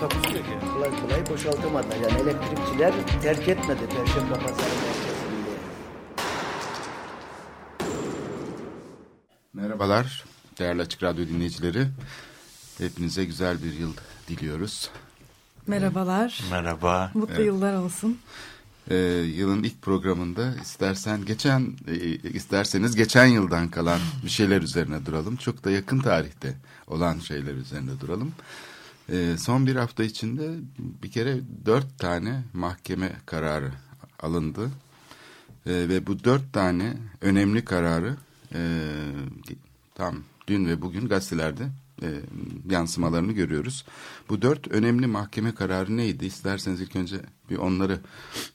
Takusuyor 0.00 0.44
ki. 0.44 0.50
kolay 0.74 0.90
kolay 1.00 1.30
boşaltamadılar. 1.30 1.96
Yani 1.96 2.20
elektrikçiler 2.20 2.94
terk 3.22 3.48
etmedi 3.48 3.80
Perşembe 3.96 4.34
Pazarı. 4.34 4.70
Merhabalar 9.52 10.24
değerli 10.58 10.82
Açık 10.82 11.02
Radyo 11.02 11.26
dinleyicileri. 11.26 11.86
Hepinize 12.78 13.24
güzel 13.24 13.62
bir 13.62 13.72
yıl 13.72 13.92
diliyoruz. 14.28 14.90
Merhabalar. 15.66 16.42
Merhaba. 16.50 17.10
Mutlu 17.14 17.42
yıllar 17.42 17.74
olsun. 17.74 18.18
Ee, 18.90 18.96
yılın 19.36 19.62
ilk 19.62 19.82
programında 19.82 20.54
istersen 20.62 21.24
geçen 21.24 21.72
e, 21.88 21.94
isterseniz 22.14 22.96
geçen 22.96 23.26
yıldan 23.26 23.68
kalan 23.68 24.00
bir 24.24 24.30
şeyler 24.30 24.62
üzerine 24.62 25.06
duralım. 25.06 25.36
Çok 25.36 25.64
da 25.64 25.70
yakın 25.70 25.98
tarihte 25.98 26.54
olan 26.86 27.18
şeyler 27.18 27.54
üzerine 27.54 28.00
duralım. 28.00 28.32
Ee, 29.10 29.36
son 29.38 29.66
bir 29.66 29.76
hafta 29.76 30.04
içinde 30.04 30.50
bir 30.78 31.10
kere 31.10 31.40
dört 31.66 31.98
tane 31.98 32.42
mahkeme 32.52 33.12
kararı 33.26 33.72
alındı. 34.20 34.70
Ee, 35.66 35.72
ve 35.72 36.06
bu 36.06 36.24
dört 36.24 36.52
tane 36.52 36.96
önemli 37.20 37.64
kararı 37.64 38.16
e, 38.54 38.80
tam 39.94 40.16
dün 40.46 40.66
ve 40.66 40.82
bugün 40.82 41.08
gazetelerde 41.08 41.68
e, 42.02 42.08
yansımalarını 42.70 43.32
görüyoruz. 43.32 43.84
Bu 44.28 44.42
dört 44.42 44.68
önemli 44.68 45.06
mahkeme 45.06 45.54
kararı 45.54 45.96
neydi? 45.96 46.26
İsterseniz 46.26 46.80
ilk 46.80 46.96
önce 46.96 47.16
bir 47.50 47.56
onları 47.56 48.00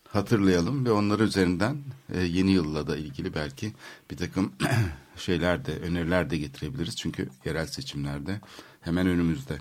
hatırlayalım 0.08 0.86
ve 0.86 0.92
onları 0.92 1.24
üzerinden 1.24 1.78
e, 2.14 2.22
yeni 2.22 2.52
yılla 2.52 2.88
da 2.88 2.98
ilgili 2.98 3.36
belki 3.36 3.74
bir 4.12 4.18
takım 4.18 4.52
şeyler 5.18 5.66
de 5.66 5.80
öneriler 5.80 6.30
de 6.30 6.38
getirebiliriz. 6.38 6.96
Çünkü 6.96 7.30
yerel 7.46 7.68
seçimlerde 7.68 8.42
hemen 8.82 9.08
önümüzde. 9.08 9.58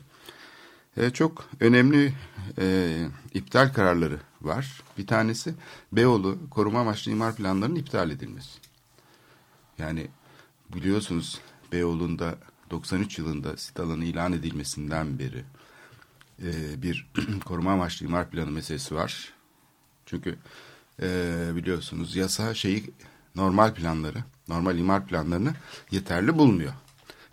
E, 0.97 1.11
çok 1.11 1.48
önemli 1.61 2.14
e, 2.59 2.97
iptal 3.34 3.73
kararları 3.73 4.20
var. 4.42 4.83
Bir 4.98 5.06
tanesi 5.06 5.55
Beyoğlu 5.92 6.39
koruma 6.50 6.81
amaçlı 6.81 7.12
imar 7.12 7.37
planlarının 7.37 7.77
iptal 7.77 8.11
edilmesi. 8.11 8.59
Yani 9.78 10.09
biliyorsunuz 10.75 11.41
Beyoğlu'nda 11.72 12.39
93 12.70 13.19
yılında 13.19 13.56
sit 13.56 13.81
alanı 13.81 14.05
ilan 14.05 14.33
edilmesinden 14.33 15.19
beri 15.19 15.45
e, 16.42 16.83
bir 16.83 17.11
koruma 17.45 17.72
amaçlı 17.72 18.06
imar 18.06 18.31
planı 18.31 18.50
meselesi 18.50 18.95
var. 18.95 19.33
Çünkü 20.06 20.39
e, 21.03 21.06
biliyorsunuz 21.55 22.17
yasa 22.17 22.55
şeyi 22.55 22.91
normal 23.37 23.75
planları, 23.75 24.19
normal 24.48 24.78
imar 24.78 25.06
planlarını 25.06 25.55
yeterli 25.91 26.39
bulmuyor. 26.39 26.72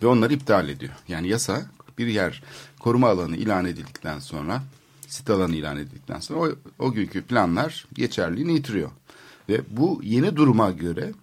Ve 0.04 0.08
onları 0.08 0.34
iptal 0.34 0.70
ediyor. 0.70 0.94
Yani 1.08 1.28
yasa 1.28 1.66
bir 1.98 2.08
yer 2.08 2.44
koruma 2.80 3.10
alanı 3.10 3.38
ilan 3.38 3.66
edildikten 3.66 4.20
sonra, 4.20 4.64
sit 5.08 5.30
alanı 5.30 5.56
ilan 5.56 5.78
edildikten 5.78 6.20
sonra 6.20 6.40
o, 6.40 6.56
o 6.80 6.92
günkü 6.92 7.22
planlar 7.22 7.88
geçerliliğini 7.94 8.54
yitiriyor. 8.54 8.92
Ve 9.50 9.62
bu 9.70 10.00
yeni 10.04 10.36
duruma 10.36 10.72
göre 10.72 11.14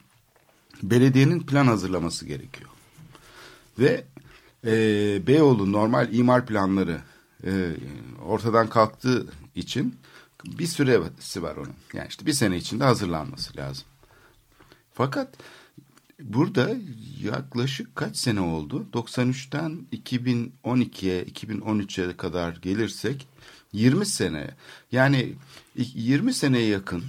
belediyenin 0.83 1.41
plan 1.41 1.67
hazırlaması 1.67 2.27
gerekiyor. 2.27 2.71
Ve 3.79 4.05
e, 4.67 4.73
Beyoğlu 5.27 5.73
normal 5.73 6.13
imar 6.13 6.47
planları 6.47 7.01
e, 7.45 7.73
ortadan 8.25 8.69
kalktığı 8.69 9.27
için 9.55 9.95
bir 10.45 10.67
süresi 10.67 11.43
var 11.43 11.57
onun. 11.57 11.75
Yani 11.93 12.07
işte 12.09 12.27
bir 12.27 12.33
sene 12.33 12.57
içinde 12.57 12.85
hazırlanması 12.85 13.57
lazım. 13.57 13.85
Fakat 14.95 15.35
burada 16.23 16.77
yaklaşık 17.23 17.97
kaç 17.97 18.17
sene 18.17 18.41
oldu? 18.41 18.87
93'ten 18.93 19.87
2012'ye, 19.93 21.25
2013'e 21.25 22.17
kadar 22.17 22.57
gelirsek 22.57 23.29
20 23.73 24.07
sene. 24.07 24.51
Yani 24.93 25.35
20 25.77 26.35
seneye 26.35 26.67
yakın 26.67 27.03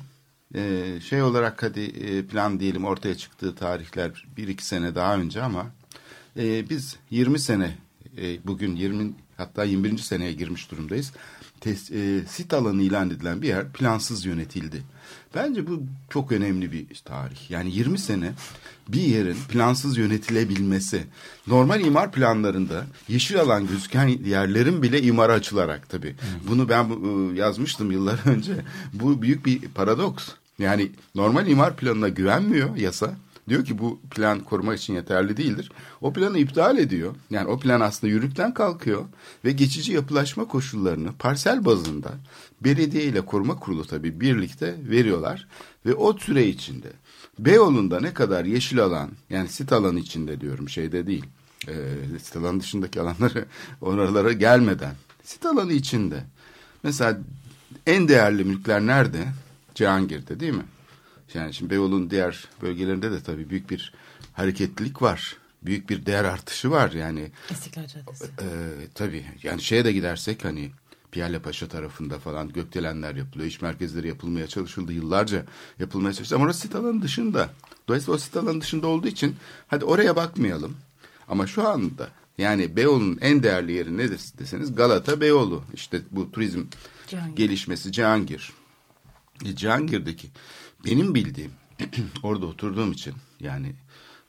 e, 0.55 0.93
şey 1.01 1.21
olarak 1.21 1.63
hadi 1.63 1.79
e, 1.79 2.25
plan 2.25 2.59
diyelim 2.59 2.85
ortaya 2.85 3.17
çıktığı 3.17 3.55
tarihler 3.55 4.25
1-2 4.37 4.61
sene 4.61 4.95
daha 4.95 5.17
önce 5.17 5.41
ama 5.41 5.65
e, 6.37 6.69
biz 6.69 6.95
20 7.09 7.39
sene 7.39 7.77
bugün 8.45 8.75
20 8.75 9.13
hatta 9.37 9.63
21. 9.63 9.97
seneye 9.97 10.33
girmiş 10.33 10.71
durumdayız. 10.71 11.13
Sit 12.27 12.53
alanı 12.53 12.81
ilan 12.81 13.09
edilen 13.09 13.41
bir 13.41 13.47
yer 13.47 13.71
plansız 13.71 14.25
yönetildi. 14.25 14.83
Bence 15.35 15.67
bu 15.67 15.83
çok 16.09 16.31
önemli 16.31 16.71
bir 16.71 16.85
tarih. 17.05 17.51
Yani 17.51 17.71
20 17.71 17.99
sene 17.99 18.31
bir 18.87 19.01
yerin 19.01 19.37
plansız 19.49 19.97
yönetilebilmesi. 19.97 21.03
Normal 21.47 21.81
imar 21.85 22.11
planlarında 22.11 22.85
yeşil 23.07 23.39
alan 23.41 23.67
gözüken 23.67 24.07
yerlerin 24.07 24.83
bile 24.83 25.01
imara 25.01 25.33
açılarak 25.33 25.89
tabii. 25.89 26.15
Bunu 26.47 26.69
ben 26.69 26.83
e, 26.83 27.37
yazmıştım 27.37 27.91
yıllar 27.91 28.19
önce. 28.25 28.53
Bu 28.93 29.21
büyük 29.21 29.45
bir 29.45 29.61
paradoks. 29.61 30.29
Yani 30.59 30.91
normal 31.15 31.47
imar 31.47 31.75
planına 31.75 32.09
güvenmiyor 32.09 32.75
yasa. 32.75 33.15
Diyor 33.49 33.65
ki 33.65 33.79
bu 33.79 33.99
plan 34.11 34.39
koruma 34.39 34.75
için 34.75 34.93
yeterli 34.93 35.37
değildir. 35.37 35.71
O 36.01 36.13
planı 36.13 36.37
iptal 36.39 36.77
ediyor. 36.77 37.15
Yani 37.29 37.47
o 37.47 37.59
plan 37.59 37.81
aslında 37.81 38.13
yürürlükten 38.13 38.53
kalkıyor 38.53 39.05
ve 39.45 39.51
geçici 39.51 39.93
yapılaşma 39.93 40.45
koşullarını 40.47 41.13
parsel 41.19 41.65
bazında 41.65 42.11
belediye 42.61 43.03
ile 43.03 43.21
koruma 43.21 43.59
kurulu 43.59 43.85
tabii 43.85 44.19
birlikte 44.19 44.75
veriyorlar. 44.89 45.47
Ve 45.85 45.93
o 45.93 46.17
süre 46.17 46.47
içinde 46.47 46.87
Beyoğlu'nda 47.39 47.99
ne 47.99 48.13
kadar 48.13 48.45
yeşil 48.45 48.79
alan 48.79 49.09
yani 49.29 49.49
sit 49.49 49.73
alanı 49.73 49.99
içinde 49.99 50.41
diyorum 50.41 50.69
şeyde 50.69 51.07
değil. 51.07 51.25
E, 51.67 51.73
sit 52.23 52.37
alanı 52.37 52.59
dışındaki 52.59 53.01
alanları 53.01 53.45
oralara 53.81 54.31
gelmeden 54.31 54.95
sit 55.23 55.45
alanı 55.45 55.73
içinde. 55.73 56.23
Mesela 56.83 57.17
en 57.87 58.07
değerli 58.07 58.43
mülkler 58.43 58.81
nerede? 58.81 59.27
Cihangir'de 59.75 60.39
değil 60.39 60.53
mi? 60.53 60.65
Yani 61.33 61.53
şimdi 61.53 61.69
Beyoğlu'nun 61.71 62.09
diğer 62.09 62.47
bölgelerinde 62.61 63.11
de 63.11 63.23
tabii 63.23 63.49
büyük 63.49 63.69
bir 63.69 63.93
hareketlilik 64.33 65.01
var. 65.01 65.37
Büyük 65.63 65.89
bir 65.89 66.05
değer 66.05 66.23
artışı 66.23 66.71
var 66.71 66.91
yani. 66.91 67.31
İstiklal 67.49 67.87
Caddesi. 67.87 68.23
E, 68.25 68.47
tabii 68.95 69.25
yani 69.43 69.61
şeye 69.61 69.85
de 69.85 69.91
gidersek 69.91 70.45
hani 70.45 70.71
Piyale 71.11 71.39
Paşa 71.39 71.67
tarafında 71.67 72.19
falan 72.19 72.49
gökdelenler 72.49 73.15
yapılıyor. 73.15 73.47
İş 73.47 73.61
merkezleri 73.61 74.07
yapılmaya 74.07 74.47
çalışıldı. 74.47 74.93
Yıllarca 74.93 75.45
yapılmaya 75.79 76.13
çalışıldı. 76.13 76.35
Ama 76.35 76.45
orası 76.45 76.59
sit 76.59 76.75
alanı 76.75 77.01
dışında. 77.01 77.49
Dolayısıyla 77.87 78.15
o 78.15 78.17
sit 78.17 78.37
alanı 78.37 78.61
dışında 78.61 78.87
olduğu 78.87 79.07
için 79.07 79.35
hadi 79.67 79.85
oraya 79.85 80.15
bakmayalım. 80.15 80.77
Ama 81.27 81.47
şu 81.47 81.67
anda 81.67 82.09
yani 82.37 82.75
Beyoğlu'nun 82.75 83.17
en 83.21 83.43
değerli 83.43 83.71
yeri 83.71 83.97
nedir 83.97 84.21
deseniz 84.39 84.75
Galata 84.75 85.21
Beyoğlu. 85.21 85.63
İşte 85.73 86.01
bu 86.11 86.31
turizm 86.31 86.63
Cihangir. 87.07 87.35
gelişmesi 87.35 87.91
Cihangir. 87.91 88.53
E, 89.45 89.55
Cihangir'deki 89.55 90.27
benim 90.85 91.15
bildiğim 91.15 91.51
orada 92.23 92.45
oturduğum 92.45 92.91
için 92.91 93.13
yani 93.39 93.75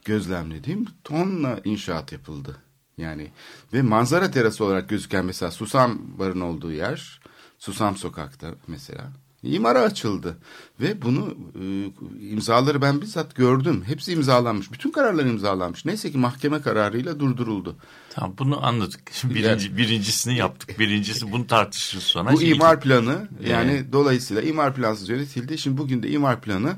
gözlemlediğim 0.05 0.87
tonla 1.05 1.61
inşaat 1.65 2.13
yapıldı. 2.13 2.57
Yani 2.99 3.31
ve 3.73 3.83
manzara 3.83 4.31
terası 4.31 4.65
olarak 4.65 4.89
gözüken 4.89 5.25
mesela 5.25 5.51
Susam 5.51 6.19
Bar'ın 6.19 6.41
olduğu 6.41 6.73
yer 6.73 7.21
Susam 7.59 7.97
Sokak'ta 7.97 8.55
mesela 8.67 9.13
imara 9.43 9.81
açıldı 9.81 10.39
ve 10.81 11.03
bunu 11.03 11.35
e, 11.55 12.27
imzaları 12.31 12.83
ben 12.83 13.03
bizzat 13.03 13.35
gördüm. 13.35 13.83
Hepsi 13.87 14.13
imzalanmış. 14.13 14.73
Bütün 14.73 14.91
kararlar 14.91 15.25
imzalanmış. 15.25 15.85
Neyse 15.85 16.13
ki 16.13 16.19
mahkeme 16.19 16.61
kararıyla 16.63 17.21
durduruldu. 17.21 17.77
Tamam 18.11 18.35
bunu 18.39 18.67
anladık. 18.67 19.01
Şimdi 19.13 19.35
birinci, 19.35 19.77
birincisini 19.77 20.37
yaptık. 20.37 20.79
Birincisi 20.79 21.33
bunu 21.33 21.47
tartışırız 21.47 22.05
sonra. 22.05 22.33
Bu 22.33 22.41
Şimdi 22.41 22.53
imar 22.53 22.81
planı 22.81 23.29
yani 23.47 23.73
Ee? 23.73 23.93
dolayısıyla 23.93 24.43
imar 24.43 24.75
plansız 24.75 25.09
yönetildi. 25.09 25.59
Şimdi 25.59 25.79
bugün 25.79 26.03
de 26.03 26.11
imar 26.11 26.41
planı 26.41 26.77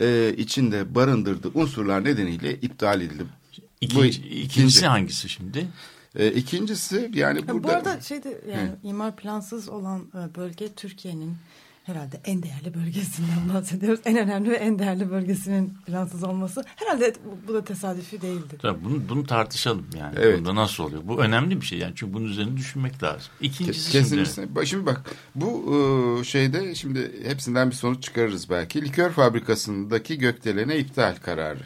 e, 0.00 0.34
içinde 0.36 0.94
barındırdığı 0.94 1.50
unsurlar 1.54 2.04
nedeniyle 2.04 2.54
iptal 2.54 3.00
edildi. 3.00 3.24
İkinci, 3.80 4.00
Bu 4.00 4.04
ikincisi 4.04 4.38
ikinci. 4.44 4.86
hangisi 4.86 5.28
şimdi? 5.28 5.68
E, 6.18 6.32
ikincisi 6.32 7.10
yani 7.14 7.40
Ya 7.40 7.48
burada... 7.48 7.68
Bu 7.68 7.72
arada 7.72 8.00
şeyde 8.00 8.40
yani 8.52 8.70
imar 8.82 9.16
plansız 9.16 9.68
olan 9.68 10.00
e, 10.00 10.34
bölge 10.34 10.72
Türkiye'nin 10.72 11.36
herhalde 11.84 12.20
en 12.24 12.42
değerli 12.42 12.74
bölgesinden 12.74 13.54
bahsediyoruz. 13.54 14.00
En 14.04 14.18
önemli 14.18 14.50
ve 14.50 14.56
en 14.56 14.78
değerli 14.78 15.10
bölgesinin 15.10 15.74
plansız 15.86 16.24
olması. 16.24 16.64
Herhalde 16.76 17.14
bu, 17.48 17.54
da 17.54 17.64
tesadüfi 17.64 18.22
değildir. 18.22 18.58
Tabii 18.62 18.84
bunu, 18.84 19.08
bunu 19.08 19.26
tartışalım 19.26 19.86
yani. 19.98 20.14
Evet. 20.18 20.38
Bunda 20.38 20.54
nasıl 20.54 20.84
oluyor? 20.84 21.02
Bu 21.04 21.22
önemli 21.22 21.60
bir 21.60 21.66
şey 21.66 21.78
yani 21.78 21.92
çünkü 21.96 22.14
bunun 22.14 22.24
üzerine 22.24 22.56
düşünmek 22.56 23.02
lazım. 23.02 23.32
İkincisi 23.40 23.92
Kesinlikle. 23.92 24.34
şimdi 24.34 24.66
Şimdi 24.66 24.86
bak 24.86 25.10
bu 25.34 25.74
e, 26.20 26.24
şeyde 26.24 26.74
şimdi 26.74 27.28
hepsinden 27.28 27.70
bir 27.70 27.74
sonuç 27.74 28.02
çıkarırız 28.02 28.50
belki. 28.50 28.82
Likör 28.82 29.10
fabrikasındaki 29.10 30.18
gökdelene 30.18 30.78
iptal 30.78 31.16
kararı. 31.16 31.62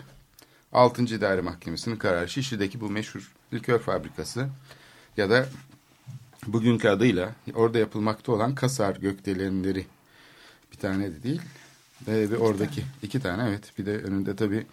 6. 0.72 1.02
İdare 1.02 1.40
Mahkemesi'nin 1.40 1.96
kararı. 1.96 2.28
Şişli'deki 2.28 2.80
bu 2.80 2.90
meşhur 2.90 3.32
likör 3.54 3.78
fabrikası 3.78 4.48
ya 5.16 5.30
da 5.30 5.48
bugünkü 6.46 6.88
adıyla 6.88 7.32
orada 7.54 7.78
yapılmakta 7.78 8.32
olan 8.32 8.54
Kasar 8.54 8.96
gökdelenleri 8.96 9.86
bir 10.72 10.76
tane 10.76 11.04
de 11.04 11.22
değil 11.22 11.40
e, 12.08 12.30
ve 12.30 12.36
oradaki 12.36 12.82
iki 13.02 13.20
tane 13.20 13.48
evet 13.48 13.72
bir 13.78 13.86
de 13.86 13.98
önünde 13.98 14.36
tabii 14.36 14.66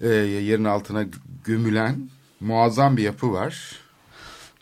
e, 0.00 0.08
yerin 0.08 0.64
altına 0.64 1.04
gömülen 1.44 2.08
muazzam 2.40 2.96
bir 2.96 3.02
yapı 3.02 3.32
var. 3.32 3.80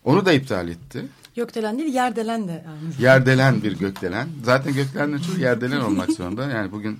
Onu 0.05 0.27
da 0.27 0.33
iptal 0.33 0.69
etti. 0.69 1.05
Gökdelen 1.37 1.79
değil 1.79 1.95
yerdelen 1.95 2.49
de. 2.49 2.65
Yerdelen 2.99 3.63
bir 3.63 3.79
gökdelen. 3.79 4.29
Zaten 4.45 4.75
gökdelenlerin 4.75 5.23
çoğu 5.23 5.39
yerdelen 5.39 5.81
olmak 5.81 6.13
zorunda. 6.13 6.51
Yani 6.51 6.73
bugün 6.73 6.99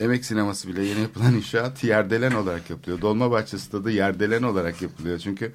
emek 0.00 0.24
sineması 0.24 0.68
bile 0.68 0.84
yeni 0.84 1.00
yapılan 1.00 1.34
inşaat 1.34 1.84
yerdelen 1.84 2.32
olarak 2.32 2.70
yapılıyor. 2.70 3.00
Dolmabahçe 3.00 3.58
stadı 3.58 3.90
yerdelen 3.90 4.42
olarak 4.42 4.82
yapılıyor. 4.82 5.18
Çünkü 5.18 5.52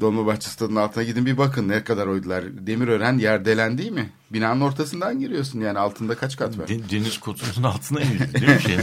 Dolmabahçe 0.00 0.48
stadının 0.50 0.76
altına 0.76 1.02
gidin 1.04 1.26
bir 1.26 1.38
bakın 1.38 1.68
ne 1.68 1.84
kadar 1.84 2.06
oydular. 2.06 2.44
Demirören 2.66 3.18
yerdelen 3.18 3.78
değil 3.78 3.92
mi? 3.92 4.10
Binanın 4.30 4.60
ortasından 4.60 5.20
giriyorsun 5.20 5.60
yani 5.60 5.78
altında 5.78 6.14
kaç 6.14 6.36
kat 6.36 6.58
var? 6.58 6.68
de- 6.68 6.90
deniz 6.90 7.18
kutusunun 7.20 7.66
altına 7.66 8.00
indi 8.00 8.34
değil 8.34 8.48
mi 8.48 8.60
şey? 8.66 8.78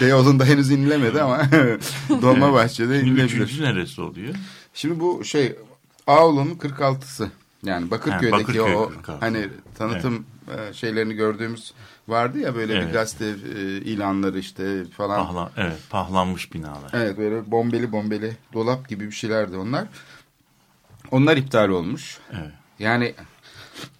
Beyoğlu'nda 0.00 0.44
henüz 0.44 0.70
inilemedi 0.70 1.22
ama 1.22 1.42
Dolmabahçe'de 2.22 2.98
Şimdi 3.00 3.10
inilebilir. 3.10 3.40
üçüncü 3.40 3.62
neresi 3.64 4.00
oluyor? 4.00 4.34
Şimdi 4.74 5.00
bu 5.00 5.24
şey 5.24 5.56
Ağol'un 6.06 6.50
46'sı. 6.50 7.28
Yani 7.64 7.90
Bakırköy'deki 7.90 8.30
Ha, 8.32 8.40
Bakırköy 8.40 8.74
o 8.74 8.88
46. 8.88 9.20
hani 9.26 9.48
tanıtım 9.78 10.24
e, 10.48 10.72
şeylerini 10.74 11.14
gördüğümüz 11.14 11.72
vardı 12.08 12.38
ya 12.38 12.54
böyle 12.54 12.74
bir 12.74 12.78
Evet. 12.78 12.92
gazete 12.92 13.24
e, 13.26 13.60
ilanları 13.80 14.38
işte 14.38 14.84
falan. 14.84 15.26
Pahlan, 15.26 15.50
evet 15.56 15.78
pahlanmış 15.90 16.52
binalar. 16.54 16.90
Evet 16.92 17.18
böyle 17.18 17.50
bombeli 17.50 17.92
bombeli 17.92 18.36
dolap 18.52 18.88
gibi 18.88 19.06
bir 19.06 19.12
şeylerdi 19.12 19.56
onlar. 19.56 19.84
Onlar 21.10 21.36
iptal 21.36 21.68
olmuş. 21.68 22.18
Evet. 22.32 22.52
Yani 22.78 23.14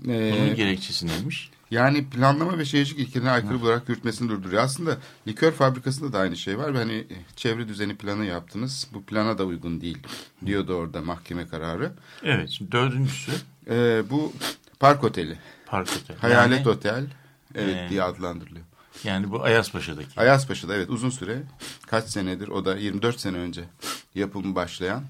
Bunun 0.00 0.14
e, 0.14 0.54
gerekçesi 0.54 1.06
neymiş? 1.06 1.50
yani 1.70 2.10
planlama 2.10 2.58
ve 2.58 2.64
şehircilik 2.64 3.08
ilkelerine 3.08 3.31
aykırı 3.31 3.60
bularak 3.60 3.88
yürütmesini 3.88 4.28
durduruyor. 4.28 4.62
Aslında 4.62 4.96
likör 5.28 5.52
fabrikasında 5.52 6.12
da 6.12 6.19
aynı 6.19 6.37
şey 6.37 6.58
var. 6.58 6.75
Hani 6.75 7.06
çevre 7.37 7.69
düzeni 7.69 7.96
planı 7.96 8.25
yaptınız. 8.25 8.88
Bu 8.94 9.02
plana 9.02 9.38
da 9.38 9.44
uygun 9.44 9.81
değil 9.81 9.99
diyordu 10.46 10.75
orada 10.75 11.00
mahkeme 11.00 11.49
kararı. 11.49 11.93
Evet 12.22 12.50
şimdi 12.50 12.72
dördüncüsü 12.72 13.32
Ee, 13.70 14.02
bu 14.10 14.32
park 14.81 15.04
oteli. 15.04 15.38
Park 15.66 15.88
Otel. 16.02 16.16
Hayalet 16.16 16.58
yani, 16.58 16.69
otel. 16.69 17.04
Evet 17.54 17.76
Ee, 17.76 17.88
diye 17.90 18.02
adlandırılıyor. 18.02 18.64
yani 19.04 19.31
bu 19.31 19.43
Ayazpaşa'daki. 19.43 20.20
Ayazpaşa'da 20.20 20.75
evet 20.75 20.90
uzun 20.90 21.10
süre 21.10 21.43
kaç 21.87 22.04
senedir 22.08 22.49
o 22.49 22.64
da 22.64 22.76
24 22.76 23.20
sene 23.20 23.37
önce 23.38 23.64
yapımı 24.14 24.54
başlayan. 24.54 25.04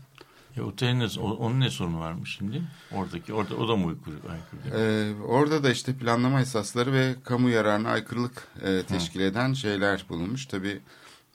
Ya, 0.56 0.64
otelin 0.64 1.00
ne, 1.00 1.20
onun 1.20 1.60
ne 1.60 1.70
sorunu 1.70 2.00
varmış 2.00 2.36
şimdi? 2.38 2.62
Oradaki 2.92 3.32
orada 3.34 3.54
o 3.54 3.68
da 3.68 3.76
mı 3.76 3.96
aykırı? 4.30 4.80
Ee, 4.80 5.22
orada 5.26 5.64
da 5.64 5.70
işte 5.70 5.94
planlama 5.94 6.40
esasları 6.40 6.92
ve 6.92 7.14
kamu 7.24 7.48
yararına 7.50 7.88
aykırılık 7.90 8.48
e, 8.62 8.82
teşkil 8.82 9.20
eden 9.20 9.52
şeyler 9.52 10.04
bulunmuş. 10.08 10.46
Tabii 10.46 10.80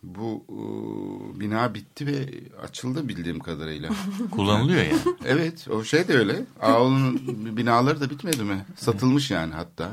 bu 0.03 0.45
e, 0.49 1.39
bina 1.39 1.73
bitti 1.73 2.07
ve 2.07 2.29
açıldı 2.63 3.07
bildiğim 3.07 3.39
kadarıyla. 3.39 3.89
Kullanılıyor 4.31 4.83
yani. 4.83 4.99
evet 5.25 5.67
o 5.67 5.83
şey 5.83 6.07
de 6.07 6.17
öyle. 6.17 6.45
Ağol'un 6.61 7.21
binaları 7.57 8.01
da 8.01 8.09
bitmedi 8.09 8.43
mi? 8.43 8.65
Satılmış 8.75 9.31
yani 9.31 9.53
hatta. 9.53 9.89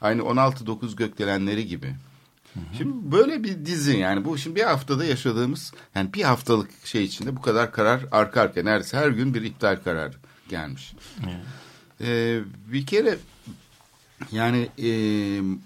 Aynı 0.00 0.22
16-9 0.22 0.96
gökdelenleri 0.96 1.66
gibi. 1.66 1.94
Şimdi 2.78 3.12
böyle 3.12 3.44
bir 3.44 3.66
dizi 3.66 3.96
yani 3.96 4.24
bu 4.24 4.38
şimdi 4.38 4.56
bir 4.56 4.64
haftada 4.64 5.04
yaşadığımız 5.04 5.72
yani 5.94 6.12
bir 6.12 6.22
haftalık 6.22 6.70
şey 6.84 7.04
içinde 7.04 7.36
bu 7.36 7.42
kadar 7.42 7.72
karar 7.72 8.00
arka 8.12 8.40
arkaya 8.40 8.62
neredeyse 8.62 8.96
her 8.96 9.08
gün 9.08 9.34
bir 9.34 9.42
iptal 9.42 9.76
kararı 9.84 10.14
gelmiş. 10.48 10.94
Evet. 11.24 11.36
Ee, 12.00 12.40
bir 12.72 12.86
kere 12.86 13.18
yani 14.32 14.68
e, 14.78 14.90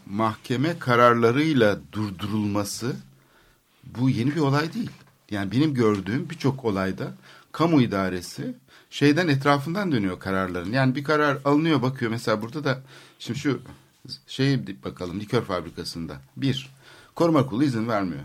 mahkeme 0.06 0.78
kararlarıyla 0.78 1.78
durdurulması 1.92 2.96
bu 3.98 4.10
yeni 4.10 4.34
bir 4.36 4.40
olay 4.40 4.72
değil. 4.72 4.90
Yani 5.30 5.52
benim 5.52 5.74
gördüğüm 5.74 6.30
birçok 6.30 6.64
olayda 6.64 7.14
kamu 7.52 7.82
idaresi 7.82 8.54
şeyden 8.90 9.28
etrafından 9.28 9.92
dönüyor 9.92 10.20
kararların. 10.20 10.72
Yani 10.72 10.94
bir 10.94 11.04
karar 11.04 11.38
alınıyor 11.44 11.82
bakıyor 11.82 12.10
mesela 12.10 12.42
burada 12.42 12.64
da 12.64 12.82
şimdi 13.18 13.38
şu 13.38 13.60
şeyi 14.26 14.82
bakalım 14.84 15.20
likör 15.20 15.42
fabrikasında. 15.42 16.16
Bir, 16.36 16.70
koruma 17.14 17.46
kurulu 17.46 17.64
izin 17.64 17.88
vermiyor. 17.88 18.22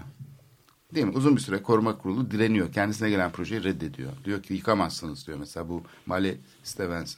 Değil 0.96 1.06
mi? 1.06 1.14
Uzun 1.14 1.36
bir 1.36 1.42
süre 1.42 1.62
koruma 1.64 1.98
kurulu 1.98 2.32
direniyor. 2.32 2.74
Kendisine 2.74 3.10
gelen 3.10 3.32
projeyi 3.32 3.64
reddediyor. 3.64 4.12
Diyor 4.26 4.44
ki 4.44 4.54
yıkamazsınız 4.54 5.28
diyor. 5.28 5.38
Mesela 5.38 5.70
bu 5.70 5.84
Male 6.06 6.38
Stevens 6.64 7.18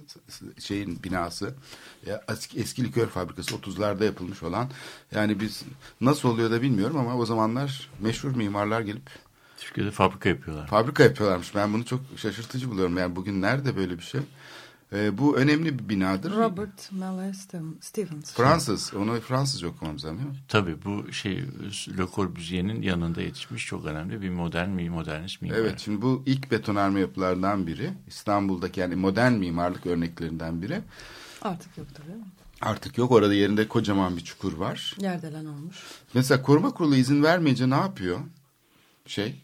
şeyin 0.60 1.04
binası 1.04 1.56
eski, 2.30 2.60
eski 2.60 2.84
likör 2.84 3.08
fabrikası 3.08 3.56
30'larda 3.56 4.06
yapılmış 4.06 4.44
olan. 4.44 4.70
Yani 5.12 5.40
biz 5.40 5.64
nasıl 6.02 6.30
oluyor 6.30 6.52
da 6.52 6.62
bilmiyorum 6.62 6.98
ama 6.98 7.18
o 7.18 7.26
zamanlar 7.26 7.90
meşhur 8.00 8.36
mimarlar 8.36 8.82
gelip 8.82 9.10
Türkiye'de 9.58 9.92
fabrika 9.92 10.30
yapıyorlar. 10.30 10.68
fabrika 10.68 11.04
yapıyorlarmış. 11.04 11.56
Ben 11.56 11.74
bunu 11.74 11.86
çok 11.86 12.00
şaşırtıcı 12.16 12.72
buluyorum. 12.72 12.98
Yani 12.98 13.16
bugün 13.16 13.42
nerede 13.42 13.76
böyle 13.76 13.98
bir 13.98 14.04
şey? 14.04 14.22
Ee, 14.96 15.18
bu 15.18 15.38
önemli 15.38 15.80
bir 15.80 15.90
binadır. 15.90 16.32
Robert 16.36 16.92
Mallet 16.92 17.36
Stevens. 17.82 18.34
Fransız. 18.34 18.94
Onu 18.94 19.22
Fransızca 19.22 19.68
okumamız 19.68 20.06
lazım 20.06 20.18
değil 20.18 20.30
mi? 20.30 20.36
Tabii 20.48 20.78
bu 20.86 21.14
şey 21.14 21.44
Le 21.98 22.06
Corbusier'in 22.16 22.82
yanında 22.82 23.22
yetişmiş 23.22 23.66
çok 23.66 23.86
önemli 23.86 24.22
bir 24.22 24.30
modern 24.30 24.70
mi 24.70 24.90
modernist 24.90 25.42
mimar. 25.42 25.58
Evet 25.58 25.80
şimdi 25.80 26.02
bu 26.02 26.24
ilk 26.26 26.52
betonarme 26.52 27.00
yapılardan 27.00 27.68
biri. 27.68 27.94
İstanbul'daki 28.08 28.80
yani 28.80 28.96
modern 28.96 29.32
mimarlık 29.34 29.86
örneklerinden 29.86 30.62
biri. 30.62 30.82
Artık 31.42 31.78
yok 31.78 31.88
tabii. 31.94 32.18
Artık 32.62 32.98
yok 32.98 33.12
orada 33.12 33.34
yerinde 33.34 33.68
kocaman 33.68 34.18
bir 34.18 34.22
çukur 34.22 34.54
var. 34.54 34.96
Yerdelen 35.00 35.46
olmuş. 35.46 35.78
Mesela 36.14 36.42
koruma 36.42 36.72
kurulu 36.72 36.96
izin 36.96 37.24
vermeyince 37.24 37.70
ne 37.70 37.76
yapıyor? 37.76 38.20
Şey 39.06 39.36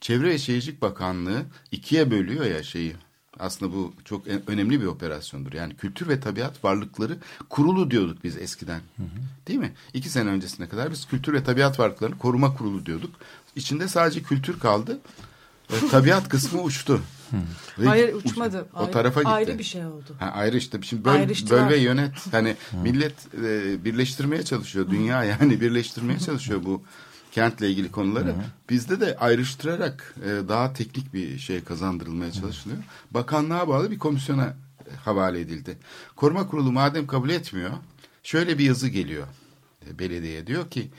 Çevre 0.00 0.28
ve 0.28 0.38
Şehircilik 0.38 0.82
Bakanlığı 0.82 1.42
ikiye 1.72 2.10
bölüyor 2.10 2.44
ya 2.44 2.62
şeyi. 2.62 2.96
Aslında 3.38 3.72
bu 3.72 3.92
çok 4.04 4.22
önemli 4.46 4.80
bir 4.80 4.86
operasyondur. 4.86 5.52
Yani 5.52 5.76
kültür 5.76 6.08
ve 6.08 6.20
tabiat 6.20 6.64
varlıkları 6.64 7.18
kurulu 7.48 7.90
diyorduk 7.90 8.24
biz 8.24 8.36
eskiden. 8.36 8.80
Değil 9.48 9.58
mi? 9.58 9.72
İki 9.94 10.08
sene 10.08 10.30
öncesine 10.30 10.68
kadar 10.68 10.90
biz 10.90 11.06
kültür 11.06 11.32
ve 11.32 11.44
tabiat 11.44 11.78
varlıklarını 11.80 12.18
koruma 12.18 12.54
kurulu 12.56 12.86
diyorduk. 12.86 13.10
İçinde 13.56 13.88
sadece 13.88 14.22
kültür 14.22 14.58
kaldı. 14.60 14.98
E, 15.72 15.88
tabiat 15.90 16.28
kısmı 16.28 16.62
uçtu. 16.62 17.00
Ve 17.78 17.86
Hayır 17.86 18.14
uçtu. 18.14 18.28
uçmadı. 18.30 18.66
O 18.74 18.78
Ayrı- 18.78 18.92
tarafa 18.92 19.20
gitti. 19.20 19.32
Ayrı 19.32 19.58
bir 19.58 19.64
şey 19.64 19.86
oldu. 19.86 20.04
Ha, 20.18 20.26
ayrı 20.26 20.56
işte. 20.56 20.78
Şimdi 20.82 21.04
böl, 21.04 21.28
böl 21.50 21.68
ve 21.68 21.76
yönet. 21.76 22.12
Hani 22.32 22.56
millet 22.82 23.14
e, 23.44 23.84
birleştirmeye 23.84 24.42
çalışıyor. 24.42 24.90
Dünya 24.90 25.24
yani 25.24 25.60
birleştirmeye 25.60 26.18
çalışıyor 26.18 26.60
bu 26.64 26.82
kentle 27.34 27.70
ilgili 27.70 27.90
konuları. 27.90 28.34
Bizde 28.70 29.00
de 29.00 29.16
ayrıştırarak 29.16 30.14
e, 30.24 30.48
daha 30.48 30.72
teknik 30.72 31.14
bir 31.14 31.38
şey 31.38 31.64
kazandırılmaya 31.64 32.32
çalışılıyor. 32.32 32.82
Bakanlığa 33.10 33.68
bağlı 33.68 33.90
bir 33.90 33.98
komisyona 33.98 34.44
e, 34.90 34.94
havale 35.04 35.40
edildi. 35.40 35.78
Koruma 36.16 36.48
kurulu 36.48 36.72
madem 36.72 37.06
kabul 37.06 37.30
etmiyor, 37.30 37.70
şöyle 38.22 38.58
bir 38.58 38.64
yazı 38.64 38.88
geliyor 38.88 39.26
e, 39.86 39.98
belediyeye 39.98 40.46
diyor 40.46 40.70
ki 40.70 40.90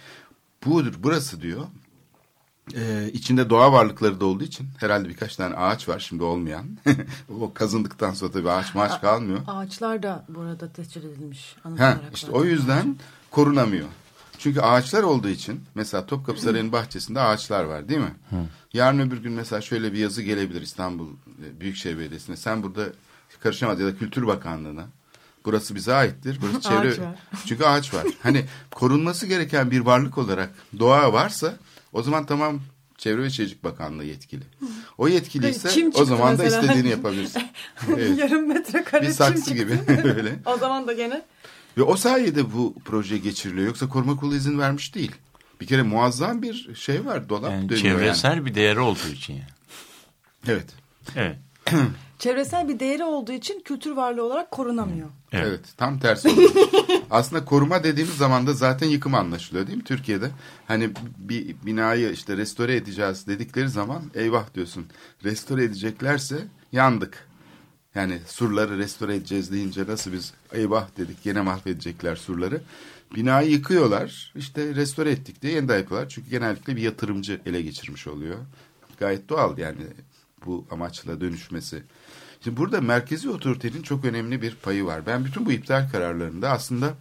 budur 0.65 0.93
burası 0.97 1.41
diyor. 1.41 1.65
Ee, 2.75 3.09
içinde 3.13 3.49
doğa 3.49 3.73
varlıkları 3.73 4.19
da 4.19 4.25
olduğu 4.25 4.43
için 4.43 4.67
herhalde 4.77 5.09
birkaç 5.09 5.35
tane 5.35 5.55
ağaç 5.55 5.89
var 5.89 5.99
şimdi 5.99 6.23
olmayan. 6.23 6.65
o 7.41 7.53
kazındıktan 7.53 8.13
sonra 8.13 8.31
tabii 8.31 8.51
ağaç 8.51 8.75
maaç 8.75 9.01
kalmıyor. 9.01 9.39
Ağaçlar 9.47 10.03
da 10.03 10.25
burada 10.29 10.73
tescil 10.73 11.03
edilmiş. 11.03 11.55
Ha, 11.77 11.97
işte 12.13 12.31
o 12.31 12.43
yüzden 12.43 12.95
korunamıyor. 13.31 13.87
Çünkü 14.39 14.61
ağaçlar 14.61 15.03
olduğu 15.03 15.29
için 15.29 15.61
mesela 15.75 16.05
Topkapı 16.05 16.41
Sarayı'nın 16.41 16.71
bahçesinde 16.71 17.19
ağaçlar 17.21 17.63
var 17.63 17.89
değil 17.89 17.99
mi? 17.99 18.13
Yarın 18.73 18.99
öbür 18.99 19.17
gün 19.17 19.31
mesela 19.31 19.61
şöyle 19.61 19.93
bir 19.93 19.97
yazı 19.97 20.21
gelebilir 20.21 20.61
İstanbul 20.61 21.07
e, 21.45 21.59
Büyükşehir 21.59 21.97
Belediyesi'ne. 21.97 22.35
Sen 22.37 22.63
burada 22.63 22.85
karışamaz 23.39 23.79
ya 23.79 23.87
da 23.87 23.97
Kültür 23.97 24.27
Bakanlığı'na. 24.27 24.85
Burası 25.45 25.75
bize 25.75 25.93
aittir. 25.93 26.39
Burası 26.41 26.61
çevre. 26.69 26.87
Ağaç 26.89 26.99
var. 26.99 27.15
Çünkü 27.45 27.65
ağaç 27.65 27.93
var. 27.93 28.03
Hani 28.23 28.45
korunması 28.71 29.25
gereken 29.27 29.71
bir 29.71 29.79
varlık 29.79 30.17
olarak 30.17 30.49
doğa 30.79 31.13
varsa 31.13 31.55
o 31.93 32.03
zaman 32.03 32.25
tamam 32.25 32.59
Çevre 32.97 33.23
ve 33.23 33.29
Şehircilik 33.29 33.63
Bakanlığı 33.63 34.03
yetkili. 34.03 34.43
O 34.97 35.07
yetkiliyse 35.07 35.69
Çim 35.69 35.91
o 35.95 36.05
zaman 36.05 36.37
da 36.37 36.43
mesela. 36.43 36.61
istediğini 36.61 36.89
yapabilirsin. 36.89 37.43
Evet. 37.89 38.17
Yarım 38.19 38.47
metre 38.47 38.83
kare 38.83 39.01
Bir 39.07 39.11
saksı 39.11 39.53
gibi 39.53 39.79
öyle. 40.03 40.39
O 40.45 40.57
zaman 40.57 40.87
da 40.87 40.93
gene 40.93 41.21
Ve 41.77 41.84
o 41.84 41.96
sayede 41.96 42.53
bu 42.53 42.75
proje 42.86 43.17
geçiriliyor. 43.17 43.67
Yoksa 43.67 43.89
koruma 43.89 44.15
kurulu 44.15 44.36
izin 44.36 44.60
vermiş 44.60 44.96
değil. 44.96 45.12
Bir 45.62 45.67
kere 45.67 45.82
muazzam 45.84 46.41
bir 46.41 46.75
şey 46.75 47.05
var. 47.05 47.29
Dolap 47.29 47.51
Yani 47.51 47.70
dönüyor 47.70 47.82
çevresel 47.82 48.46
bir 48.46 48.55
değeri 48.55 48.79
olduğu 48.79 49.08
için 49.13 49.34
yani. 49.34 49.44
yani. 50.48 50.58
Evet. 50.58 50.65
Evet. 51.15 51.38
Çevresel 52.20 52.67
bir 52.67 52.79
değeri 52.79 53.03
olduğu 53.03 53.32
için 53.32 53.62
kültür 53.65 53.91
varlığı 53.91 54.24
olarak 54.24 54.51
korunamıyor. 54.51 55.10
Evet. 55.32 55.46
Evet. 55.48 55.60
tam 55.77 56.00
tersi 56.00 56.29
oluyor. 56.29 56.51
Aslında 57.12 57.46
koruma 57.46 57.84
dediğimiz 57.84 58.17
zaman 58.17 58.48
da 58.48 58.53
zaten 58.53 58.88
yıkım 58.88 59.15
anlaşılıyor 59.15 59.67
değil 59.67 59.77
mi 59.77 59.84
Türkiye'de? 59.84 60.32
Hani 60.67 60.89
bir 61.17 61.55
binayı 61.65 62.12
işte 62.12 62.38
restore 62.38 62.75
edeceğiz 62.75 63.27
dedikleri 63.27 63.70
zaman 63.70 64.01
eyvah 64.15 64.53
diyorsun. 64.53 64.86
Restore 65.24 65.63
edeceklerse 65.63 66.48
yandık. 66.72 67.27
Yani 67.96 68.20
surları 68.27 68.77
restore 68.77 69.15
edeceğiz 69.15 69.51
deyince 69.51 69.88
nasıl 69.88 70.13
biz 70.13 70.34
eyvah 70.55 70.97
dedik 70.97 71.17
yine 71.25 71.41
mahvedecekler 71.41 72.15
surları. 72.15 72.62
Binayı 73.15 73.51
yıkıyorlar 73.51 74.33
işte 74.35 74.75
restore 74.75 75.12
ettik 75.12 75.41
diye 75.41 75.53
yeniden 75.53 75.77
yapıyorlar. 75.77 76.09
Çünkü 76.09 76.29
genellikle 76.29 76.75
bir 76.75 76.81
yatırımcı 76.81 77.41
ele 77.45 77.62
geçirmiş 77.62 78.07
oluyor. 78.07 78.38
Gayet 79.00 79.29
doğal 79.29 79.57
yani 79.57 79.88
bu 80.45 80.65
amaçla 80.71 81.21
dönüşmesi. 81.21 81.83
Şimdi 82.43 82.57
burada 82.57 82.81
merkezi 82.81 83.29
otoritenin 83.29 83.81
çok 83.81 84.05
önemli 84.05 84.41
bir 84.41 84.55
payı 84.55 84.85
var. 84.85 85.05
Ben 85.05 85.25
bütün 85.25 85.45
bu 85.45 85.51
iptal 85.51 85.89
kararlarında 85.91 86.50
aslında 86.50 86.93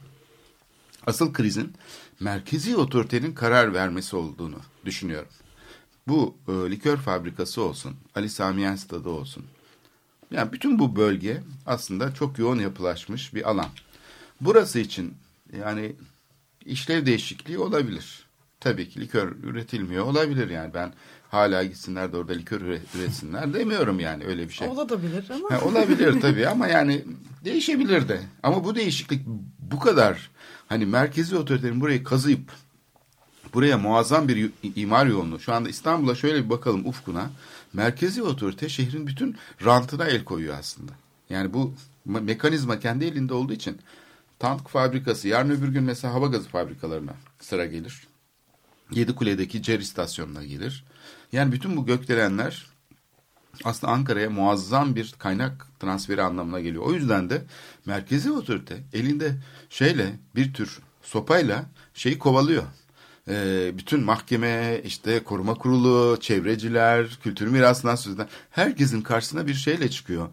asıl 1.07 1.33
krizin 1.33 1.73
merkezi 2.21 2.77
otoritenin 2.77 3.33
karar 3.33 3.75
vermesi 3.75 4.17
olduğunu 4.17 4.59
düşünüyorum. 4.85 5.29
Bu 6.09 6.37
e, 6.49 6.53
likör 6.53 6.97
fabrikası 6.97 7.63
olsun, 7.63 7.97
Ali 8.15 8.31
Sami 8.31 8.61
Yen 8.61 8.77
stadı 8.77 9.09
olsun. 9.09 9.45
Yani 10.31 10.53
bütün 10.53 10.79
bu 10.79 10.97
bölge 10.97 11.43
aslında 11.67 12.15
çok 12.15 12.39
yoğun 12.39 12.59
yapılaşmış 12.59 13.35
bir 13.35 13.51
alan. 13.51 13.69
Burası 14.41 14.79
için 14.79 15.15
yani 15.59 15.93
işlev 16.65 17.07
değişikliği 17.07 17.59
olabilir. 17.59 18.25
Tabii 18.61 18.89
ki 18.89 19.01
likör 19.01 19.37
üretilmiyor 19.43 20.05
olabilir 20.05 20.51
yani 20.51 20.75
ben 20.75 20.93
hala 21.31 21.65
gitsinler 21.65 22.13
de 22.13 22.17
orada 22.17 22.33
likör 22.33 22.61
üre- 22.61 22.81
üretsinler 22.99 23.55
demiyorum 23.55 24.01
yani 24.01 24.25
öyle 24.25 24.49
bir 24.49 24.53
şey. 24.53 24.69
Olabilir 24.69 25.25
ama. 25.31 25.51
Ha, 25.51 25.65
olabilir 25.65 26.21
tabii 26.21 26.49
ama 26.49 26.67
yani 26.67 27.05
değişebilir 27.45 28.09
de. 28.09 28.21
Ama 28.43 28.65
bu 28.65 28.75
değişiklik 28.75 29.23
bu 29.59 29.79
kadar 29.79 30.31
hani 30.69 30.87
merkezi 30.87 31.37
otoritenin 31.37 31.81
burayı 31.81 32.05
kazıyıp 32.05 32.53
buraya 33.55 33.79
muazzam 33.79 34.29
bir 34.29 34.51
imar 34.77 35.07
yoğunluğu. 35.07 35.41
Şu 35.41 35.53
anda 35.53 35.69
İstanbul'a 35.69 36.15
şöyle 36.15 36.45
bir 36.45 36.51
bakalım 36.51 36.87
ufkuna. 36.87 37.31
Merkezi 37.75 38.23
otorite 38.23 38.69
şehrin 38.69 39.07
bütün 39.07 39.37
rantına 39.65 40.05
el 40.05 40.25
koyuyor 40.25 40.59
aslında. 40.59 40.93
Yani 41.31 41.55
bu 41.55 41.75
me- 42.09 42.21
mekanizma 42.21 42.79
kendi 42.79 43.05
elinde 43.05 43.35
olduğu 43.35 43.53
için 43.53 43.79
tank 44.39 44.69
fabrikası 44.69 45.29
yarın 45.29 45.51
öbür 45.51 45.69
gün 45.69 45.83
mesela 45.85 46.15
hava 46.15 46.27
gazı 46.27 46.49
fabrikalarına 46.49 47.15
sıra 47.41 47.67
gelir. 47.67 48.07
Yedikule'deki 48.91 49.63
CER 49.63 49.81
istasyonuna 49.81 50.45
gelir. 50.45 50.85
Yani 51.33 51.53
bütün 51.53 51.77
bu 51.77 51.87
gökdelenler 51.87 52.67
aslında 53.65 53.93
Ankara'ya 53.93 54.31
muazzam 54.31 54.97
bir 54.97 55.15
kaynak 55.19 55.67
transferi 55.81 56.23
anlamına 56.23 56.61
geliyor. 56.61 56.83
O 56.83 56.93
yüzden 56.93 57.31
de 57.31 57.45
merkezi 57.87 58.33
otorite 58.33 58.83
elinde 58.93 59.37
şeyle 59.71 60.19
bir 60.35 60.55
tür 60.55 60.79
sopayla 61.03 61.65
şeyi 61.95 62.19
kovalıyor. 62.19 62.63
Ee, 63.29 63.73
bütün 63.79 64.01
mahkeme, 64.01 64.81
işte 64.85 65.25
koruma 65.25 65.55
kurulu, 65.55 66.21
çevreciler, 66.21 67.19
kültür 67.23 67.47
mirasından 67.47 67.97
söz 67.97 68.15
eden 68.15 68.29
herkesin 68.51 69.03
karşısına 69.03 69.47
bir 69.47 69.55
şeyle 69.55 69.91
çıkıyor. 69.91 70.29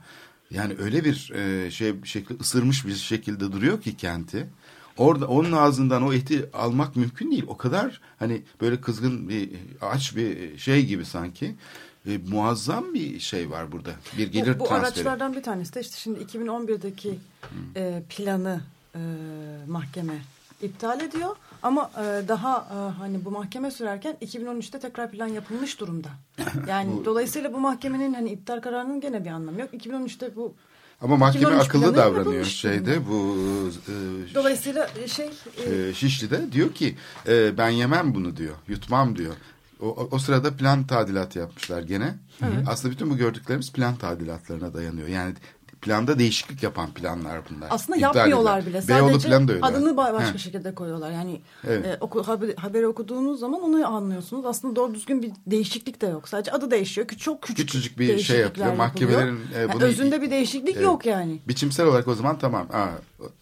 Yani 0.52 0.76
öyle 0.80 1.04
bir 1.04 1.32
e, 1.32 1.72
şey 1.72 2.04
bir 2.04 2.08
şekilde 2.08 2.40
ısırmış 2.42 2.86
bir 2.86 2.96
şekilde 2.96 3.52
duruyor 3.52 3.82
ki 3.82 3.98
kenti. 3.98 4.48
Orada 4.98 5.28
onun 5.28 5.52
ağzından 5.52 6.04
o 6.04 6.14
eti 6.14 6.50
almak 6.54 6.96
mümkün 6.96 7.32
değil. 7.32 7.46
O 7.48 7.58
kadar 7.58 8.02
hani 8.20 8.42
böyle 8.62 8.82
kızgın 8.82 9.30
bir 9.30 9.50
aç 9.82 10.16
bir 10.16 10.58
şey 10.58 10.86
gibi 10.86 11.06
sanki. 11.06 11.56
E, 12.08 12.18
muazzam 12.18 12.94
bir 12.94 13.20
şey 13.20 13.50
var 13.50 13.72
burada. 13.72 13.92
Bir 14.18 14.32
gelir 14.32 14.60
bu, 14.60 14.64
bu 14.64 14.68
transferi. 14.68 14.88
araçlardan 14.88 15.34
bir 15.34 15.44
tanesi 15.44 15.74
de 15.74 15.82
işte 15.82 15.98
şimdi 15.98 16.20
2011'deki 16.20 17.20
e, 17.76 18.04
planı 18.10 18.62
e, 18.96 19.00
mahkeme 19.68 20.22
iptal 20.62 21.02
ediyor. 21.02 21.36
Ama 21.64 21.92
e, 21.98 22.28
daha 22.28 22.58
e, 22.58 23.00
hani 23.00 23.26
bu 23.26 23.32
mahkeme 23.32 23.72
sürerken 23.72 24.16
2013'te 24.22 24.80
tekrar 24.80 25.12
plan 25.12 25.28
yapılmış 25.28 25.80
durumda. 25.80 26.08
Yani 26.68 27.06
dolayısıyla 27.06 27.54
bu 27.54 27.60
mahkemenin 27.60 28.14
hani 28.14 28.30
iptal 28.30 28.62
kararının 28.62 29.02
gene 29.02 29.26
bir 29.26 29.30
anlamı 29.30 29.62
yok. 29.62 29.74
2013'te 29.74 30.36
bu 30.36 30.54
Ama 31.02 31.18
mahkeme 31.18 31.44
2013 31.44 31.68
akıllı 31.68 31.96
davranıyor 31.96 32.46
şeyde 32.46 33.08
bu 33.10 33.38
e, 33.88 34.36
dolayısıyla 34.36 34.90
şey 35.08 35.30
e, 35.66 35.88
e, 35.88 35.94
Şişli'de 35.94 36.52
diyor 36.52 36.74
ki 36.74 36.96
e, 37.28 37.58
ben 37.58 37.70
yemem 37.70 38.16
bunu 38.16 38.38
diyor. 38.38 38.56
Yutmam 38.68 39.18
diyor. 39.18 39.34
O, 39.82 40.08
o, 40.12 40.20
sırada 40.20 40.54
plan 40.54 40.88
tadilatı 40.88 41.40
yapmışlar 41.40 41.82
gene. 41.82 42.14
Aslında 42.68 42.94
bütün 42.94 43.10
bu 43.10 43.18
gördüklerimiz 43.18 43.72
plan 43.72 43.96
tadilatlarına 43.96 44.74
dayanıyor. 44.74 45.08
Yani 45.08 45.34
planda 45.82 46.20
değişiklik 46.20 46.64
yapan 46.64 46.92
planlar 46.94 47.42
bunlar. 47.50 47.68
aslında 47.72 47.98
İptal 47.98 48.16
yapmıyorlar 48.16 48.60
edilen. 48.60 48.82
bile. 48.84 48.88
Beyoğlu 48.96 49.20
Sadece 49.20 49.48
da 49.48 49.54
öyle. 49.54 49.66
adını 49.66 49.90
ba- 49.90 50.14
başka 50.14 50.34
He. 50.34 50.38
şekilde 50.38 50.76
koyuyorlar. 50.76 51.12
Yani 51.12 51.42
Evet. 51.68 51.86
e, 51.86 51.98
oku, 52.02 52.24
haber, 52.28 52.56
haberi 52.58 52.88
okuduğunuz 52.88 53.40
zaman 53.40 53.62
onu 53.62 53.88
anlıyorsunuz. 53.88 54.46
Aslında 54.46 54.76
doğru 54.76 54.94
düzgün 54.94 55.22
bir 55.22 55.32
değişiklik 55.48 56.02
de 56.02 56.08
yok. 56.08 56.30
Sadece 56.30 56.52
adı 56.52 56.72
değişiyor. 56.72 57.08
Küçük, 57.08 57.24
çok 57.24 57.42
küçük 57.42 57.58
Küçücük 57.58 58.00
bir 58.00 58.20
şey 58.20 58.40
yapıyor. 58.40 58.74
Mahkemelerin, 58.76 59.40
e, 59.56 59.60
Yani 59.60 59.74
bunu- 59.74 59.84
özünde 59.84 60.22
bir 60.22 60.32
değişiklik 60.32 60.76
Evet. 60.76 60.86
yok 60.86 61.06
yani. 61.06 61.40
Biçimsel 61.48 61.86
olarak 61.86 62.08
o 62.08 62.16
zaman 62.16 62.40
tamam. 62.40 62.68
Aa, 62.74 62.88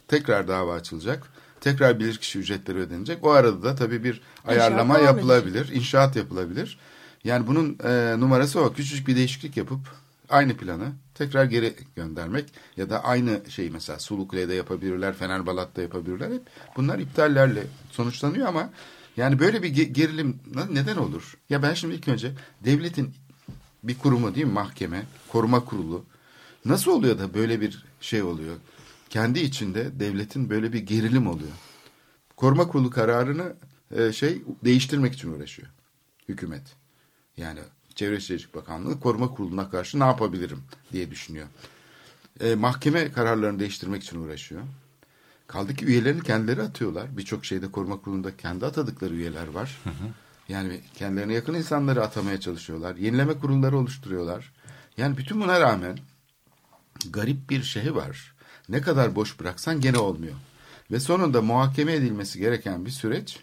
tekrar 0.07 0.47
dava 0.47 0.73
açılacak. 0.73 1.27
Tekrar 1.61 1.99
bilirkişi 1.99 2.39
ücretleri 2.39 2.77
ödenecek. 2.77 3.25
O 3.25 3.29
arada 3.31 3.63
da 3.63 3.75
tabii 3.75 4.03
bir 4.03 4.21
ayarlama 4.47 4.95
devam 4.95 5.05
yapılabilir. 5.05 5.69
inşaat 5.73 6.15
yapılabilir. 6.15 6.79
Yani 7.23 7.47
bunun 7.47 7.77
e, 7.83 8.19
numarası 8.19 8.61
o. 8.61 8.73
Küçücük 8.73 9.07
bir 9.07 9.15
değişiklik 9.15 9.57
yapıp 9.57 9.79
aynı 10.29 10.57
planı 10.57 10.85
tekrar 11.19 11.45
geri 11.45 11.73
göndermek 11.95 12.45
ya 12.77 12.89
da 12.89 13.03
aynı 13.03 13.41
şeyi 13.49 13.69
mesela 13.71 13.99
Sulukule'de 13.99 14.53
yapabilirler, 14.53 15.13
Fenerbalat'ta 15.13 15.81
yapabilirler. 15.81 16.31
Hep 16.31 16.41
bunlar 16.77 16.99
iptallerle 16.99 17.63
sonuçlanıyor 17.91 18.47
ama 18.47 18.69
yani 19.17 19.39
böyle 19.39 19.63
bir 19.63 19.75
ge- 19.75 19.91
gerilim 19.93 20.39
neden 20.71 20.97
olur? 20.97 21.37
Ya 21.49 21.63
ben 21.63 21.73
şimdi 21.73 21.95
ilk 21.95 22.07
önce 22.07 22.31
devletin 22.65 23.13
bir 23.83 23.97
kurumu 23.97 24.35
değil 24.35 24.45
mi 24.45 24.53
mahkeme, 24.53 25.05
koruma 25.27 25.65
kurulu 25.65 26.05
nasıl 26.65 26.91
oluyor 26.91 27.19
da 27.19 27.33
böyle 27.33 27.61
bir 27.61 27.85
şey 28.01 28.23
oluyor? 28.23 28.55
Kendi 29.09 29.39
içinde 29.39 29.99
devletin 29.99 30.49
böyle 30.49 30.73
bir 30.73 30.79
gerilim 30.79 31.27
oluyor. 31.27 31.51
Koruma 32.35 32.67
kurulu 32.67 32.89
kararını 32.89 33.53
e, 33.91 34.11
şey 34.11 34.41
değiştirmek 34.63 35.13
için 35.13 35.33
uğraşıyor 35.33 35.67
hükümet. 36.29 36.75
Yani 37.37 37.59
Çevre 37.99 38.19
Şehircilik 38.19 38.55
Bakanlığı 38.55 38.99
koruma 38.99 39.33
kuruluna 39.33 39.69
karşı 39.69 39.99
ne 39.99 40.03
yapabilirim 40.03 40.63
diye 40.91 41.11
düşünüyor. 41.11 41.47
E, 42.39 42.55
mahkeme 42.55 43.11
kararlarını 43.11 43.59
değiştirmek 43.59 44.03
için 44.03 44.23
uğraşıyor. 44.23 44.61
Kaldı 45.47 45.75
ki 45.75 45.85
üyelerini 45.85 46.23
kendileri 46.23 46.61
atıyorlar. 46.61 47.17
Birçok 47.17 47.45
şeyde 47.45 47.71
koruma 47.71 48.01
kurulunda 48.01 48.37
kendi 48.37 48.65
atadıkları 48.65 49.13
üyeler 49.13 49.47
var. 49.47 49.81
Yani 50.49 50.81
kendilerine 50.95 51.33
yakın 51.33 51.53
insanları 51.53 52.03
atamaya 52.03 52.39
çalışıyorlar. 52.39 52.95
Yenileme 52.95 53.33
kurulları 53.33 53.77
oluşturuyorlar. 53.77 54.53
Yani 54.97 55.17
bütün 55.17 55.41
buna 55.41 55.59
rağmen 55.59 55.99
garip 57.09 57.49
bir 57.49 57.63
şey 57.63 57.95
var. 57.95 58.35
Ne 58.69 58.81
kadar 58.81 59.15
boş 59.15 59.39
bıraksan 59.39 59.81
gene 59.81 59.97
olmuyor. 59.97 60.35
Ve 60.91 60.99
sonunda 60.99 61.41
muhakeme 61.41 61.93
edilmesi 61.93 62.39
gereken 62.39 62.85
bir 62.85 62.91
süreç 62.91 63.39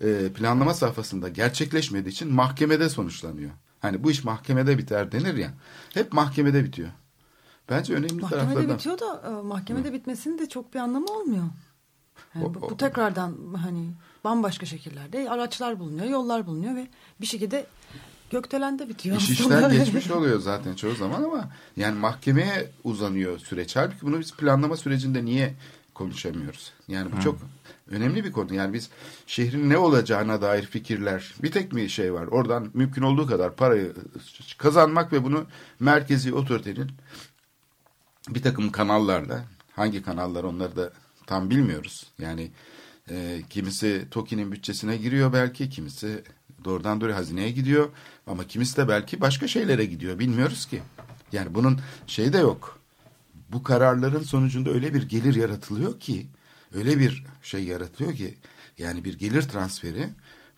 e, 0.00 0.32
planlama 0.32 0.74
safhasında 0.74 1.28
gerçekleşmediği 1.28 2.12
için 2.12 2.32
mahkemede 2.32 2.88
sonuçlanıyor. 2.88 3.50
Hani 3.80 4.04
bu 4.04 4.10
iş 4.10 4.24
mahkemede 4.24 4.78
biter 4.78 5.12
denir 5.12 5.34
ya. 5.34 5.50
Hep 5.94 6.12
mahkemede 6.12 6.64
bitiyor. 6.64 6.88
Bence 7.70 7.94
önemli 7.94 8.12
Mahkemede 8.12 8.44
taraflardan. 8.44 8.76
bitiyor 8.76 8.98
da 8.98 9.22
e, 9.28 9.42
mahkemede 9.46 9.92
bitmesinin 9.92 10.38
de 10.38 10.48
çok 10.48 10.74
bir 10.74 10.78
anlamı 10.78 11.06
olmuyor. 11.06 11.44
Yani 12.34 12.44
O- 12.46 12.54
bu, 12.54 12.60
bu 12.60 12.76
tekrardan 12.76 13.36
hani 13.62 13.90
bambaşka 14.24 14.66
şekillerde 14.66 15.30
araçlar 15.30 15.78
bulunuyor, 15.78 16.06
yollar 16.06 16.46
bulunuyor 16.46 16.74
ve 16.76 16.88
bir 17.20 17.26
şekilde 17.26 17.66
gökdelende 18.30 18.88
bitiyor. 18.88 19.16
İş 19.16 19.30
işten 19.30 19.70
geçmiş 19.72 20.10
oluyor 20.10 20.40
zaten 20.40 20.74
çoğu 20.74 20.94
zaman 20.94 21.22
ama 21.22 21.50
yani 21.76 21.98
mahkemeye 21.98 22.70
uzanıyor 22.84 23.38
süreç. 23.38 23.76
Halbuki 23.76 24.02
bunu 24.02 24.20
biz 24.20 24.32
planlama 24.36 24.76
sürecinde 24.76 25.24
niye 25.24 25.54
konuşamıyoruz? 25.98 26.72
Yani 26.88 27.12
bu 27.12 27.20
çok 27.20 27.38
önemli 27.90 28.24
bir 28.24 28.32
konu. 28.32 28.54
Yani 28.54 28.72
biz 28.72 28.90
şehrin 29.26 29.70
ne 29.70 29.78
olacağına 29.78 30.42
dair 30.42 30.66
fikirler 30.66 31.34
bir 31.42 31.52
tek 31.52 31.72
mi 31.72 31.90
şey 31.90 32.12
var? 32.12 32.26
Oradan 32.26 32.70
mümkün 32.74 33.02
olduğu 33.02 33.26
kadar 33.26 33.56
parayı 33.56 33.92
kazanmak 34.58 35.12
ve 35.12 35.24
bunu 35.24 35.46
merkezi 35.80 36.34
otoritenin 36.34 36.90
bir 38.28 38.42
takım 38.42 38.70
kanallarla 38.72 39.44
hangi 39.72 40.02
kanallar 40.02 40.44
onları 40.44 40.76
da 40.76 40.92
tam 41.26 41.50
bilmiyoruz. 41.50 42.06
Yani 42.18 42.50
e, 43.10 43.42
kimisi 43.50 44.06
TOKİ'nin 44.10 44.52
bütçesine 44.52 44.96
giriyor 44.96 45.32
belki, 45.32 45.70
kimisi 45.70 46.22
doğrudan 46.64 47.00
doğruya 47.00 47.16
hazineye 47.16 47.50
gidiyor 47.50 47.88
ama 48.26 48.44
kimisi 48.44 48.76
de 48.76 48.88
belki 48.88 49.20
başka 49.20 49.48
şeylere 49.48 49.84
gidiyor. 49.84 50.18
Bilmiyoruz 50.18 50.66
ki. 50.66 50.82
Yani 51.32 51.54
bunun 51.54 51.80
şeyi 52.06 52.32
de 52.32 52.38
yok. 52.38 52.78
Bu 53.52 53.62
kararların 53.62 54.22
sonucunda 54.22 54.70
öyle 54.70 54.94
bir 54.94 55.02
gelir 55.02 55.34
yaratılıyor 55.34 56.00
ki 56.00 56.26
öyle 56.74 56.98
bir 56.98 57.24
şey 57.42 57.64
yaratıyor 57.64 58.14
ki 58.14 58.34
yani 58.78 59.04
bir 59.04 59.18
gelir 59.18 59.42
transferi 59.42 60.08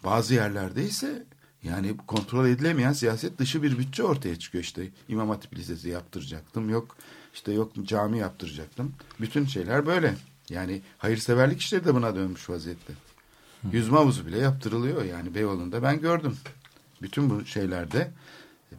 bazı 0.04 0.34
yerlerde 0.34 0.84
ise 0.84 1.26
yani 1.62 1.96
kontrol 1.96 2.46
edilemeyen 2.46 2.92
siyaset 2.92 3.38
dışı 3.38 3.62
bir 3.62 3.78
bütçe 3.78 4.02
ortaya 4.02 4.38
çıkıyor 4.38 4.64
işte. 4.64 4.88
İmam 5.08 5.28
Hatip 5.28 5.56
Lisesi 5.56 5.88
yaptıracaktım. 5.88 6.70
Yok 6.70 6.96
işte 7.34 7.52
yok 7.52 7.72
cami 7.84 8.18
yaptıracaktım. 8.18 8.94
Bütün 9.20 9.46
şeyler 9.46 9.86
böyle. 9.86 10.14
Yani 10.50 10.82
hayırseverlik 10.98 11.60
işleri 11.60 11.84
de 11.84 11.94
buna 11.94 12.16
dönmüş 12.16 12.50
vaziyette. 12.50 12.92
Yüzme 13.72 13.96
havuzu 13.96 14.26
bile 14.26 14.38
yaptırılıyor 14.38 15.04
yani 15.04 15.34
Beyoğlu'nda 15.34 15.82
ben 15.82 16.00
gördüm. 16.00 16.36
Bütün 17.02 17.30
bu 17.30 17.46
şeylerde 17.46 18.10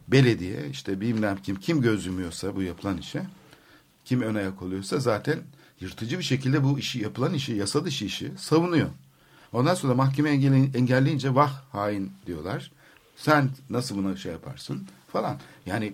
belediye 0.08 0.68
işte 0.70 1.00
bilmem 1.00 1.38
kim 1.42 1.56
kim 1.56 1.82
göz 1.82 2.06
yumuyorsa 2.06 2.56
bu 2.56 2.62
yapılan 2.62 2.98
işe 2.98 3.22
kim 4.04 4.22
ön 4.22 4.34
ayak 4.34 4.62
oluyorsa 4.62 4.98
zaten 5.00 5.38
yırtıcı 5.80 6.18
bir 6.18 6.24
şekilde 6.24 6.64
bu 6.64 6.78
işi 6.78 6.98
yapılan 6.98 7.34
işi 7.34 7.52
yasa 7.52 7.84
dışı 7.84 8.04
işi 8.04 8.32
savunuyor. 8.38 8.88
Ondan 9.52 9.74
sonra 9.74 9.94
mahkeme 9.94 10.30
engelle- 10.30 10.76
engelleyince 10.76 11.34
vah 11.34 11.62
hain 11.72 12.12
diyorlar. 12.26 12.72
Sen 13.16 13.50
nasıl 13.70 13.96
buna 13.96 14.16
şey 14.16 14.32
yaparsın 14.32 14.86
falan. 15.12 15.38
Yani 15.66 15.92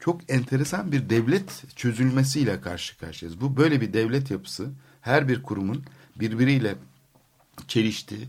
çok 0.00 0.30
enteresan 0.30 0.92
bir 0.92 1.10
devlet 1.10 1.64
çözülmesiyle 1.76 2.60
karşı 2.60 2.98
karşıyayız. 2.98 3.40
Bu 3.40 3.56
böyle 3.56 3.80
bir 3.80 3.92
devlet 3.92 4.30
yapısı 4.30 4.70
her 5.00 5.28
bir 5.28 5.42
kurumun 5.42 5.84
birbiriyle 6.16 6.74
çeliştiği. 7.68 8.28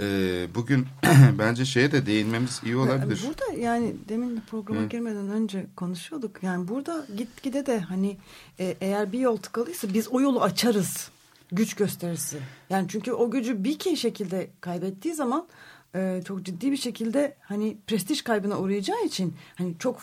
Ee, 0.00 0.46
bugün 0.54 0.86
bence 1.38 1.64
şeye 1.64 1.92
de 1.92 2.06
değinmemiz 2.06 2.60
iyi 2.64 2.76
olabilir. 2.76 3.24
Burada 3.26 3.60
yani 3.60 3.94
demin 4.08 4.42
programa 4.50 4.80
Hı. 4.80 4.88
girmeden 4.88 5.28
önce 5.28 5.66
konuşuyorduk. 5.76 6.42
Yani 6.42 6.68
burada 6.68 7.06
gitgide 7.16 7.66
de 7.66 7.80
hani 7.80 8.16
e, 8.60 8.76
eğer 8.80 9.12
bir 9.12 9.18
yol 9.18 9.36
tıkalıysa 9.36 9.94
biz 9.94 10.08
o 10.08 10.20
yolu 10.20 10.42
açarız. 10.42 11.10
Güç 11.52 11.74
gösterisi. 11.74 12.38
Yani 12.70 12.86
çünkü 12.88 13.12
o 13.12 13.30
gücü 13.30 13.64
bir 13.64 13.78
kez 13.78 13.98
şekilde 13.98 14.50
kaybettiği 14.60 15.14
zaman 15.14 15.46
e, 15.94 16.22
çok 16.24 16.42
ciddi 16.42 16.72
bir 16.72 16.76
şekilde 16.76 17.36
hani 17.40 17.76
prestij 17.86 18.22
kaybına 18.22 18.58
uğrayacağı 18.58 19.04
için 19.04 19.34
hani 19.54 19.74
çok 19.78 20.00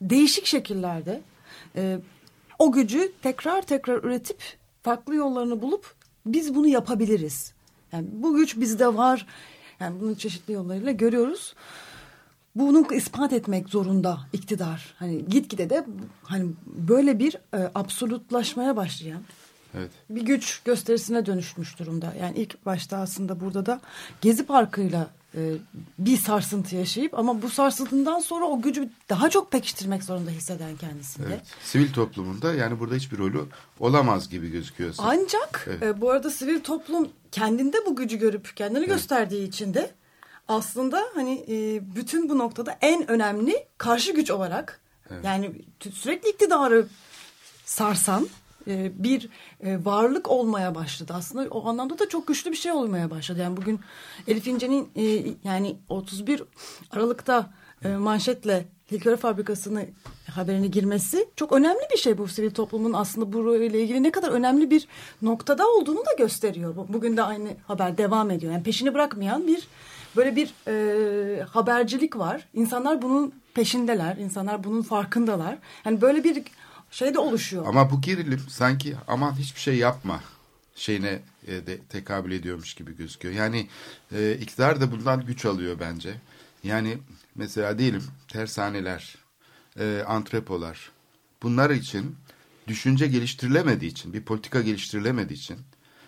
değişik 0.00 0.46
şekillerde 0.46 1.20
e, 1.76 1.98
o 2.58 2.72
gücü 2.72 3.12
tekrar 3.22 3.62
tekrar 3.62 4.04
üretip 4.04 4.42
farklı 4.82 5.14
yollarını 5.14 5.62
bulup 5.62 5.94
biz 6.26 6.54
bunu 6.54 6.68
yapabiliriz. 6.68 7.53
Yani 7.94 8.06
bu 8.12 8.36
güç 8.36 8.56
bizde 8.56 8.94
var. 8.94 9.26
Yani 9.80 10.00
bunu 10.00 10.14
çeşitli 10.14 10.52
yollarıyla 10.52 10.92
görüyoruz. 10.92 11.54
Bunu 12.54 12.94
ispat 12.94 13.32
etmek 13.32 13.68
zorunda 13.68 14.18
iktidar. 14.32 14.94
Hani 14.98 15.26
gitgide 15.28 15.70
de 15.70 15.86
hani 16.22 16.50
böyle 16.66 17.18
bir 17.18 17.36
e, 17.54 17.70
absolutlaşmaya 17.74 18.76
başlayan 18.76 19.22
Evet. 19.74 19.90
bir 20.10 20.22
güç 20.22 20.62
gösterisine 20.64 21.26
dönüşmüş 21.26 21.78
durumda. 21.78 22.12
Yani 22.20 22.36
ilk 22.36 22.66
başta 22.66 22.96
aslında 22.96 23.40
burada 23.40 23.66
da 23.66 23.80
Gezi 24.20 24.46
Parkı'yla 24.46 25.06
bir 25.98 26.16
sarsıntı 26.16 26.76
yaşayıp 26.76 27.18
ama 27.18 27.42
bu 27.42 27.50
sarsıntından 27.50 28.20
sonra 28.20 28.44
o 28.44 28.62
gücü 28.62 28.88
daha 29.08 29.30
çok 29.30 29.52
pekiştirmek 29.52 30.04
zorunda 30.04 30.30
hisseden 30.30 30.76
kendisinde. 30.76 31.26
Evet. 31.28 31.40
Sivil 31.64 31.92
toplumunda 31.92 32.54
yani 32.54 32.80
burada 32.80 32.94
hiçbir 32.94 33.18
rolü 33.18 33.44
olamaz 33.80 34.28
gibi 34.28 34.50
gözüküyor. 34.50 34.94
Ancak 34.98 35.64
Evet. 35.68 35.82
e, 35.82 36.00
bu 36.00 36.10
arada 36.10 36.30
sivil 36.30 36.60
toplum 36.60 37.08
kendinde 37.32 37.76
bu 37.86 37.96
gücü 37.96 38.16
görüp 38.18 38.56
kendini 38.56 38.86
gösterdiği 38.86 39.48
için 39.48 39.74
de 39.74 39.90
aslında 40.48 41.04
hani 41.14 41.44
e, 41.48 41.80
bütün 41.96 42.28
bu 42.28 42.38
noktada 42.38 42.78
en 42.80 43.10
önemli 43.10 43.66
karşı 43.78 44.12
güç 44.12 44.30
olarak 44.30 44.80
yani 45.22 45.52
t- 45.80 45.90
sürekli 45.90 46.30
iktidarı 46.30 46.86
sarsan 47.64 48.28
e, 48.68 48.92
bir 49.04 49.28
e, 49.64 49.84
varlık 49.84 50.30
olmaya 50.30 50.74
başladı. 50.74 51.12
Aslında 51.16 51.48
o 51.50 51.68
anlamda 51.68 51.98
da 51.98 52.08
çok 52.08 52.26
güçlü 52.26 52.50
bir 52.50 52.56
şey 52.56 52.72
olmaya 52.72 53.10
başladı. 53.10 53.40
Yani 53.40 53.56
bugün 53.56 53.80
Elif 54.28 54.46
İnce'nin 54.46 54.88
e, 54.96 55.02
yani 55.44 55.76
31 55.88 56.42
Aralık'ta 56.90 57.50
e, 57.84 57.88
manşetle 57.88 58.64
likör 58.92 59.16
fabrikasını 59.16 59.86
haberini 60.30 60.70
girmesi 60.70 61.28
çok 61.36 61.52
önemli 61.52 61.80
bir 61.92 61.96
şey 61.98 62.18
bu 62.18 62.28
sivil 62.28 62.50
toplumun 62.50 62.92
aslında 62.92 63.32
burayla 63.32 63.78
ilgili 63.78 64.02
ne 64.02 64.10
kadar 64.10 64.28
önemli 64.30 64.70
bir 64.70 64.88
noktada 65.22 65.68
olduğunu 65.68 65.98
da 65.98 66.12
gösteriyor. 66.18 66.76
Bu- 66.76 66.86
Bugün 66.92 67.16
de 67.16 67.22
aynı 67.22 67.48
haber 67.66 67.98
devam 67.98 68.30
ediyor. 68.30 68.52
Yani 68.52 68.62
peşini 68.62 68.94
bırakmayan 68.94 69.46
bir 69.46 69.68
böyle 70.16 70.36
bir 70.36 70.54
e, 70.68 71.42
habercilik 71.42 72.16
var. 72.18 72.48
İnsanlar 72.54 73.02
bunun 73.02 73.32
peşindeler. 73.54 74.16
İnsanlar 74.16 74.64
bunun 74.64 74.82
farkındalar. 74.82 75.58
Yani 75.84 76.00
böyle 76.00 76.24
bir 76.24 76.42
şey 76.94 77.14
de 77.14 77.18
oluşuyor. 77.18 77.66
Ama 77.66 77.90
bu 77.90 78.00
gerilim 78.00 78.40
sanki 78.48 78.96
aman 79.08 79.38
hiçbir 79.38 79.60
şey 79.60 79.76
yapma 79.76 80.20
şeyine 80.74 81.22
e, 81.46 81.66
de 81.66 81.78
tekabül 81.88 82.32
ediyormuş 82.32 82.74
gibi 82.74 82.96
gözüküyor. 82.96 83.34
Yani 83.34 83.68
e, 84.12 84.38
iktidar 84.40 84.80
da 84.80 84.92
bundan 84.92 85.26
güç 85.26 85.44
alıyor 85.44 85.76
bence. 85.80 86.14
Yani 86.62 86.98
mesela 87.34 87.78
diyelim 87.78 88.02
tersaneler, 88.28 89.16
e, 89.78 90.04
antrepolar 90.06 90.90
bunlar 91.42 91.70
için 91.70 92.16
düşünce 92.66 93.06
geliştirilemediği 93.06 93.90
için, 93.90 94.12
bir 94.12 94.22
politika 94.22 94.60
geliştirilemediği 94.60 95.38
için 95.38 95.58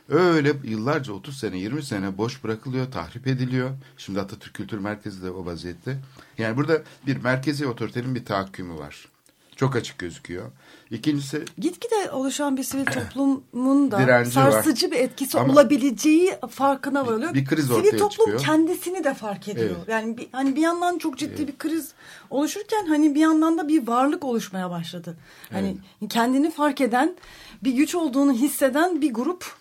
öyle 0.09 0.53
yıllarca 0.64 1.12
30 1.12 1.38
sene 1.38 1.59
20 1.59 1.83
sene 1.83 2.18
boş 2.18 2.44
bırakılıyor, 2.44 2.92
tahrip 2.92 3.27
ediliyor. 3.27 3.70
Şimdi 3.96 4.20
Atatürk 4.20 4.55
Kültür 4.55 4.79
Merkezi 4.79 5.22
de 5.22 5.31
o 5.31 5.46
vaziyette. 5.46 5.99
Yani 6.38 6.57
burada 6.57 6.83
bir 7.07 7.16
merkezi 7.16 7.66
otoritenin 7.66 8.14
bir 8.14 8.25
tahakkümü 8.25 8.79
var. 8.79 9.09
Çok 9.57 9.77
açık 9.77 9.99
gözüküyor. 9.99 10.51
İkincisi 10.90 11.44
Gitgide 11.59 12.11
oluşan 12.11 12.57
bir 12.57 12.62
sivil 12.62 12.85
toplumun 12.85 13.90
da 13.90 13.99
Direnci 13.99 14.37
var. 14.37 14.51
sarsıcı 14.51 14.90
bir 14.90 14.96
etkisi 14.96 15.40
Ama- 15.40 15.53
olabileceği 15.53 16.33
farkına 16.51 17.07
varılıyor. 17.07 17.35
bir 17.35 17.44
kriz 17.44 17.64
sivil 17.64 17.77
ortaya 17.77 17.90
toplum 17.90 18.11
çıkıyor. 18.11 18.40
kendisini 18.40 19.05
de 19.05 19.14
fark 19.14 19.49
ediyor. 19.49 19.75
Evet. 19.79 19.88
Yani 19.88 20.16
bir, 20.16 20.29
hani 20.33 20.57
bir 20.57 20.61
yandan 20.61 20.99
çok 20.99 21.18
ciddi 21.18 21.49
bir 21.49 21.59
kriz 21.59 21.92
oluşurken 22.31 22.87
hani 22.87 23.14
bir 23.14 23.20
yandan 23.20 23.59
da 23.59 23.68
bir 23.68 23.87
varlık 23.87 24.25
oluşmaya 24.25 24.70
başladı. 24.70 25.16
Hani 25.53 25.77
kendini 26.09 26.51
fark 26.51 26.81
eden, 26.81 27.16
bir 27.64 27.72
güç 27.72 27.94
olduğunu 27.94 28.33
hisseden 28.33 29.01
bir 29.01 29.14
grup 29.14 29.55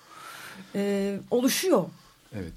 e, 0.76 1.16
oluşuyor. 1.32 1.86
Evet. 2.36 2.54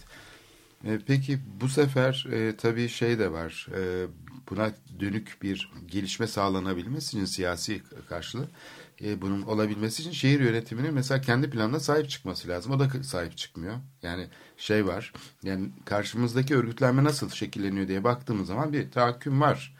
E, 0.85 0.99
peki 1.07 1.39
bu 1.61 1.69
sefer 1.69 2.27
e, 2.33 2.57
tabii 2.57 2.89
şey 2.89 3.19
de 3.19 3.33
var. 3.33 3.67
E, 3.77 4.07
buna 4.51 4.71
dönük 5.01 5.39
bir 5.43 5.73
gelişme 5.87 6.27
sağlanabilmesi 6.27 7.17
için 7.17 7.25
siyasi 7.25 7.83
karşılığı 8.09 8.49
e, 9.05 9.23
bunun 9.23 9.43
olabilmesi 9.43 10.03
için 10.03 10.13
şehir 10.13 10.41
yönetiminin 10.41 10.95
mesela 10.95 11.21
kendi 11.21 11.51
planına 11.51 11.81
sahip 11.81 12.11
çıkması 12.11 12.49
lazım. 12.49 12.73
O 12.73 12.79
da 12.79 13.03
sahip 13.03 13.37
çıkmıyor. 13.37 13.75
Yani 14.03 14.27
şey 14.57 14.87
var. 14.87 15.13
Yani 15.43 15.71
karşımızdaki 15.85 16.57
örgütlenme 16.57 17.05
nasıl 17.05 17.31
şekilleniyor 17.31 17.89
diye 17.89 18.05
baktığımız 18.05 18.47
zaman 18.49 18.73
bir 18.73 18.91
tahakküm 18.91 19.41
var. 19.41 19.75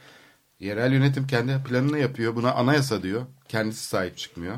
Yerel 0.61 0.93
yönetim 0.93 1.27
kendi 1.27 1.65
planını 1.65 1.99
yapıyor. 1.99 2.37
Buna 2.37 2.53
anayasa 2.53 3.03
diyor. 3.03 3.27
Kendisi 3.49 3.85
sahip 3.85 4.19
çıkmıyor. 4.19 4.57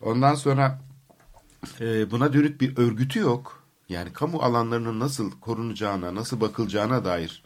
Ondan 0.00 0.34
sonra 0.34 0.80
e, 1.80 2.10
buna 2.10 2.32
dönük 2.32 2.60
bir 2.60 2.76
örgütü 2.76 3.18
yok. 3.18 3.62
Yani 3.88 4.12
kamu 4.12 4.38
alanlarının 4.38 5.00
nasıl 5.00 5.30
korunacağına, 5.30 6.14
nasıl 6.14 6.40
bakılacağına 6.40 7.04
dair. 7.04 7.42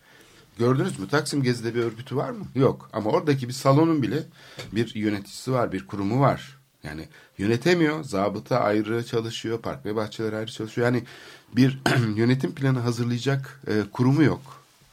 Gördünüz 0.59 0.99
mü? 0.99 1.09
Taksim 1.09 1.42
Gezi'de 1.42 1.75
bir 1.75 1.83
örgütü 1.83 2.16
var 2.16 2.31
mı? 2.31 2.45
Yok. 2.55 2.90
Ama 2.92 3.11
oradaki 3.11 3.49
bir 3.49 3.53
salonun 3.53 4.03
bile 4.03 4.23
bir 4.73 4.95
yöneticisi 4.95 5.53
var, 5.53 5.73
bir 5.73 5.87
kurumu 5.87 6.21
var. 6.21 6.59
Yani 6.83 7.09
yönetemiyor. 7.38 8.05
Zabıta 8.05 8.61
ayrı 8.61 9.07
çalışıyor, 9.07 9.61
park 9.61 9.87
ve 9.87 9.97
bahçeler 9.97 10.33
ayrı 10.33 10.51
çalışıyor. 10.51 10.87
Yani 10.87 11.05
bir 11.57 11.79
yönetim 12.16 12.55
planı 12.55 12.79
hazırlayacak 12.79 13.61
e, 13.66 13.83
kurumu 13.92 14.23
yok. 14.23 14.42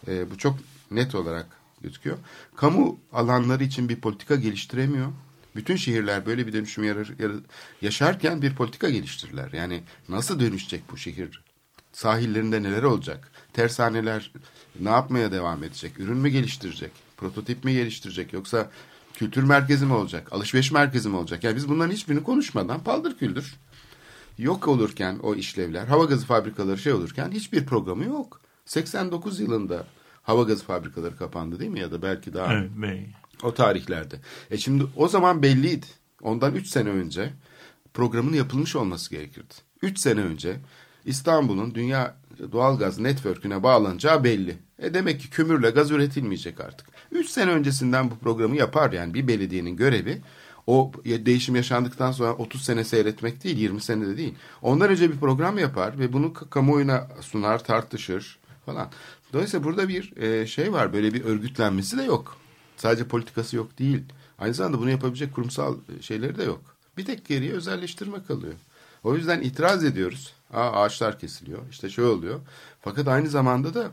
E, 0.08 0.32
bu 0.32 0.38
çok 0.38 0.58
net 0.92 1.16
olarak 1.16 1.46
gözüküyor. 1.82 2.18
Kamu 2.56 3.00
alanları 3.14 3.64
için 3.64 3.90
bir 3.90 3.96
politika 4.02 4.36
geliştiremiyor. 4.36 5.08
Bütün 5.56 5.76
şehirler 5.76 6.26
böyle 6.26 6.48
bir 6.48 6.54
dönüşüm 6.54 6.84
yarar- 6.84 7.20
yarar- 7.20 7.44
yaşarken 7.82 8.42
bir 8.42 8.56
politika 8.56 8.90
geliştirirler. 8.90 9.50
Yani 9.54 9.84
nasıl 10.10 10.40
dönüşecek 10.40 10.84
bu 10.92 10.98
şehir? 10.98 11.44
Sahillerinde 11.92 12.64
neler 12.64 12.84
olacak? 12.84 13.32
Tersaneler 13.54 14.32
ne 14.80 14.90
yapmaya 14.90 15.32
devam 15.32 15.64
edecek? 15.64 16.00
Ürün 16.00 16.18
mü 16.18 16.30
geliştirecek? 16.30 16.92
Prototip 17.18 17.64
mi 17.64 17.74
geliştirecek? 17.74 18.34
Yoksa 18.34 18.72
kültür 19.14 19.44
merkezi 19.44 19.86
mi 19.86 19.94
olacak? 19.94 20.34
Alışveriş 20.34 20.72
merkezi 20.72 21.10
mi 21.10 21.16
olacak? 21.16 21.44
Yani 21.44 21.56
biz 21.56 21.70
bunların 21.70 21.92
hiçbirini 21.92 22.24
konuşmadan 22.24 22.84
paldır 22.84 23.18
küldür 23.18 23.56
yok 24.38 24.68
olurken 24.68 25.20
o 25.24 25.36
işlevler, 25.36 25.88
hava 25.88 26.06
gazı 26.06 26.26
fabrikaları 26.26 26.78
şey 26.78 26.94
olurken 26.94 27.32
hiçbir 27.32 27.66
programı 27.66 28.06
yok. 28.06 28.42
89 28.66 29.40
yılında 29.40 29.86
hava 30.24 30.44
gazı 30.44 30.64
fabrikaları 30.64 31.18
kapandı 31.18 31.60
değil 31.60 31.72
mi 31.72 31.80
ya 31.80 31.92
da 31.92 32.02
belki 32.02 32.34
daha 32.34 32.54
Evet, 32.54 32.70
o 33.44 33.54
tarihlerde. 33.54 34.16
E 34.52 34.58
şimdi 34.58 34.86
o 34.96 35.08
zaman 35.08 35.44
belliydi. 35.44 35.86
Ondan 36.22 36.56
3 36.56 36.68
sene 36.68 36.90
önce 36.90 37.34
programın 37.94 38.34
yapılmış 38.34 38.76
olması 38.76 39.10
gerekirdi. 39.10 39.54
3 39.82 40.00
sene 40.00 40.22
önce 40.22 40.60
İstanbul'un 41.06 41.76
dünya 41.76 42.16
doğalgaz 42.52 43.00
network'üne 43.00 43.64
bağlanacağı 43.64 44.24
belli. 44.24 44.58
E 44.80 44.94
demek 44.94 45.20
ki 45.20 45.30
kömürle 45.30 45.70
gaz 45.70 45.92
üretilmeyecek 45.92 46.62
artık. 46.62 46.88
3 47.12 47.30
sene 47.30 47.52
öncesinden 47.52 48.12
bu 48.12 48.16
programı 48.16 48.56
yapar 48.56 48.92
yani 48.92 49.14
bir 49.14 49.28
belediyenin 49.28 49.76
görevi 49.76 50.22
o 50.68 50.92
değişim 51.06 51.56
yaşandıktan 51.56 52.12
sonra 52.12 52.34
30 52.34 52.62
sene 52.64 52.84
seyretmek 52.84 53.44
değil, 53.44 53.58
20 53.58 53.82
sene 53.82 54.08
de 54.08 54.18
değil. 54.18 54.36
Ondan 54.62 54.90
önce 54.90 55.12
bir 55.12 55.18
program 55.18 55.58
yapar 55.58 56.00
ve 56.00 56.14
bunu 56.14 56.34
kamuoyuna 56.34 57.08
sunar, 57.22 57.64
tartışır 57.64 58.40
falan. 58.66 58.90
Dolayısıyla 59.34 59.64
burada 59.64 59.90
bir 59.90 60.18
e, 60.18 60.48
şey 60.48 60.74
var, 60.74 60.94
böyle 60.94 61.14
bir 61.14 61.24
örgütlenmesi 61.24 61.98
de 61.98 62.04
yok. 62.04 62.38
Sadece 62.78 63.08
politikası 63.08 63.56
yok 63.56 63.80
değil. 63.80 64.04
Aynı 64.40 64.54
zamanda 64.54 64.80
bunu 64.80 64.90
yapabilecek 64.90 65.34
kurumsal 65.34 65.76
şeyleri 66.02 66.38
de 66.38 66.44
yok. 66.44 66.62
Bir 66.98 67.06
tek 67.06 67.26
geriye 67.26 67.54
özelleştirme 67.54 68.24
kalıyor. 68.28 68.54
O 69.04 69.16
yüzden 69.16 69.42
itiraz 69.42 69.84
ediyoruz. 69.84 70.34
Aa, 70.54 70.84
ağaçlar 70.84 71.20
kesiliyor, 71.20 71.60
işte 71.72 71.90
şey 71.90 72.06
oluyor. 72.06 72.40
Fakat 72.82 73.08
aynı 73.08 73.30
zamanda 73.30 73.74
da 73.74 73.92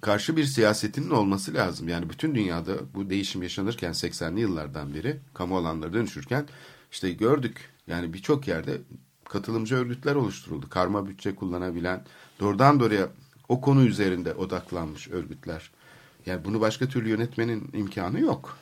karşı 0.00 0.36
bir 0.36 0.44
siyasetinin 0.44 1.10
olması 1.10 1.54
lazım. 1.54 1.88
Yani 1.88 2.10
bütün 2.10 2.34
dünyada 2.34 2.74
bu 2.94 3.10
değişim 3.10 3.42
yaşanırken 3.42 3.92
80'li 3.92 4.40
yıllardan 4.40 4.94
beri 4.94 5.20
kamu 5.34 5.56
alanları 5.56 5.92
dönüşürken 5.92 6.46
işte 6.92 7.12
gördük. 7.12 7.70
Yani 7.86 8.12
birçok 8.12 8.48
yerde 8.48 8.78
katılımcı 9.24 9.74
örgütler 9.74 10.14
oluşturuldu. 10.14 10.68
Karma 10.68 11.08
bütçe 11.08 11.34
kullanabilen, 11.34 12.04
doğrudan 12.40 12.80
doğruya 12.80 13.08
o 13.48 13.60
konu 13.60 13.84
üzerinde 13.84 14.34
odaklanmış 14.34 15.08
örgütler. 15.08 15.70
Yani 16.26 16.44
bunu 16.44 16.60
başka 16.60 16.86
türlü 16.86 17.08
yönetmenin 17.08 17.70
imkanı 17.72 18.20
yok. 18.20 18.58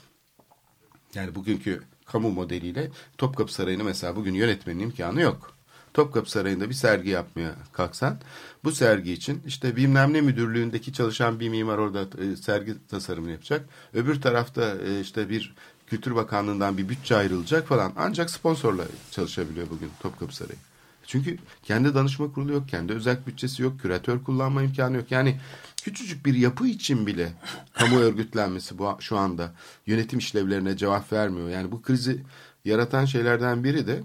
Yani 1.15 1.35
bugünkü 1.35 1.83
kamu 2.05 2.31
modeliyle 2.31 2.91
Topkapı 3.19 3.55
Sarayı'nı 3.55 3.85
mesela 3.85 4.17
bugün 4.17 4.35
yönetmenin 4.35 4.81
imkanı 4.81 5.21
yok. 5.21 5.56
Topkapı 5.97 6.31
Sarayı'nda 6.31 6.69
bir 6.69 6.75
sergi 6.75 7.11
yapmaya 7.11 7.55
kalksan 7.73 8.19
bu 8.65 8.73
sergi 8.73 9.13
için 9.13 9.43
işte 9.47 9.77
bilmem 9.77 10.13
ne 10.13 10.21
müdürlüğündeki 10.21 10.93
çalışan 10.93 11.41
bir 11.41 11.49
mimar 11.49 11.79
orada 11.79 12.23
e, 12.23 12.37
sergi 12.37 12.87
tasarımını 12.89 13.31
yapacak. 13.31 13.69
Öbür 13.95 14.21
tarafta 14.21 14.75
e, 14.89 15.01
işte 15.01 15.29
bir 15.29 15.55
Kültür 15.87 16.15
Bakanlığı'ndan 16.15 16.79
bir 16.79 16.89
bütçe 16.89 17.17
ayrılacak 17.17 17.69
falan. 17.69 17.93
Ancak 17.97 18.31
sponsorla 18.31 18.85
çalışabiliyor 19.11 19.71
bugün 19.71 19.91
Topkapı 20.01 20.37
Sarayı. 20.37 20.59
Çünkü 21.07 21.39
kendi 21.63 21.95
danışma 21.95 22.33
kurulu 22.33 22.53
yok, 22.53 22.69
kendi 22.69 22.93
özel 22.93 23.17
bütçesi 23.27 23.63
yok, 23.63 23.81
küratör 23.81 24.25
kullanma 24.25 24.63
imkanı 24.63 24.97
yok. 24.97 25.11
Yani 25.11 25.41
küçücük 25.83 26.27
bir 26.27 26.35
yapı 26.35 26.67
için 26.67 27.07
bile 27.07 27.33
kamu 27.73 27.99
örgütlenmesi 27.99 28.79
bu 28.79 28.97
şu 29.01 29.19
anda 29.19 29.53
yönetim 29.87 30.19
işlevlerine 30.19 30.77
cevap 30.77 31.13
vermiyor. 31.13 31.49
Yani 31.49 31.73
bu 31.73 31.83
krizi 31.83 32.23
yaratan 32.65 33.05
şeylerden 33.05 33.65
biri 33.65 33.87
de 33.87 34.03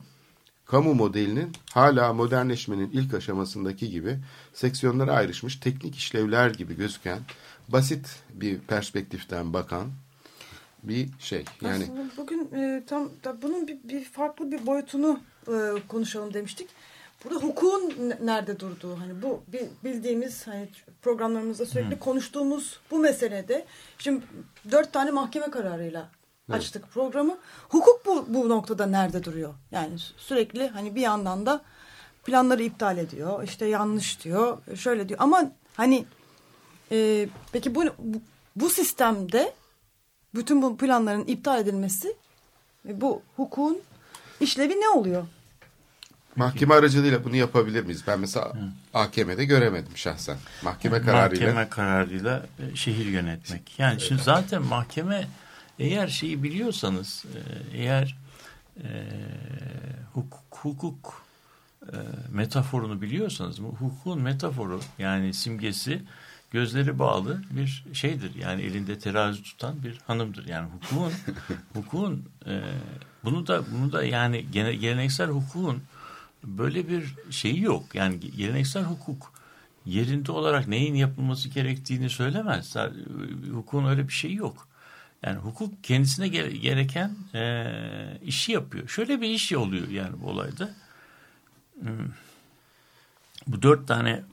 kamu 0.71 0.93
modelinin 0.93 1.51
hala 1.73 2.13
modernleşmenin 2.13 2.91
ilk 2.93 3.13
aşamasındaki 3.13 3.89
gibi 3.89 4.17
seksiyonlara 4.53 5.13
ayrışmış 5.13 5.55
teknik 5.55 5.95
işlevler 5.95 6.49
gibi 6.49 6.77
gözüken 6.77 7.19
basit 7.67 8.23
bir 8.33 8.59
perspektiften 8.59 9.53
bakan 9.53 9.87
bir 10.83 11.09
şey. 11.19 11.45
Yani 11.61 11.83
Aslında 11.83 12.03
bugün 12.17 12.49
e, 12.55 12.83
tam 12.87 13.09
da 13.23 13.41
bunun 13.41 13.67
bir, 13.67 13.77
bir 13.83 14.03
farklı 14.03 14.51
bir 14.51 14.65
boyutunu 14.65 15.19
e, 15.47 15.53
konuşalım 15.87 16.33
demiştik. 16.33 16.69
Burada 17.23 17.39
hukukun 17.39 17.93
nerede 18.23 18.59
durduğu 18.59 18.99
hani 18.99 19.21
bu 19.21 19.43
bildiğimiz 19.83 20.47
hani 20.47 20.69
programlarımızda 21.01 21.65
sürekli 21.65 21.95
Hı. 21.95 21.99
konuştuğumuz 21.99 22.79
bu 22.91 22.99
meselede 22.99 23.65
şimdi 23.97 24.23
dört 24.71 24.93
tane 24.93 25.11
mahkeme 25.11 25.49
kararıyla 25.49 26.09
evet. 26.51 26.61
açtık 26.61 26.91
programı. 26.91 27.37
Hukuk 27.69 28.05
bu, 28.05 28.25
bu 28.27 28.49
noktada 28.49 28.85
nerede 28.85 29.23
duruyor? 29.23 29.53
Yani 29.71 29.99
sürekli 30.17 30.67
hani 30.67 30.95
bir 30.95 31.01
yandan 31.01 31.45
da 31.45 31.61
planları 32.25 32.63
iptal 32.63 32.97
ediyor. 32.97 33.43
işte 33.43 33.65
yanlış 33.65 34.23
diyor. 34.23 34.57
Şöyle 34.75 35.09
diyor. 35.09 35.19
Ama 35.23 35.51
hani 35.75 36.05
e, 36.91 37.27
peki 37.51 37.75
bu, 37.75 37.85
bu, 37.99 38.21
bu 38.55 38.69
sistemde 38.69 39.53
bütün 40.35 40.61
bu 40.61 40.77
planların 40.77 41.25
iptal 41.25 41.59
edilmesi 41.59 42.15
bu 42.85 43.21
hukukun 43.35 43.81
işlevi 44.39 44.81
ne 44.81 44.89
oluyor? 44.89 45.25
Mahkeme 46.35 46.75
aracılığıyla 46.75 47.23
bunu 47.23 47.35
yapabilir 47.35 47.83
miyiz? 47.83 48.03
Ben 48.07 48.19
mesela 48.19 48.45
Hı. 48.45 48.57
AKM'de 48.93 49.45
göremedim 49.45 49.97
şahsen. 49.97 50.37
Mahkeme 50.63 51.01
kararıyla. 51.01 51.47
Mahkeme 51.47 51.69
kararıyla 51.69 52.45
e, 52.59 52.75
şehir 52.75 53.05
yönetmek. 53.05 53.79
Yani 53.79 53.91
evet. 53.91 54.01
şimdi 54.01 54.23
zaten 54.23 54.61
mahkeme 54.61 55.27
eğer 55.81 56.07
şeyi 56.07 56.43
biliyorsanız 56.43 57.25
e, 57.35 57.39
eğer 57.77 58.17
e, 58.83 58.87
hukuk, 60.13 60.57
hukuk 60.57 61.23
e, 61.81 61.97
metaforunu 62.29 63.01
biliyorsanız 63.01 63.59
hukukun 63.59 64.21
metaforu 64.21 64.79
yani 64.99 65.33
simgesi 65.33 66.01
gözleri 66.51 66.99
bağlı 66.99 67.41
bir 67.51 67.85
şeydir. 67.93 68.35
Yani 68.35 68.61
elinde 68.61 68.99
terazi 68.99 69.43
tutan 69.43 69.83
bir 69.83 69.97
hanımdır. 70.07 70.47
Yani 70.47 70.69
hukukun 70.69 71.13
hukukun 71.73 72.25
e, 72.47 72.61
bunu 73.23 73.47
da 73.47 73.63
bunu 73.71 73.91
da 73.91 74.03
yani 74.03 74.51
geleneksel 74.51 75.29
hukukun 75.29 75.83
böyle 76.43 76.89
bir 76.89 77.15
şeyi 77.29 77.61
yok. 77.61 77.95
Yani 77.95 78.19
geleneksel 78.19 78.83
hukuk 78.83 79.33
yerinde 79.85 80.31
olarak 80.31 80.67
neyin 80.67 80.95
yapılması 80.95 81.49
gerektiğini 81.49 82.09
söylemez. 82.09 82.75
Hukukun 83.51 83.85
öyle 83.85 84.07
bir 84.07 84.13
şeyi 84.13 84.35
yok. 84.35 84.67
Yani 85.23 85.37
hukuk 85.37 85.83
kendisine 85.83 86.27
gereken 86.27 87.15
e, 87.33 87.65
işi 88.23 88.51
yapıyor. 88.51 88.87
Şöyle 88.87 89.21
bir 89.21 89.29
iş 89.29 89.53
oluyor 89.53 89.87
yani 89.87 90.21
bu 90.21 90.29
olayda. 90.29 90.69
Hmm. 91.79 92.11
Bu 93.47 93.61
dört 93.61 93.87
tane 93.87 94.23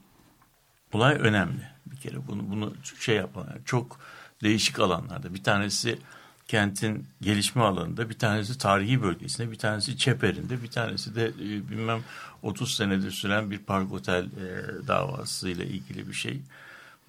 olay 0.93 1.15
önemli 1.19 1.69
bir 1.85 1.97
kere. 1.97 2.27
Bunu 2.27 2.49
bunu 2.49 2.73
şey 2.99 3.15
yapan 3.15 3.47
çok 3.65 3.99
değişik 4.43 4.79
alanlarda. 4.79 5.33
Bir 5.33 5.43
tanesi 5.43 5.99
kentin 6.47 7.07
gelişme 7.21 7.61
alanında, 7.61 8.09
bir 8.09 8.19
tanesi 8.19 8.57
tarihi 8.57 9.01
bölgesinde, 9.01 9.51
bir 9.51 9.57
tanesi 9.57 9.97
Çeper'inde, 9.97 10.63
bir 10.63 10.71
tanesi 10.71 11.15
de 11.15 11.25
e, 11.25 11.69
bilmem 11.69 12.03
30 12.41 12.75
senedir 12.75 13.11
süren 13.11 13.51
bir 13.51 13.57
park 13.57 13.93
otel 13.93 14.23
e, 14.23 14.87
davasıyla 14.87 15.65
ilgili 15.65 16.07
bir 16.07 16.13
şey. 16.13 16.41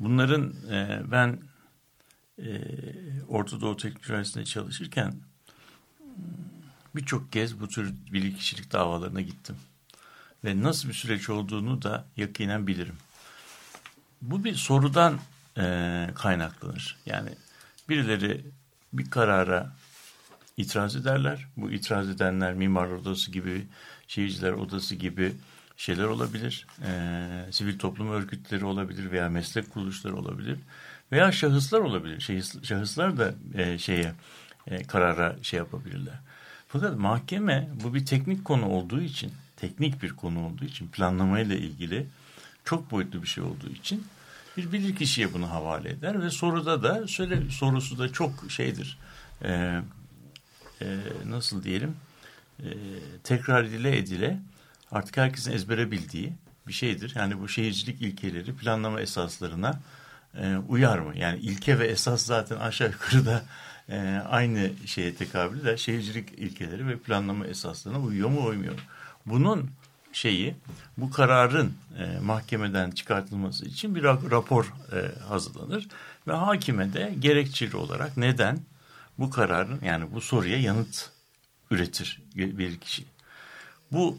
Bunların 0.01 0.55
e, 0.71 1.01
ben 1.11 1.39
e, 2.47 2.61
Orta 3.29 3.61
Doğu 3.61 3.77
Teknik 3.77 4.11
Üniversitesi'nde 4.11 4.45
çalışırken 4.45 5.15
birçok 6.95 7.33
kez 7.33 7.61
bu 7.61 7.69
tür 7.69 7.95
bilgi 8.13 8.73
davalarına 8.73 9.21
gittim. 9.21 9.57
Ve 10.45 10.63
nasıl 10.63 10.89
bir 10.89 10.95
süreç 10.95 11.31
olduğunu 11.31 11.83
da 11.83 12.05
yakinen 12.17 12.67
bilirim. 12.67 12.97
Bu 14.23 14.45
bir 14.45 14.55
sorudan 14.55 15.19
e, 15.59 16.07
kaynaklanır. 16.15 16.99
Yani 17.07 17.31
birileri 17.89 18.45
bir 18.93 19.11
karara 19.11 19.73
itiraz 20.57 20.97
ederler. 20.97 21.47
Bu 21.57 21.71
itiraz 21.71 22.09
edenler 22.09 22.55
mimar 22.55 22.89
odası 22.89 23.31
gibi, 23.31 23.67
şehirciler 24.09 24.53
odası 24.53 24.95
gibi 24.95 25.33
şeyler 25.81 26.05
olabilir. 26.05 26.67
E, 26.83 27.53
sivil 27.53 27.79
toplum 27.79 28.11
örgütleri 28.11 28.65
olabilir 28.65 29.11
veya 29.11 29.29
meslek 29.29 29.71
kuruluşları 29.71 30.17
olabilir. 30.17 30.59
Veya 31.13 31.33
şahıslar 31.33 31.81
olabilir. 31.81 32.21
Şahıs, 32.21 32.63
şahıslar 32.63 33.19
da 33.19 33.35
e, 33.55 33.79
şeye 33.79 34.13
e, 34.67 34.83
karara 34.83 35.37
şey 35.43 35.59
yapabilirler. 35.59 36.15
Fakat 36.69 36.99
mahkeme 36.99 37.69
bu 37.85 37.95
bir 37.95 38.07
teknik 38.07 38.45
konu 38.45 38.67
olduğu 38.69 39.01
için, 39.01 39.33
teknik 39.57 40.03
bir 40.03 40.11
konu 40.11 40.47
olduğu 40.47 40.65
için, 40.65 40.89
planlamayla 40.89 41.57
ilgili 41.57 42.07
çok 42.65 42.91
boyutlu 42.91 43.23
bir 43.23 43.29
şey 43.29 43.45
olduğu 43.45 43.71
için 43.71 44.05
bir 44.57 44.73
bilir 44.73 44.97
kişiye 44.97 45.33
bunu 45.33 45.51
havale 45.51 45.91
eder 45.91 46.23
ve 46.23 46.31
soruda 46.31 46.83
da 46.83 47.09
söyle 47.09 47.51
sorusu 47.51 47.99
da 47.99 48.13
çok 48.13 48.33
şeydir. 48.49 48.99
E, 49.45 49.81
e, 50.83 50.97
nasıl 51.27 51.63
diyelim? 51.63 51.97
E, 52.59 52.69
tekrar 53.25 53.65
edile 53.65 53.99
edile 53.99 54.41
artık 54.93 55.17
herkesin 55.17 55.53
ezbere 55.53 55.91
bildiği 55.91 56.33
bir 56.67 56.73
şeydir. 56.73 57.13
Yani 57.17 57.41
bu 57.41 57.49
şehircilik 57.49 58.03
ilkeleri 58.03 58.57
planlama 58.57 59.01
esaslarına 59.01 59.81
e, 60.35 60.57
uyar 60.69 60.99
mı? 60.99 61.13
Yani 61.17 61.39
ilke 61.39 61.79
ve 61.79 61.87
esas 61.87 62.23
zaten 62.23 62.57
aşağı 62.57 62.91
yukarı 62.91 63.27
da 63.27 63.43
e, 63.89 64.23
aynı 64.29 64.71
şeye 64.87 65.15
tekabül 65.15 65.61
eder. 65.61 65.77
Şehircilik 65.77 66.33
ilkeleri 66.33 66.87
ve 66.87 66.99
planlama 66.99 67.47
esaslarına 67.47 68.01
uyuyor 68.01 68.29
mu 68.29 68.47
uymuyor 68.47 68.73
mu? 68.73 68.81
Bunun 69.27 69.71
şeyi 70.13 70.57
bu 70.97 71.11
kararın 71.11 71.75
e, 71.99 72.19
mahkemeden 72.19 72.91
çıkartılması 72.91 73.65
için 73.65 73.95
bir 73.95 74.03
rapor 74.03 74.75
e, 74.93 75.23
hazırlanır 75.29 75.89
ve 76.29 76.33
hakime 76.33 76.93
de 76.93 77.15
gerekçeli 77.19 77.77
olarak 77.77 78.17
neden 78.17 78.59
bu 79.19 79.31
kararın 79.31 79.81
yani 79.85 80.13
bu 80.13 80.21
soruya 80.21 80.61
yanıt 80.61 81.11
üretir 81.71 82.23
bir 82.35 82.79
kişi. 82.79 83.05
Bu 83.93 84.19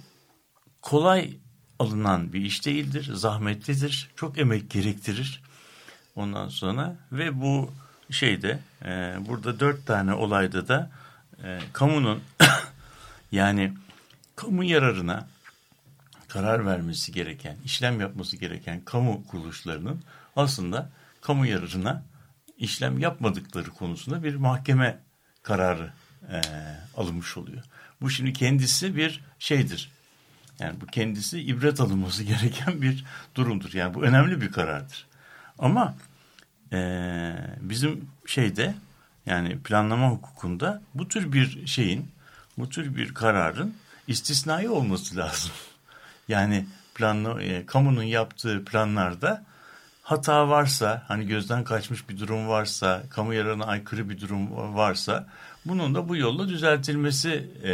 kolay 0.81 1.37
alınan 1.79 2.33
bir 2.33 2.41
iş 2.41 2.65
değildir, 2.65 3.09
zahmetlidir, 3.13 4.09
çok 4.15 4.37
emek 4.37 4.69
gerektirir. 4.69 5.41
Ondan 6.15 6.49
sonra 6.49 6.95
ve 7.11 7.41
bu 7.41 7.71
şeyde 8.09 8.59
e, 8.85 9.15
burada 9.27 9.59
dört 9.59 9.85
tane 9.85 10.13
olayda 10.13 10.67
da 10.67 10.91
e, 11.43 11.59
kamunun 11.73 12.21
yani 13.31 13.73
kamu 14.35 14.63
yararına 14.63 15.27
karar 16.27 16.65
vermesi 16.65 17.11
gereken, 17.11 17.57
işlem 17.65 18.01
yapması 18.01 18.37
gereken 18.37 18.81
kamu 18.85 19.27
kuruluşlarının 19.27 20.03
aslında 20.35 20.89
kamu 21.21 21.45
yararına 21.45 22.03
işlem 22.57 22.99
yapmadıkları 22.99 23.69
konusunda 23.69 24.23
bir 24.23 24.35
mahkeme 24.35 24.99
kararı 25.43 25.93
e, 26.31 26.41
alınmış 26.97 27.37
oluyor. 27.37 27.63
Bu 28.01 28.09
şimdi 28.09 28.33
kendisi 28.33 28.95
bir 28.95 29.21
şeydir. 29.39 29.91
Yani 30.61 30.81
bu 30.81 30.85
kendisi 30.85 31.41
ibret 31.41 31.79
alınması 31.79 32.23
gereken 32.33 32.81
bir 32.81 33.05
durumdur. 33.35 33.73
Yani 33.73 33.93
bu 33.93 34.03
önemli 34.03 34.41
bir 34.41 34.51
karardır. 34.51 35.07
Ama 35.59 35.95
e, 36.73 37.33
bizim 37.61 38.09
şeyde 38.25 38.75
yani 39.25 39.59
planlama 39.59 40.09
hukukunda 40.09 40.81
bu 40.93 41.07
tür 41.07 41.33
bir 41.33 41.67
şeyin, 41.67 42.11
bu 42.57 42.69
tür 42.69 42.95
bir 42.95 43.13
kararın 43.13 43.75
istisnai 44.07 44.69
olması 44.69 45.17
lazım. 45.17 45.51
Yani 46.27 46.65
planla, 46.95 47.41
e, 47.41 47.65
kamunun 47.65 48.03
yaptığı 48.03 48.65
planlarda 48.65 49.43
hata 50.01 50.49
varsa, 50.49 51.03
hani 51.07 51.27
gözden 51.27 51.63
kaçmış 51.63 52.09
bir 52.09 52.19
durum 52.19 52.47
varsa, 52.47 53.03
kamu 53.09 53.33
yararına 53.33 53.65
aykırı 53.65 54.09
bir 54.09 54.21
durum 54.21 54.75
varsa, 54.75 55.27
bunun 55.65 55.95
da 55.95 56.09
bu 56.09 56.15
yolla 56.15 56.47
düzeltilmesi 56.47 57.51
e, 57.63 57.71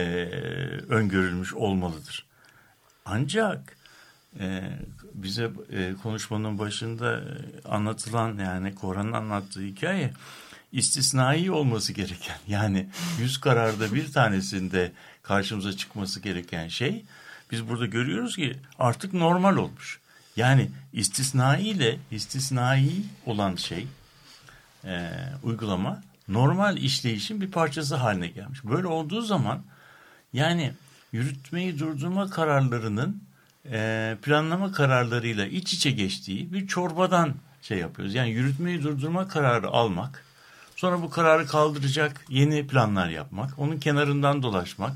öngörülmüş 0.89 1.53
olmalıdır. 1.53 2.26
Ancak 3.09 3.77
e, 4.39 4.71
bize 5.13 5.51
e, 5.71 5.93
konuşmanın 6.03 6.59
başında 6.59 7.19
e, 7.19 7.23
anlatılan 7.67 8.37
yani 8.37 8.75
Koran'ın 8.75 9.11
anlattığı 9.11 9.61
hikaye 9.61 10.13
istisnai 10.71 11.51
olması 11.51 11.93
gereken 11.93 12.37
yani 12.47 12.89
yüz 13.19 13.37
kararda 13.37 13.93
bir 13.93 14.11
tanesinde 14.11 14.91
karşımıza 15.23 15.73
çıkması 15.73 16.19
gereken 16.19 16.67
şey 16.67 17.05
biz 17.51 17.69
burada 17.69 17.85
görüyoruz 17.85 18.35
ki 18.35 18.57
artık 18.79 19.13
normal 19.13 19.57
olmuş. 19.57 19.99
Yani 20.35 20.69
istisnai 20.93 21.63
ile 21.63 21.99
istisnai 22.11 23.03
olan 23.25 23.55
şey 23.55 23.87
e, 24.85 25.11
uygulama 25.43 26.03
normal 26.27 26.77
işleyişin 26.77 27.41
bir 27.41 27.51
parçası 27.51 27.95
haline 27.95 28.27
gelmiş. 28.27 28.63
Böyle 28.63 28.87
olduğu 28.87 29.21
zaman 29.21 29.63
yani 30.33 30.73
yürütmeyi 31.11 31.79
durdurma 31.79 32.29
kararlarının 32.29 33.23
e, 33.71 34.17
planlama 34.21 34.71
kararlarıyla 34.71 35.45
iç 35.45 35.73
içe 35.73 35.91
geçtiği 35.91 36.53
bir 36.53 36.67
çorbadan 36.67 37.35
şey 37.61 37.77
yapıyoruz. 37.77 38.15
Yani 38.15 38.29
yürütmeyi 38.29 38.83
durdurma 38.83 39.27
kararı 39.27 39.67
almak, 39.67 40.23
sonra 40.75 41.01
bu 41.01 41.09
kararı 41.09 41.47
kaldıracak 41.47 42.25
yeni 42.29 42.67
planlar 42.67 43.09
yapmak, 43.09 43.59
onun 43.59 43.77
kenarından 43.77 44.43
dolaşmak, 44.43 44.91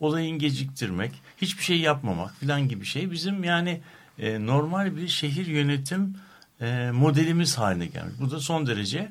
olayın 0.00 0.38
geciktirmek, 0.38 1.22
hiçbir 1.36 1.62
şey 1.62 1.80
yapmamak 1.80 2.34
filan 2.36 2.68
gibi 2.68 2.84
şey 2.84 3.10
bizim 3.10 3.44
yani 3.44 3.80
e, 4.18 4.46
normal 4.46 4.96
bir 4.96 5.08
şehir 5.08 5.46
yönetim 5.46 6.16
e, 6.60 6.90
modelimiz 6.90 7.58
haline 7.58 7.86
gelmiş. 7.86 8.14
Bu 8.20 8.30
da 8.30 8.40
son 8.40 8.66
derece 8.66 9.08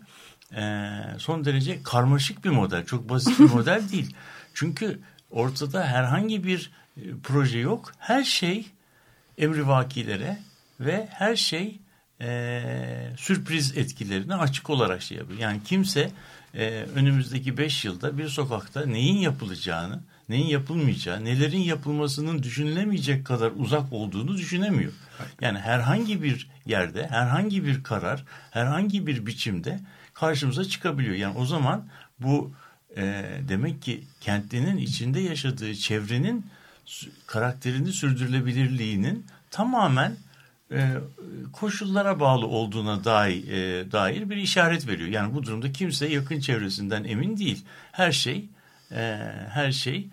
e, 0.56 0.92
son 1.18 1.46
derece 1.46 1.84
karmaşık 1.84 2.46
bir 2.46 2.50
model, 2.50 2.86
çok 2.86 3.10
basit 3.10 3.40
bir 3.40 3.50
model 3.54 3.90
değil. 3.92 4.16
Çünkü 4.54 5.00
ortada 5.32 5.88
herhangi 5.88 6.44
bir 6.44 6.72
e, 6.98 7.02
proje 7.24 7.60
yok. 7.60 7.94
Her 8.00 8.24
şey 8.24 8.66
emrivakilere 9.38 10.40
ve 10.80 11.08
her 11.12 11.36
şey 11.36 11.80
e, 12.22 12.62
sürpriz 13.18 13.78
etkilerine 13.78 14.36
açık 14.36 14.70
olarak 14.70 15.02
şey 15.02 15.18
yapıyor. 15.18 15.40
Yani 15.40 15.64
kimse 15.66 16.12
e, 16.54 16.68
önümüzdeki 16.96 17.58
beş 17.58 17.86
yılda 17.86 18.18
bir 18.18 18.28
sokakta 18.28 18.86
neyin 18.86 19.18
yapılacağını, 19.18 20.00
neyin 20.30 20.48
yapılmayacağı, 20.48 21.26
nelerin 21.26 21.62
yapılmasının 21.62 22.44
düşünülemeyecek 22.44 23.26
kadar 23.26 23.52
uzak 23.56 23.94
olduğunu 23.94 24.38
düşünemiyor. 24.38 24.92
Yani 25.42 25.60
herhangi 25.60 26.24
bir 26.24 26.50
yerde, 26.66 27.08
herhangi 27.08 27.66
bir 27.66 27.84
karar, 27.84 28.26
herhangi 28.52 29.08
bir 29.08 29.26
biçimde 29.26 29.80
karşımıza 30.14 30.66
çıkabiliyor. 30.66 31.16
Yani 31.16 31.38
o 31.38 31.46
zaman 31.46 31.86
bu 32.20 32.52
e, 32.98 33.26
demek 33.50 33.82
ki 33.82 34.04
kentlinin 34.22 34.78
içinde 34.78 35.20
yaşadığı 35.20 35.76
çevrenin 35.76 36.46
karakterini 37.28 37.92
sürdürülebilirliğinin 37.92 39.26
tamamen 39.52 40.18
e, 40.72 40.94
koşullara 41.54 42.20
bağlı 42.20 42.48
olduğuna 42.48 43.04
dair, 43.04 43.48
e, 43.48 43.92
dair 43.92 44.30
bir 44.30 44.38
işaret 44.38 44.88
veriyor. 44.88 45.10
Yani 45.10 45.34
bu 45.34 45.44
durumda 45.44 45.72
kimse 45.72 46.08
yakın 46.08 46.40
çevresinden 46.40 47.04
emin 47.04 47.38
değil. 47.38 47.66
Her 47.92 48.12
şey 48.12 48.46
e, 48.92 49.20
her 49.50 49.72
şey 49.72 50.08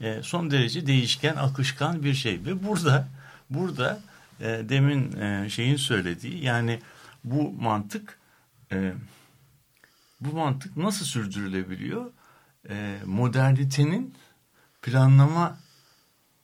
e, 0.00 0.22
son 0.22 0.50
derece 0.50 0.86
değişken, 0.86 1.36
akışkan 1.36 2.04
bir 2.04 2.14
şey 2.14 2.44
ve 2.44 2.66
burada 2.66 3.08
burada 3.50 4.00
e, 4.40 4.44
demin 4.68 5.20
e, 5.20 5.48
şeyin 5.50 5.76
söylediği 5.76 6.44
yani 6.44 6.80
bu 7.24 7.52
mantık 7.52 8.18
e, 8.72 8.92
bu 10.20 10.36
mantık 10.36 10.76
nasıl 10.76 11.04
sürdürülebiliyor? 11.04 12.10
E, 12.68 12.98
modernitenin 13.06 14.14
planlama 14.82 15.58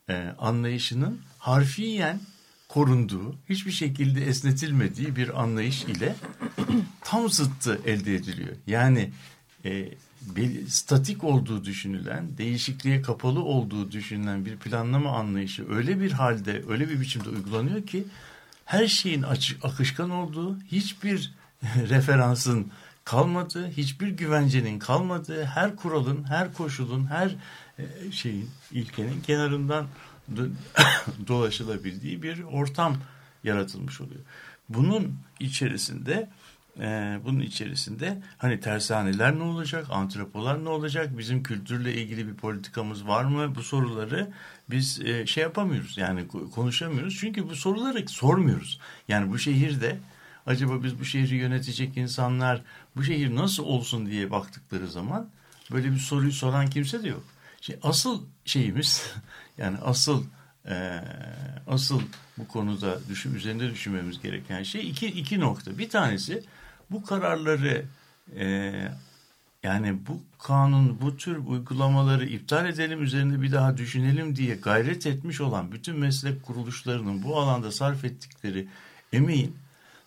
e, 0.09 0.35
anlayışının 0.39 1.21
harfiyen 1.39 2.21
korunduğu, 2.69 3.37
hiçbir 3.49 3.73
şekilde 3.73 4.27
esnetilmediği 4.27 5.17
bir 5.17 5.43
anlayış 5.43 5.85
ile 5.85 6.15
tam 7.01 7.31
zıttı 7.31 7.81
elde 7.85 8.15
ediliyor. 8.15 8.57
Yani 8.67 9.11
e, 9.65 9.89
statik 10.69 11.25
olduğu 11.25 11.65
düşünülen, 11.65 12.39
değişikliğe 12.39 13.03
kapalı 13.03 13.41
olduğu 13.41 13.93
düşünülen 13.93 14.45
bir 14.45 14.57
planlama 14.57 15.11
anlayışı 15.11 15.73
öyle 15.73 16.01
bir 16.01 16.13
halde, 16.13 16.63
öyle 16.69 16.89
bir 16.89 17.01
biçimde 17.01 17.29
uygulanıyor 17.29 17.87
ki 17.87 18.05
her 18.65 18.87
şeyin 18.87 19.23
açık, 19.23 19.65
akışkan 19.65 20.11
olduğu, 20.11 20.61
hiçbir 20.61 21.35
referansın 21.77 22.73
kalmadığı, 23.07 23.71
hiçbir 23.71 24.09
güvencenin 24.09 24.79
kalmadığı, 24.79 25.45
her 25.45 25.77
kuralın, 25.77 26.25
her 26.25 26.53
koşulun, 26.53 27.07
her 27.07 27.37
e, 27.79 28.13
şeyin, 28.13 28.51
ilkenin 28.73 29.21
kenarından 29.21 29.87
dolaşılabildiği 31.29 32.23
bir 32.23 32.43
ortam 32.43 32.97
yaratılmış 33.45 34.01
oluyor. 34.01 34.21
Bunun 34.69 35.19
içerisinde 35.41 36.29
e, 36.81 37.19
bunun 37.25 37.41
içerisinde 37.41 38.23
hani 38.39 38.61
tersaneler 38.61 39.39
ne 39.39 39.43
olacak, 39.43 39.87
antropolar 39.91 40.65
ne 40.65 40.69
olacak, 40.69 41.19
bizim 41.19 41.43
kültürle 41.43 41.95
ilgili 41.95 42.29
bir 42.29 42.35
politikamız 42.35 43.07
var 43.07 43.25
mı? 43.25 43.55
Bu 43.55 43.63
soruları 43.63 44.31
biz 44.71 45.01
e, 45.01 45.27
şey 45.27 45.43
yapamıyoruz 45.43 45.99
yani 45.99 46.29
konuşamıyoruz. 46.55 47.17
Çünkü 47.21 47.49
bu 47.49 47.57
soruları 47.57 48.09
sormuyoruz. 48.09 48.81
Yani 49.09 49.31
bu 49.31 49.39
şehirde 49.39 49.99
acaba 50.47 50.83
biz 50.83 51.01
bu 51.01 51.05
şehri 51.05 51.35
yönetecek 51.35 51.97
insanlar 51.97 52.63
bu 52.97 53.05
şehir 53.05 53.35
nasıl 53.35 53.65
olsun 53.65 54.07
diye 54.07 54.31
baktıkları 54.31 54.89
zaman 54.89 55.31
böyle 55.73 55.93
bir 55.93 55.99
soruyu 55.99 56.33
soran 56.33 56.71
kimse 56.71 57.03
de 57.03 57.09
yok. 57.09 57.25
Şimdi 57.61 57.79
asıl 57.83 58.25
şeyimiz 58.45 59.15
yani 59.59 59.79
asıl 59.79 60.25
e, 60.69 61.01
asıl 61.67 62.01
bu 62.39 62.49
konuda 62.49 62.99
düşün, 63.09 63.35
üzerinde 63.35 63.71
düşünmemiz 63.71 64.23
gereken 64.23 64.63
şey 64.63 64.91
iki, 64.91 65.07
iki 65.07 65.41
nokta. 65.41 65.79
Bir 65.79 65.91
tanesi 65.91 66.43
bu 66.91 67.05
kararları 67.05 67.85
e, 68.37 68.73
yani 69.63 69.99
bu 70.07 70.23
kanun, 70.39 71.01
bu 71.01 71.17
tür 71.17 71.37
uygulamaları 71.37 72.27
iptal 72.27 72.67
edelim, 72.67 73.03
üzerinde 73.03 73.43
bir 73.43 73.53
daha 73.53 73.77
düşünelim 73.77 74.37
diye 74.37 74.55
gayret 74.55 75.07
etmiş 75.07 75.41
olan 75.41 75.73
bütün 75.73 75.99
meslek 75.99 76.43
kuruluşlarının 76.43 77.23
bu 77.23 77.41
alanda 77.41 77.73
sarf 77.73 78.05
ettikleri 78.05 78.69
emeğin 79.13 79.57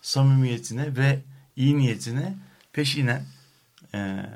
samimiyetine 0.02 0.96
ve 0.96 1.18
iyi 1.56 1.78
niyetine 1.78 2.34
peşinen 2.72 3.24
e, 3.94 4.26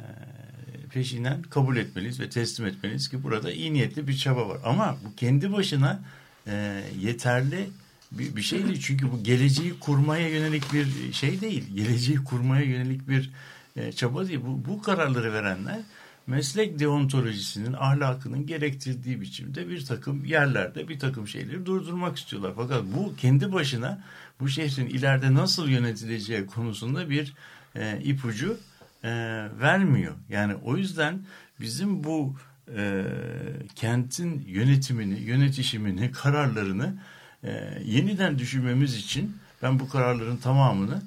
peşinen 0.90 1.42
kabul 1.42 1.76
etmeliyiz 1.76 2.20
ve 2.20 2.30
teslim 2.30 2.66
etmeliyiz 2.66 3.08
ki 3.08 3.22
burada 3.22 3.52
iyi 3.52 3.72
niyetli 3.72 4.08
bir 4.08 4.16
çaba 4.16 4.48
var. 4.48 4.58
Ama 4.64 4.96
bu 5.04 5.16
kendi 5.16 5.52
başına 5.52 6.00
e, 6.46 6.84
yeterli 7.00 7.70
bir, 8.12 8.36
bir 8.36 8.42
şey 8.42 8.66
değil. 8.66 8.80
Çünkü 8.80 9.12
bu 9.12 9.22
geleceği 9.22 9.78
kurmaya 9.80 10.28
yönelik 10.28 10.72
bir 10.72 11.12
şey 11.12 11.40
değil. 11.40 11.74
Geleceği 11.74 12.16
kurmaya 12.16 12.64
yönelik 12.64 13.08
bir 13.08 13.30
e, 13.76 13.92
çaba 13.92 14.28
değil. 14.28 14.40
Bu, 14.46 14.64
bu 14.68 14.82
kararları 14.82 15.32
verenler 15.32 15.80
meslek 16.26 16.78
deontolojisinin 16.78 17.72
ahlakının 17.72 18.46
gerektirdiği 18.46 19.20
biçimde 19.20 19.68
bir 19.68 19.84
takım 19.84 20.24
yerlerde 20.24 20.88
bir 20.88 20.98
takım 20.98 21.28
şeyleri 21.28 21.66
durdurmak 21.66 22.18
istiyorlar. 22.18 22.52
Fakat 22.56 22.82
bu 22.96 23.16
kendi 23.16 23.52
başına 23.52 24.04
bu 24.40 24.48
şehrin 24.48 24.86
ileride 24.86 25.34
nasıl 25.34 25.68
yönetileceği 25.68 26.46
konusunda 26.46 27.10
bir 27.10 27.34
e, 27.76 28.00
ipucu 28.02 28.58
e, 29.04 29.10
vermiyor. 29.60 30.14
Yani 30.28 30.54
o 30.54 30.76
yüzden 30.76 31.24
bizim 31.60 32.04
bu 32.04 32.36
e, 32.76 33.04
kentin 33.74 34.44
yönetimini, 34.46 35.20
yönetişimini, 35.20 36.12
kararlarını 36.12 36.94
e, 37.44 37.78
yeniden 37.84 38.38
düşünmemiz 38.38 38.96
için 38.96 39.36
ben 39.62 39.80
bu 39.80 39.88
kararların 39.88 40.36
tamamını 40.36 41.02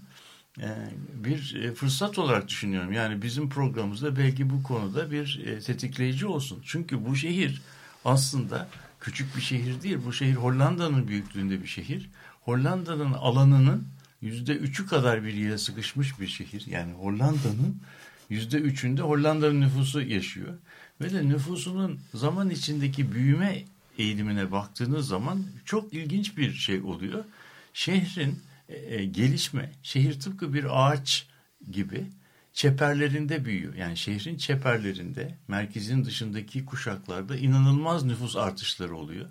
e, 0.61 0.67
bir 1.13 1.55
e, 1.55 1.73
fırsat 1.73 2.19
olarak 2.19 2.47
düşünüyorum. 2.47 2.91
Yani 2.91 3.21
bizim 3.21 3.49
programımızda 3.49 4.17
belki 4.17 4.49
bu 4.49 4.63
konuda 4.63 5.11
bir 5.11 5.45
e, 5.45 5.59
tetikleyici 5.59 6.25
olsun. 6.25 6.61
Çünkü 6.65 7.05
bu 7.05 7.15
şehir 7.15 7.61
aslında 8.05 8.67
küçük 8.99 9.35
bir 9.35 9.41
şehir 9.41 9.81
değil. 9.81 9.97
Bu 10.05 10.13
şehir 10.13 10.35
Hollanda'nın 10.35 11.07
büyüklüğünde 11.07 11.61
bir 11.61 11.67
şehir. 11.67 12.09
Hollanda'nın 12.47 13.13
alanının 13.13 13.87
yüzde 14.21 14.55
üçü 14.55 14.87
kadar 14.87 15.23
bir 15.23 15.33
yere 15.33 15.57
sıkışmış 15.57 16.19
bir 16.19 16.27
şehir. 16.27 16.67
Yani 16.67 16.93
Hollanda'nın 16.93 17.81
yüzde 18.29 18.57
üçünde 18.57 19.01
Hollanda'nın 19.01 19.61
nüfusu 19.61 20.01
yaşıyor. 20.01 20.53
Ve 21.01 21.13
de 21.13 21.29
nüfusunun 21.29 21.99
zaman 22.13 22.49
içindeki 22.49 23.11
büyüme 23.11 23.63
eğilimine 23.97 24.51
baktığınız 24.51 25.07
zaman 25.07 25.43
çok 25.65 25.93
ilginç 25.93 26.37
bir 26.37 26.53
şey 26.53 26.81
oluyor. 26.81 27.25
Şehrin 27.73 28.39
e, 28.69 29.05
gelişme, 29.05 29.71
şehir 29.83 30.19
tıpkı 30.19 30.53
bir 30.53 30.89
ağaç 30.89 31.27
gibi 31.71 32.05
çeperlerinde 32.53 33.45
büyüyor. 33.45 33.75
Yani 33.75 33.97
şehrin 33.97 34.37
çeperlerinde, 34.37 35.37
merkezin 35.47 36.05
dışındaki 36.05 36.65
kuşaklarda 36.65 37.37
inanılmaz 37.37 38.03
nüfus 38.03 38.35
artışları 38.35 38.95
oluyor. 38.95 39.29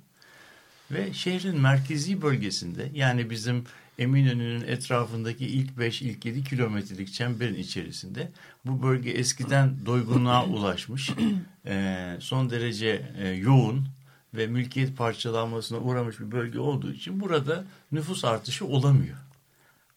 Ve 0.91 1.13
şehrin 1.13 1.61
merkezi 1.61 2.23
bölgesinde 2.23 2.91
yani 2.95 3.31
bizim 3.31 3.65
Eminönü'nün 3.99 4.61
etrafındaki 4.61 5.47
ilk 5.47 5.79
5 5.79 6.03
ilk 6.03 6.25
7 6.25 6.45
kilometrelik 6.45 7.13
çemberin 7.13 7.55
içerisinde 7.55 8.31
bu 8.65 8.83
bölge 8.83 9.11
eskiden 9.11 9.87
doygunluğa 9.87 10.47
ulaşmış 10.47 11.11
e, 11.67 12.17
son 12.21 12.51
derece 12.51 13.13
e, 13.19 13.29
yoğun 13.29 13.89
ve 14.35 14.47
mülkiyet 14.47 14.97
parçalanmasına 14.97 15.79
uğramış 15.79 16.21
bir 16.21 16.33
bölge 16.33 16.59
olduğu 16.59 16.93
için 16.93 17.21
burada 17.21 17.65
nüfus 17.93 18.25
artışı 18.25 18.67
olamıyor. 18.67 19.17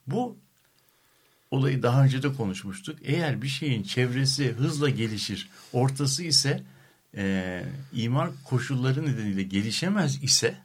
Bu 0.08 0.38
olayı 1.52 1.84
daha 1.84 2.04
önce 2.04 2.24
de 2.24 2.34
konuşmuştuk. 2.34 3.00
Eğer 3.04 3.42
bir 3.42 3.48
şeyin 3.48 3.84
çevresi 3.84 4.52
hızla 4.52 4.90
gelişir, 4.90 5.50
ortası 5.74 6.24
ise 6.24 6.64
e, 7.16 7.64
imar 7.94 8.30
koşulları 8.44 9.06
nedeniyle 9.06 9.44
gelişemez 9.44 10.24
ise 10.24 10.56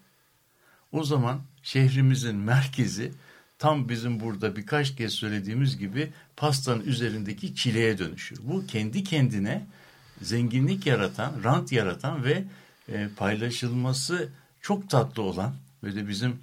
o 0.94 1.04
zaman 1.04 1.40
şehrimizin 1.62 2.36
merkezi 2.36 3.12
tam 3.58 3.88
bizim 3.88 4.20
burada 4.20 4.56
birkaç 4.56 4.96
kez 4.96 5.12
söylediğimiz 5.12 5.78
gibi 5.78 6.12
pastanın 6.36 6.84
üzerindeki 6.84 7.54
çileye 7.54 7.98
dönüşür. 7.98 8.38
Bu 8.42 8.66
kendi 8.66 9.04
kendine 9.04 9.66
zenginlik 10.22 10.86
yaratan, 10.86 11.32
rant 11.44 11.72
yaratan 11.72 12.24
ve 12.24 12.44
e, 12.88 13.08
paylaşılması 13.16 14.28
çok 14.60 14.90
tatlı 14.90 15.22
olan 15.22 15.54
ve 15.84 15.94
de 15.94 16.08
bizim 16.08 16.38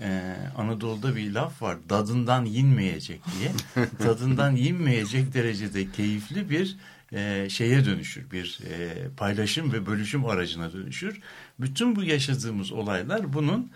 e, 0.00 0.36
Anadolu'da 0.56 1.16
bir 1.16 1.32
laf 1.32 1.62
var 1.62 1.76
dadından 1.88 2.44
yinmeyecek 2.44 3.20
diye 3.38 3.86
tadından 3.98 4.56
yinmeyecek 4.56 5.34
derecede 5.34 5.90
keyifli 5.90 6.50
bir 6.50 6.76
e, 7.12 7.48
şeye 7.50 7.84
dönüşür 7.84 8.30
bir 8.30 8.58
e, 8.70 9.08
paylaşım 9.16 9.72
ve 9.72 9.86
bölüşüm 9.86 10.24
aracına 10.24 10.72
dönüşür. 10.72 11.20
Bütün 11.60 11.96
bu 11.96 12.02
yaşadığımız 12.04 12.72
olaylar 12.72 13.32
bunun 13.32 13.70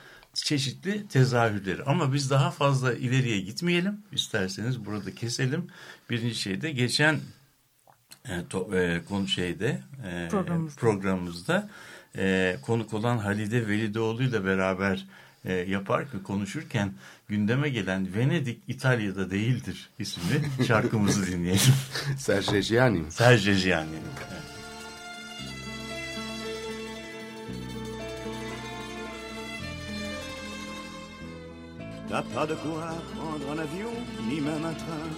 çeşitli 0.45 1.09
tezahürleri. 1.09 1.83
Ama 1.83 2.13
biz 2.13 2.31
daha 2.31 2.51
fazla 2.51 2.95
ileriye 2.95 3.41
gitmeyelim. 3.41 4.01
İsterseniz 4.13 4.85
burada 4.85 5.15
keselim. 5.15 5.67
Birinci 6.11 6.35
şeyde 6.35 6.71
geçen 6.73 7.21
e, 8.29 8.47
to, 8.51 8.77
e, 8.77 9.05
konu 9.09 9.29
şeyde 9.29 9.83
e, 10.05 10.29
programımızda, 10.31 10.81
programımızda 10.81 11.71
e, 12.17 12.57
konuk 12.63 12.95
olan 12.95 13.19
Halide 13.19 13.69
Velidoğlu 13.69 14.23
ile 14.23 14.45
beraber 14.45 15.07
e, 15.45 15.53
yaparken 15.53 16.23
konuşurken 16.23 16.93
gündeme 17.29 17.69
gelen 17.69 18.15
Venedik 18.15 18.63
İtalya'da 18.69 19.31
değildir 19.31 19.91
isimli 19.99 20.67
şarkımızı 20.67 21.27
dinleyelim. 21.33 21.75
Serge 22.19 22.61
Gianni 22.61 22.99
mi? 22.99 23.13
Serge 23.13 23.55
Gianni. 23.55 23.97
Evet. 24.31 24.46
T'as 32.09 32.23
pas 32.23 32.47
de 32.47 32.55
quoi 32.55 32.89
prendre 33.15 33.53
un 33.53 33.59
avion, 33.59 33.91
ni 34.29 34.41
même 34.41 34.65
un 34.65 34.75
train. 34.75 35.11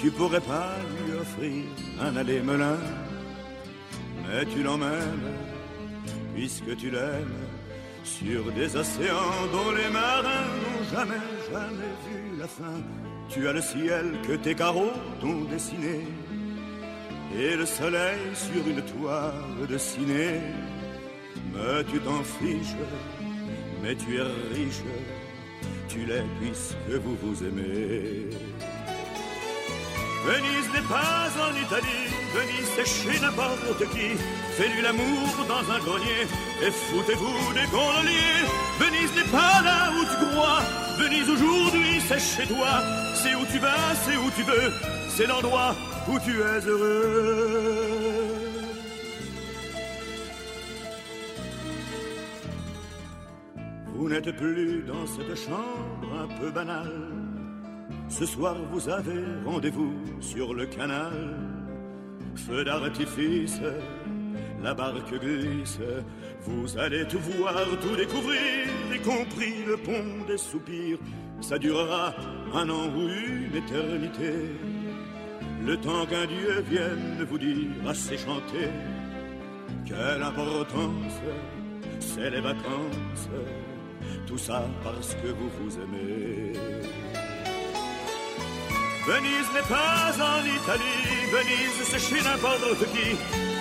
Tu 0.00 0.10
pourrais 0.10 0.40
pas 0.40 0.72
lui 1.06 1.14
offrir 1.14 1.64
un 2.00 2.16
aller-melin, 2.16 2.76
mais 4.26 4.44
tu 4.44 4.62
l'emmènes, 4.62 5.32
puisque 6.34 6.76
tu 6.76 6.90
l'aimes, 6.90 7.40
sur 8.02 8.52
des 8.52 8.76
océans 8.76 9.46
dont 9.52 9.70
les 9.70 9.90
marins 9.90 10.48
n'ont 10.60 10.84
jamais, 10.94 11.24
jamais 11.50 11.94
vu 12.04 12.38
la 12.38 12.46
fin. 12.46 12.80
Tu 13.30 13.48
as 13.48 13.54
le 13.54 13.62
ciel 13.62 14.06
que 14.26 14.34
tes 14.34 14.54
carreaux 14.54 14.92
t'ont 15.20 15.44
dessiné, 15.44 16.06
et 17.34 17.56
le 17.56 17.64
soleil 17.64 18.20
sur 18.34 18.68
une 18.68 18.82
toile 18.82 19.66
de 19.66 19.78
ciné. 19.78 20.40
Mais 21.54 21.82
tu 21.90 21.98
t'en 22.00 22.22
fiches, 22.22 22.76
mais 23.82 23.96
tu 23.96 24.16
es 24.18 24.22
riche 24.52 24.82
tu 25.94 26.04
l'es 26.06 26.24
puisque 26.40 27.02
vous 27.02 27.16
vous 27.22 27.44
aimez. 27.44 28.28
Venise 30.26 30.68
n'est 30.74 30.88
pas 30.88 31.28
en 31.46 31.52
Italie, 31.66 32.06
Venise 32.34 32.68
c'est 32.74 32.86
chez 32.86 33.20
n'importe 33.20 33.84
qui. 33.92 34.08
Fais-lui 34.56 34.82
l'amour 34.82 35.28
dans 35.48 35.64
un 35.74 35.78
grenier 35.78 36.22
et 36.62 36.70
foutez-vous 36.70 37.52
des 37.52 37.66
gondoliers. 37.70 38.42
Venise 38.80 39.14
n'est 39.14 39.30
pas 39.30 39.62
là 39.62 39.92
où 39.96 40.00
tu 40.00 40.16
crois, 40.26 40.60
Venise 40.98 41.28
aujourd'hui 41.28 42.00
c'est 42.08 42.18
chez 42.18 42.46
toi. 42.46 42.72
C'est 43.14 43.34
où 43.34 43.44
tu 43.52 43.58
vas, 43.58 43.94
c'est 44.04 44.16
où 44.16 44.30
tu 44.36 44.42
veux, 44.42 44.72
c'est 45.08 45.26
l'endroit 45.26 45.74
où 46.08 46.18
tu 46.18 46.32
es 46.40 46.66
heureux. 46.66 48.43
Vous 53.94 54.08
n'êtes 54.08 54.34
plus 54.36 54.82
dans 54.82 55.06
cette 55.06 55.36
chambre 55.36 56.12
un 56.20 56.26
peu 56.40 56.50
banale. 56.50 57.12
Ce 58.08 58.26
soir 58.26 58.56
vous 58.72 58.88
avez 58.88 59.22
rendez-vous 59.44 59.94
sur 60.20 60.52
le 60.52 60.66
canal. 60.66 61.36
Feu 62.34 62.64
d'artifice, 62.64 63.60
la 64.62 64.74
barque 64.74 65.14
glisse. 65.20 65.78
Vous 66.42 66.76
allez 66.76 67.06
tout 67.06 67.20
voir, 67.20 67.54
tout 67.80 67.94
découvrir, 67.96 68.66
y 68.92 68.98
compris 69.00 69.64
le 69.64 69.76
pont 69.76 70.26
des 70.26 70.38
soupirs. 70.38 70.98
Ça 71.40 71.56
durera 71.56 72.14
un 72.52 72.68
an 72.68 72.88
ou 72.96 73.08
une 73.08 73.54
éternité. 73.54 74.50
Le 75.64 75.76
temps 75.76 76.04
qu'un 76.06 76.26
Dieu 76.26 76.64
vienne 76.68 77.24
vous 77.30 77.38
dire 77.38 77.88
assez 77.88 78.18
chanter. 78.18 78.68
Quelle 79.86 80.22
importance, 80.22 81.20
c'est 82.00 82.30
les 82.30 82.40
vacances 82.40 83.28
tout 84.34 84.38
ça 84.38 84.62
parce 84.82 85.14
que 85.20 85.28
vous 85.28 85.50
vous 85.60 85.74
aimez. 85.84 86.52
Venise 89.06 89.48
n'est 89.54 89.68
pas 89.68 90.10
en 90.32 90.42
Italie, 90.58 91.06
Venise 91.36 91.78
c'est 91.84 92.00
chez 92.00 92.22
n'importe 92.22 92.84
qui. 92.92 93.08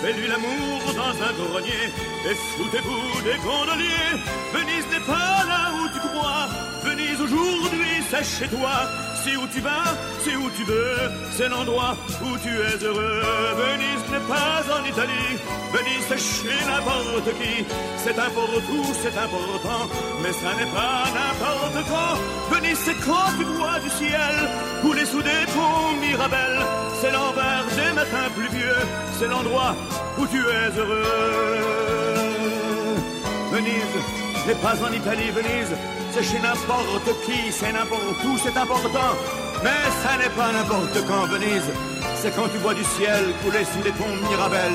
Fais-lui 0.01 0.27
l'amour 0.27 0.81
dans 0.95 1.15
un 1.27 1.33
grenier 1.41 1.85
et 2.29 2.35
foutez-vous 2.55 3.21
des 3.21 3.37
gondoliers. 3.45 4.13
Venise 4.53 4.87
n'est 4.91 5.05
pas 5.05 5.43
là 5.51 5.63
où 5.77 5.89
tu 5.93 5.99
crois, 6.07 6.47
Venise 6.83 7.21
aujourd'hui 7.21 7.93
c'est 8.09 8.23
chez 8.23 8.47
toi. 8.47 8.75
C'est 9.23 9.37
où 9.37 9.47
tu 9.47 9.61
vas, 9.61 9.85
c'est 10.23 10.35
où 10.35 10.49
tu 10.57 10.63
veux, 10.65 10.97
c'est 11.31 11.47
l'endroit 11.47 11.95
où 12.21 12.37
tu 12.39 12.49
es 12.49 12.83
heureux. 12.83 13.21
Venise 13.55 14.03
n'est 14.11 14.27
pas 14.27 14.59
en 14.75 14.83
Italie, 14.83 15.37
Venise 15.71 16.05
c'est 16.09 16.19
chez 16.19 16.65
n'importe 16.65 17.29
qui. 17.39 17.63
C'est 18.03 18.19
un 18.19 18.27
où, 18.27 18.83
c'est 19.01 19.17
important, 19.17 19.87
mais 20.21 20.33
ça 20.33 20.51
n'est 20.59 20.71
pas 20.71 21.05
n'importe 21.15 21.87
quand. 21.87 22.53
Venise 22.53 22.79
c'est 22.83 22.99
quand 23.05 23.29
tu 23.37 23.45
vois 23.45 23.79
du 23.79 23.89
ciel? 23.91 24.35
Couler 24.81 25.05
sous 25.05 25.21
des 25.21 25.45
ponts 25.55 25.95
Mirabel. 26.01 26.59
C'est 26.99 27.11
l'envers 27.11 27.65
des 27.77 27.93
matins 27.93 28.29
pluvieux, 28.35 28.75
c'est 29.17 29.27
l'endroit 29.27 29.73
où 30.17 30.27
tu 30.27 30.39
es 30.39 30.77
heureux. 30.77 31.03
Venise 33.53 33.95
n'est 34.47 34.55
pas 34.55 34.75
en 34.83 34.91
Italie, 34.91 35.31
Venise 35.31 35.73
c'est 36.13 36.23
chez 36.23 36.39
n'importe 36.39 37.09
qui, 37.25 37.51
c'est 37.51 37.71
n'importe 37.71 38.23
où, 38.23 38.37
c'est 38.37 38.55
important. 38.55 39.11
Mais 39.63 39.81
ça 40.03 40.17
n'est 40.17 40.29
pas 40.29 40.51
n'importe 40.51 40.97
quand, 41.07 41.25
Venise. 41.25 41.69
C'est 42.21 42.35
quand 42.35 42.47
tu 42.49 42.57
vois 42.57 42.73
du 42.73 42.83
ciel 42.83 43.33
couler 43.43 43.65
sous 43.65 43.81
des 43.81 43.91
ponts 43.91 44.15
Mirabel. 44.29 44.73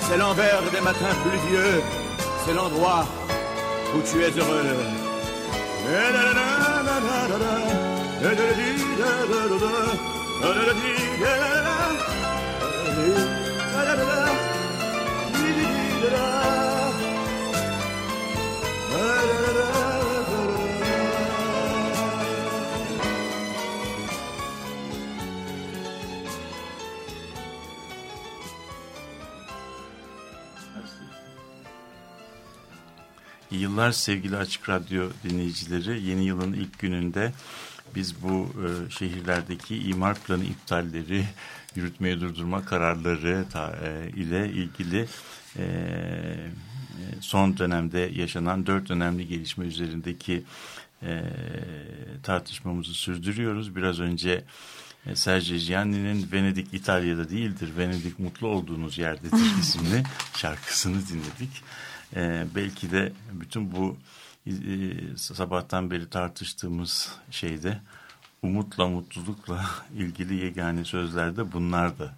C'est 0.00 0.16
l'envers 0.16 0.62
des 0.72 0.80
matins 0.80 1.14
pluvieux. 1.24 1.82
C'est 2.44 2.54
l'endroit 2.54 3.04
où 3.94 4.00
tu 4.02 4.22
es 4.22 4.30
heureux. 4.30 4.76
Yıllar 33.80 33.92
sevgili 33.92 34.36
Açık 34.36 34.68
Radyo 34.68 35.10
dinleyicileri. 35.24 36.02
Yeni 36.02 36.24
yılın 36.24 36.52
ilk 36.52 36.78
gününde 36.78 37.32
biz 37.94 38.22
bu 38.22 38.48
e, 38.66 38.90
şehirlerdeki 38.90 39.76
imar 39.76 40.18
planı 40.18 40.44
iptalleri, 40.44 41.24
yürütmeyi 41.74 42.20
durdurma 42.20 42.64
kararları 42.64 43.44
ta, 43.52 43.78
e, 43.84 44.10
ile 44.10 44.48
ilgili 44.48 45.08
e, 45.56 45.64
son 47.20 47.58
dönemde 47.58 48.10
yaşanan 48.14 48.66
dört 48.66 48.90
önemli 48.90 49.28
gelişme 49.28 49.64
üzerindeki 49.64 50.42
e, 51.02 51.22
tartışmamızı 52.22 52.94
sürdürüyoruz. 52.94 53.76
Biraz 53.76 54.00
önce 54.00 54.44
e, 55.06 55.16
Sergio 55.16 55.56
Gianni'nin 55.56 56.28
Venedik 56.32 56.74
İtalya'da 56.74 57.30
değildir, 57.30 57.70
Venedik 57.78 58.18
mutlu 58.18 58.48
olduğunuz 58.48 58.98
yerdedir 58.98 59.58
isimli 59.60 60.02
şarkısını 60.36 61.08
dinledik. 61.08 61.62
E, 62.16 62.46
belki 62.54 62.92
de 62.92 63.12
bütün 63.32 63.72
bu 63.72 63.96
e, 64.46 64.52
sabahtan 65.16 65.90
beri 65.90 66.10
tartıştığımız 66.10 67.16
şeyde 67.30 67.80
umutla 68.42 68.88
mutlulukla 68.88 69.64
ilgili 69.96 70.34
yegane 70.34 70.84
sözlerde 70.84 71.52
bunlar 71.52 71.98
da. 71.98 72.14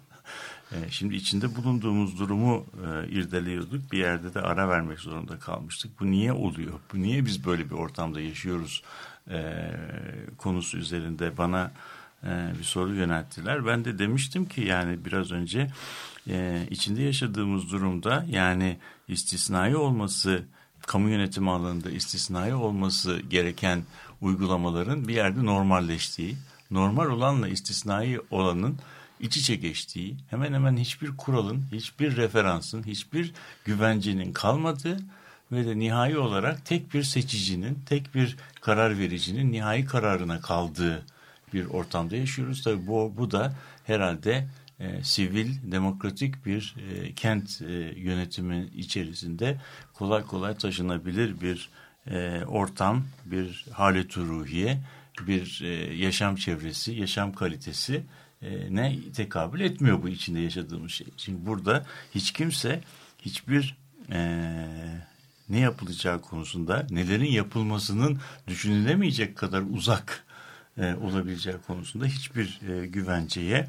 E, 0.71 0.75
şimdi 0.89 1.15
içinde 1.15 1.55
bulunduğumuz 1.55 2.19
durumu 2.19 2.65
e, 2.85 3.09
irdeliyorduk. 3.09 3.91
Bir 3.91 3.97
yerde 3.97 4.33
de 4.33 4.41
ara 4.41 4.69
vermek 4.69 4.99
zorunda 4.99 5.39
kalmıştık. 5.39 5.99
Bu 5.99 6.11
niye 6.11 6.33
oluyor? 6.33 6.79
Bu 6.93 7.01
niye 7.01 7.25
biz 7.25 7.45
böyle 7.45 7.69
bir 7.69 7.75
ortamda 7.75 8.21
yaşıyoruz? 8.21 8.83
E, 9.29 9.71
konusu 10.37 10.77
üzerinde 10.77 11.37
bana 11.37 11.71
bir 12.59 12.63
soru 12.63 12.95
yönelttiler. 12.95 13.65
Ben 13.65 13.85
de 13.85 13.99
demiştim 13.99 14.45
ki 14.45 14.61
yani 14.61 15.05
biraz 15.05 15.31
önce 15.31 15.67
içinde 16.69 17.01
yaşadığımız 17.01 17.71
durumda 17.71 18.25
yani 18.29 18.77
istisnai 19.07 19.75
olması 19.75 20.45
kamu 20.87 21.09
yönetimi 21.09 21.51
alanında 21.51 21.91
istisnai 21.91 22.53
olması 22.53 23.19
gereken 23.19 23.83
uygulamaların 24.21 25.07
bir 25.07 25.13
yerde 25.13 25.45
normalleştiği, 25.45 26.35
normal 26.71 27.09
olanla 27.09 27.47
istisnai 27.47 28.19
olanın 28.31 28.77
iç 29.19 29.37
içe 29.37 29.55
geçtiği, 29.55 30.15
hemen 30.29 30.53
hemen 30.53 30.77
hiçbir 30.77 31.17
kuralın, 31.17 31.63
hiçbir 31.71 32.15
referansın, 32.15 32.83
hiçbir 32.83 33.33
güvencenin 33.65 34.33
kalmadığı 34.33 34.99
ve 35.51 35.65
de 35.65 35.79
nihai 35.79 36.17
olarak 36.17 36.65
tek 36.65 36.93
bir 36.93 37.03
seçicinin, 37.03 37.79
tek 37.85 38.15
bir 38.15 38.37
karar 38.61 38.99
vericinin 38.99 39.51
nihai 39.51 39.85
kararına 39.85 40.41
kaldığı 40.41 41.05
bir 41.53 41.65
ortamda 41.65 42.15
yaşıyoruz. 42.15 42.63
Tabii 42.63 42.87
bu, 42.87 43.13
bu 43.17 43.31
da 43.31 43.53
herhalde 43.83 44.47
e, 44.79 45.03
sivil, 45.03 45.71
demokratik 45.71 46.45
bir 46.45 46.75
e, 46.89 47.13
kent 47.13 47.61
e, 47.61 47.73
yönetimi 47.95 48.69
içerisinde 48.75 49.57
kolay 49.93 50.23
kolay 50.23 50.57
taşınabilir 50.57 51.41
bir 51.41 51.69
e, 52.07 52.43
ortam, 52.47 53.03
bir 53.25 53.65
halet 53.71 54.17
ruhiye, 54.17 54.77
bir 55.27 55.61
e, 55.63 55.95
yaşam 55.95 56.35
çevresi, 56.35 56.91
yaşam 56.91 57.33
kalitesi 57.33 58.03
e, 58.41 58.75
ne 58.75 59.11
tekabül 59.15 59.59
etmiyor 59.59 60.03
bu 60.03 60.09
içinde 60.09 60.39
yaşadığımız 60.39 60.91
şey. 60.91 61.07
Şimdi 61.17 61.45
burada 61.45 61.85
hiç 62.15 62.33
kimse 62.33 62.81
hiçbir 63.19 63.77
e, 64.11 64.19
ne 65.49 65.59
yapılacağı 65.59 66.21
konusunda 66.21 66.87
nelerin 66.89 67.31
yapılmasının 67.31 68.19
düşünülemeyecek 68.47 69.37
kadar 69.37 69.63
uzak 69.73 70.25
e, 70.77 70.93
olabileceği 70.93 71.55
konusunda 71.67 72.05
hiçbir 72.05 72.59
e, 72.69 72.87
güvenceye 72.87 73.67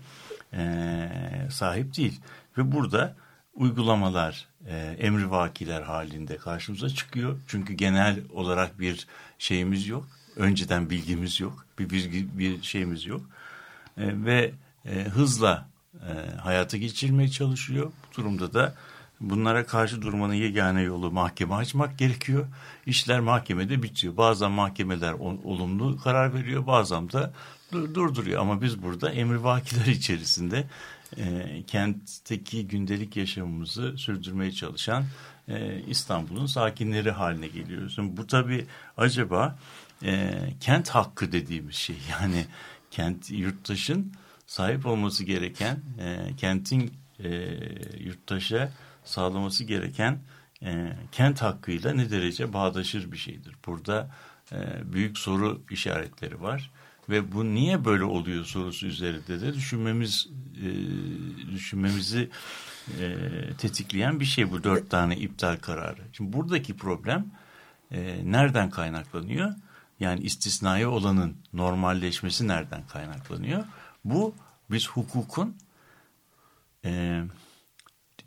e, 0.57 1.09
sahip 1.51 1.97
değil. 1.97 2.21
Ve 2.59 2.73
burada 2.73 3.17
uygulamalar, 3.55 4.47
e, 4.67 4.77
emrivakiler 4.99 5.83
halinde 5.83 6.37
karşımıza 6.37 6.89
çıkıyor. 6.89 7.41
Çünkü 7.47 7.73
genel 7.73 8.21
olarak 8.33 8.81
bir 8.81 9.07
şeyimiz 9.39 9.89
yok. 9.89 10.09
Önceden 10.37 10.91
bilgimiz 10.91 11.41
yok. 11.41 11.67
Bir 11.79 11.91
bilgi, 11.91 12.39
bir 12.39 12.63
şeyimiz 12.63 13.07
yok. 13.07 13.21
E, 13.99 14.25
ve 14.25 14.53
e, 14.85 15.05
hızla 15.05 15.69
e, 15.95 16.37
hayata 16.37 16.77
geçirmeye 16.77 17.29
çalışıyor. 17.29 17.87
Bu 17.87 18.17
durumda 18.17 18.55
da 18.55 18.75
bunlara 19.21 19.67
karşı 19.67 20.03
durmanın 20.03 20.35
yegane 20.35 20.83
yolu 20.83 21.11
mahkeme 21.11 21.55
açmak 21.55 21.99
gerekiyor. 21.99 22.47
İşler 22.87 23.21
mahkemede 23.21 23.83
bitiyor. 23.83 24.17
Bazen 24.17 24.51
mahkemeler 24.51 25.13
olumlu 25.45 25.97
karar 26.01 26.35
veriyor, 26.35 26.67
bazen 26.67 27.13
de 27.13 27.31
durduruyor. 27.73 28.41
Ama 28.41 28.63
biz 28.63 28.83
burada 28.83 29.11
emrivakiler 29.11 29.87
içerisinde 29.93 30.65
e, 31.17 31.63
kentteki 31.67 32.69
gündelik 32.69 33.17
yaşamımızı 33.17 33.95
sürdürmeye 33.99 34.53
çalışan 34.53 35.05
e, 35.49 35.81
İstanbul'un 35.81 36.47
sakinleri 36.47 37.11
haline 37.11 37.49
geliyoruz. 37.49 37.97
Bu 37.99 38.27
tabii 38.27 38.67
acaba 38.97 39.59
e, 40.03 40.35
kent 40.61 40.89
hakkı 40.89 41.33
dediğimiz 41.33 41.75
şey 41.75 41.97
yani 42.11 42.47
kent 42.91 43.31
yurttaşın 43.31 44.13
sahip 44.47 44.87
olması 44.87 45.25
gereken 45.25 45.81
e, 46.01 46.37
kentin 46.37 46.93
e, 47.25 47.31
yurttaşa 48.01 48.73
sağlaması 49.05 49.65
gereken 49.65 50.19
e, 50.63 50.93
kent 51.13 51.43
hakkıyla 51.43 51.95
ne 51.95 52.11
derece 52.11 52.53
bağdaşır 52.53 53.13
bir 53.13 53.17
şeydir. 53.17 53.55
Burada 53.67 54.11
e, 54.53 54.57
büyük 54.93 55.19
soru 55.19 55.63
işaretleri 55.71 56.43
var 56.43 56.71
ve 57.09 57.33
bu 57.33 57.55
niye 57.55 57.85
böyle 57.85 58.05
oluyor 58.05 58.45
sorusu 58.45 58.87
üzerinde 58.87 59.41
de 59.41 59.55
düşünmemiz 59.55 60.29
e, 60.57 60.69
düşünmemizi 61.53 62.31
e, 63.01 63.17
tetikleyen 63.59 64.21
bir 64.21 64.25
şey 64.25 64.51
bu 64.51 64.65
dört 64.65 64.91
tane 64.91 65.17
iptal 65.17 65.57
kararı. 65.57 66.01
Şimdi 66.13 66.33
buradaki 66.33 66.77
problem 66.77 67.27
e, 67.91 68.21
nereden 68.25 68.71
kaynaklanıyor? 68.71 69.55
Yani 70.01 70.21
istisnai 70.21 70.87
olanın 70.87 71.37
normalleşmesi 71.53 72.49
nereden 72.49 72.87
kaynaklanıyor? 72.87 73.65
Bu 74.05 74.35
biz 74.71 74.89
hukukun 74.89 75.57
e, 76.85 77.23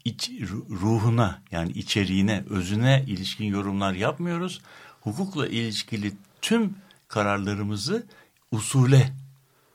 iç, 0.05 0.31
ruhuna 0.69 1.41
yani 1.51 1.71
içeriğine, 1.71 2.43
özüne 2.49 3.03
ilişkin 3.07 3.45
yorumlar 3.45 3.93
yapmıyoruz. 3.93 4.61
Hukukla 5.01 5.47
ilişkili 5.47 6.13
tüm 6.41 6.75
kararlarımızı 7.07 8.05
usule 8.51 9.13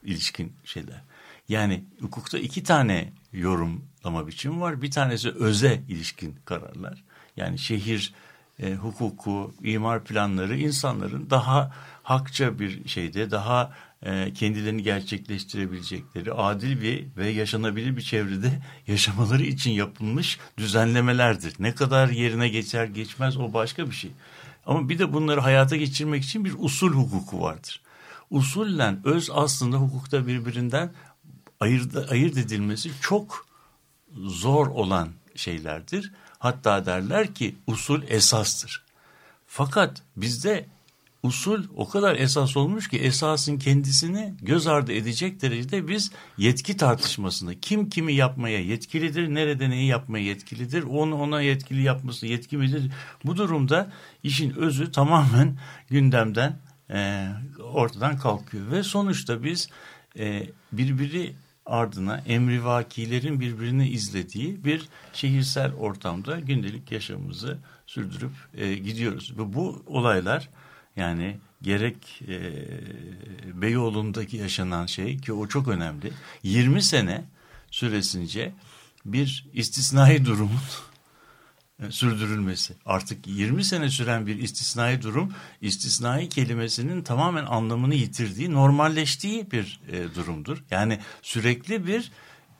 ilişkin 0.02 0.52
şeyler. 0.64 1.02
Yani 1.48 1.84
hukukta 2.00 2.38
iki 2.38 2.62
tane 2.62 3.12
yorumlama 3.32 4.26
biçimi 4.26 4.60
var. 4.60 4.82
Bir 4.82 4.90
tanesi 4.90 5.30
öze 5.30 5.82
ilişkin 5.88 6.36
kararlar. 6.44 7.04
Yani 7.36 7.58
şehir 7.58 8.14
e, 8.62 8.74
hukuku, 8.74 9.54
imar 9.62 10.04
planları 10.04 10.56
insanların 10.56 11.30
daha 11.30 11.72
hakça 12.02 12.58
bir 12.58 12.88
şeyde, 12.88 13.30
daha 13.30 13.72
e, 14.02 14.32
kendilerini 14.32 14.82
gerçekleştirebilecekleri 14.82 16.32
adil 16.32 16.82
bir 16.82 17.06
ve 17.16 17.28
yaşanabilir 17.28 17.96
bir 17.96 18.02
çevrede 18.02 18.62
yaşamaları 18.86 19.42
için 19.42 19.70
yapılmış 19.70 20.38
düzenlemelerdir. 20.58 21.54
Ne 21.58 21.74
kadar 21.74 22.08
yerine 22.08 22.48
geçer 22.48 22.84
geçmez 22.84 23.36
o 23.36 23.52
başka 23.52 23.86
bir 23.86 23.94
şey. 23.94 24.10
Ama 24.66 24.88
bir 24.88 24.98
de 24.98 25.12
bunları 25.12 25.40
hayata 25.40 25.76
geçirmek 25.76 26.24
için 26.24 26.44
bir 26.44 26.54
usul 26.58 26.92
hukuku 26.92 27.40
vardır. 27.40 27.80
Usullen 28.32 29.00
öz 29.04 29.30
aslında 29.32 29.76
hukukta 29.76 30.26
birbirinden 30.26 30.92
ayırt, 31.60 32.10
ayırt 32.10 32.36
edilmesi 32.36 32.90
çok 33.00 33.46
zor 34.16 34.66
olan 34.66 35.08
şeylerdir. 35.34 36.12
Hatta 36.38 36.86
derler 36.86 37.34
ki 37.34 37.54
usul 37.66 38.02
esastır. 38.08 38.82
Fakat 39.46 40.02
bizde 40.16 40.66
usul 41.22 41.64
o 41.76 41.88
kadar 41.88 42.16
esas 42.16 42.56
olmuş 42.56 42.88
ki 42.88 42.98
esasın 42.98 43.58
kendisini 43.58 44.34
göz 44.42 44.66
ardı 44.66 44.92
edecek 44.92 45.42
derecede 45.42 45.88
biz 45.88 46.10
yetki 46.38 46.76
tartışmasında 46.76 47.60
kim 47.60 47.90
kimi 47.90 48.14
yapmaya 48.14 48.60
yetkilidir, 48.60 49.34
nerede 49.34 49.70
neyi 49.70 49.86
yapmaya 49.86 50.24
yetkilidir, 50.24 50.82
onu 50.82 51.14
ona 51.14 51.42
yetkili 51.42 51.82
yapması 51.82 52.26
yetki 52.26 52.56
midir? 52.56 52.92
Bu 53.24 53.36
durumda 53.36 53.92
işin 54.22 54.50
özü 54.50 54.92
tamamen 54.92 55.58
gündemden 55.90 56.58
e, 56.92 57.28
ortadan 57.62 58.18
kalkıyor 58.18 58.70
ve 58.70 58.82
sonuçta 58.82 59.44
biz 59.44 59.68
e, 60.18 60.46
birbiri 60.72 61.34
ardına 61.66 62.18
emrivakilerin 62.18 63.40
birbirini 63.40 63.88
izlediği 63.88 64.64
bir 64.64 64.88
şehirsel 65.12 65.72
ortamda 65.72 66.40
gündelik 66.40 66.92
yaşamımızı 66.92 67.58
sürdürüp 67.86 68.32
e, 68.54 68.74
gidiyoruz. 68.74 69.34
Ve 69.38 69.54
bu 69.54 69.82
olaylar 69.86 70.48
yani 70.96 71.38
gerek 71.62 72.22
e, 72.28 72.40
Beyoğlu'ndaki 73.62 74.36
yaşanan 74.36 74.86
şey 74.86 75.18
ki 75.18 75.32
o 75.32 75.46
çok 75.46 75.68
önemli. 75.68 76.12
20 76.42 76.82
sene 76.82 77.24
süresince 77.70 78.52
bir 79.04 79.46
istisnai 79.52 80.24
durumun 80.24 80.60
sürdürülmesi. 81.90 82.74
Artık 82.86 83.26
20 83.26 83.64
sene 83.64 83.90
süren 83.90 84.26
bir 84.26 84.38
istisnai 84.38 85.02
durum, 85.02 85.32
istisnai 85.60 86.28
kelimesinin 86.28 87.02
tamamen 87.02 87.44
anlamını 87.44 87.94
yitirdiği, 87.94 88.52
normalleştiği 88.52 89.50
bir 89.50 89.80
e, 89.92 90.14
durumdur. 90.14 90.64
Yani 90.70 90.98
sürekli 91.22 91.86
bir 91.86 92.12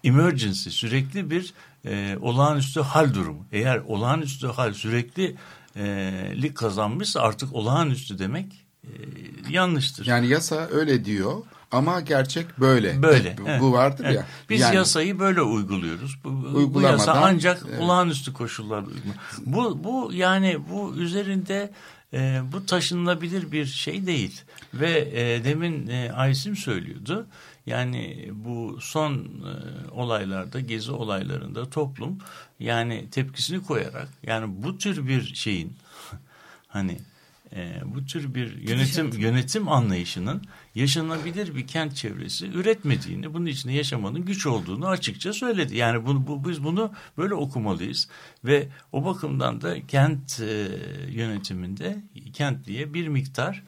emergency, 0.05 0.71
sürekli 0.71 1.31
bir 1.31 1.55
e, 1.85 2.17
olağanüstü 2.21 2.81
hal 2.81 3.15
durumu. 3.15 3.47
Eğer 3.53 3.79
olağanüstü 3.79 4.47
hal 4.47 4.73
sürekli 4.73 5.37
e, 5.77 5.85
lig 6.43 6.55
kazanmışsa 6.55 7.21
artık 7.21 7.55
olağanüstü 7.55 8.19
demek 8.19 8.67
e, 8.85 8.91
yanlıştır. 9.51 10.07
Yani 10.07 10.29
yasa 10.29 10.69
öyle 10.73 11.05
diyor. 11.05 11.43
Ama 11.73 12.01
gerçek 12.01 12.61
böyle. 12.61 13.03
Böyle. 13.03 13.31
Hep 13.31 13.41
evet. 13.47 13.61
Bu 13.61 13.73
vardır 13.73 14.05
Evet. 14.05 14.17
ya. 14.17 14.27
Biz 14.51 14.61
Yani- 14.61 14.77
yasayı 14.77 15.19
böyle 15.19 15.43
uyguluyoruz. 15.43 16.19
Bu, 16.25 16.75
bu 16.75 16.81
yasa 16.81 17.13
ancak 17.13 17.63
evet. 17.69 17.81
olağanüstü 17.81 18.33
uygulanıyor. 18.33 18.91
Bu, 19.47 19.85
bu 19.85 20.11
yani 20.13 20.59
bu 20.71 20.95
üzerinde 20.97 21.73
e, 22.13 22.41
bu 22.53 22.67
taşınılabilir 22.67 23.53
bir 23.53 23.67
şey 23.67 24.07
değil. 24.07 24.41
Ve 24.75 25.11
e, 25.13 25.45
demin 25.45 25.89
e, 25.89 26.13
Aysim 26.13 26.57
söylüyordu. 26.57 27.27
Yani 27.67 28.31
bu 28.33 28.79
son 28.81 29.15
e, 29.15 29.55
olaylarda, 29.91 30.61
gezi 30.61 30.93
olaylarında 30.93 31.71
toplum 31.71 32.19
yani 32.61 33.11
tepkisini 33.11 33.63
koyarak 33.63 34.09
yani 34.23 34.47
bu 34.49 34.79
tür 34.79 35.09
bir 35.09 35.35
şeyin 35.35 35.77
hani 36.69 36.99
e, 37.57 37.81
bu 37.85 38.05
tür 38.05 38.35
bir 38.35 38.57
yönetim 38.57 39.11
yönetim 39.19 39.69
anlayışının 39.69 40.43
yaşanabilir 40.75 41.55
bir 41.55 41.67
kent 41.67 41.97
çevresi 41.97 42.47
üretmediğini, 42.47 43.35
bunun 43.35 43.47
içinde 43.47 43.73
yaşamanın 43.73 44.25
güç 44.25 44.47
olduğunu 44.47 44.89
açıkça 44.89 45.33
söyledi. 45.33 45.77
Yani 45.77 46.07
bunu, 46.07 46.27
bu, 46.27 46.49
biz 46.49 46.65
bunu 46.65 46.93
böyle 47.19 47.35
okumalıyız 47.35 48.09
ve 48.45 48.69
o 48.93 49.05
bakımdan 49.05 49.61
da 49.61 49.87
kent 49.87 50.41
e, 50.41 50.69
yönetiminde 51.09 52.03
kentliye 52.33 52.95
bir 52.95 53.09
miktar 53.09 53.63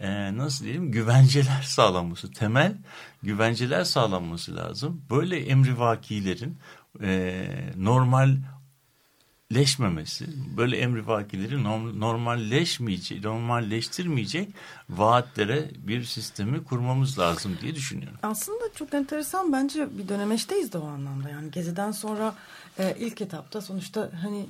e, 0.00 0.36
nasıl 0.36 0.64
diyelim 0.64 0.92
güvenceler 0.92 1.62
sağlanması, 1.62 2.32
temel 2.32 2.76
güvenceler 3.22 3.84
sağlanması 3.84 4.56
lazım. 4.56 5.02
Böyle 5.10 5.38
emrivakilerin 5.46 6.58
e, 7.02 7.46
normal 7.76 8.36
leşmemesi, 9.54 10.26
böyle 10.56 10.76
emrivakileri 10.76 11.54
norm- 11.54 12.00
normalleşmeyecek, 12.00 13.24
normalleştirmeyecek 13.24 14.48
vaatlere 14.90 15.70
bir 15.78 16.04
sistemi 16.04 16.64
kurmamız 16.64 17.18
lazım 17.18 17.58
diye 17.62 17.74
düşünüyorum. 17.74 18.18
Aslında 18.22 18.64
çok 18.74 18.94
enteresan 18.94 19.52
bence 19.52 19.98
bir 19.98 20.08
dönemeçteyiz 20.08 20.72
de 20.72 20.78
o 20.78 20.86
anlamda. 20.86 21.28
Yani 21.28 21.50
Gezi'den 21.50 21.92
sonra 21.92 22.34
e, 22.78 22.96
ilk 22.98 23.20
etapta 23.20 23.60
sonuçta 23.60 24.10
hani 24.22 24.46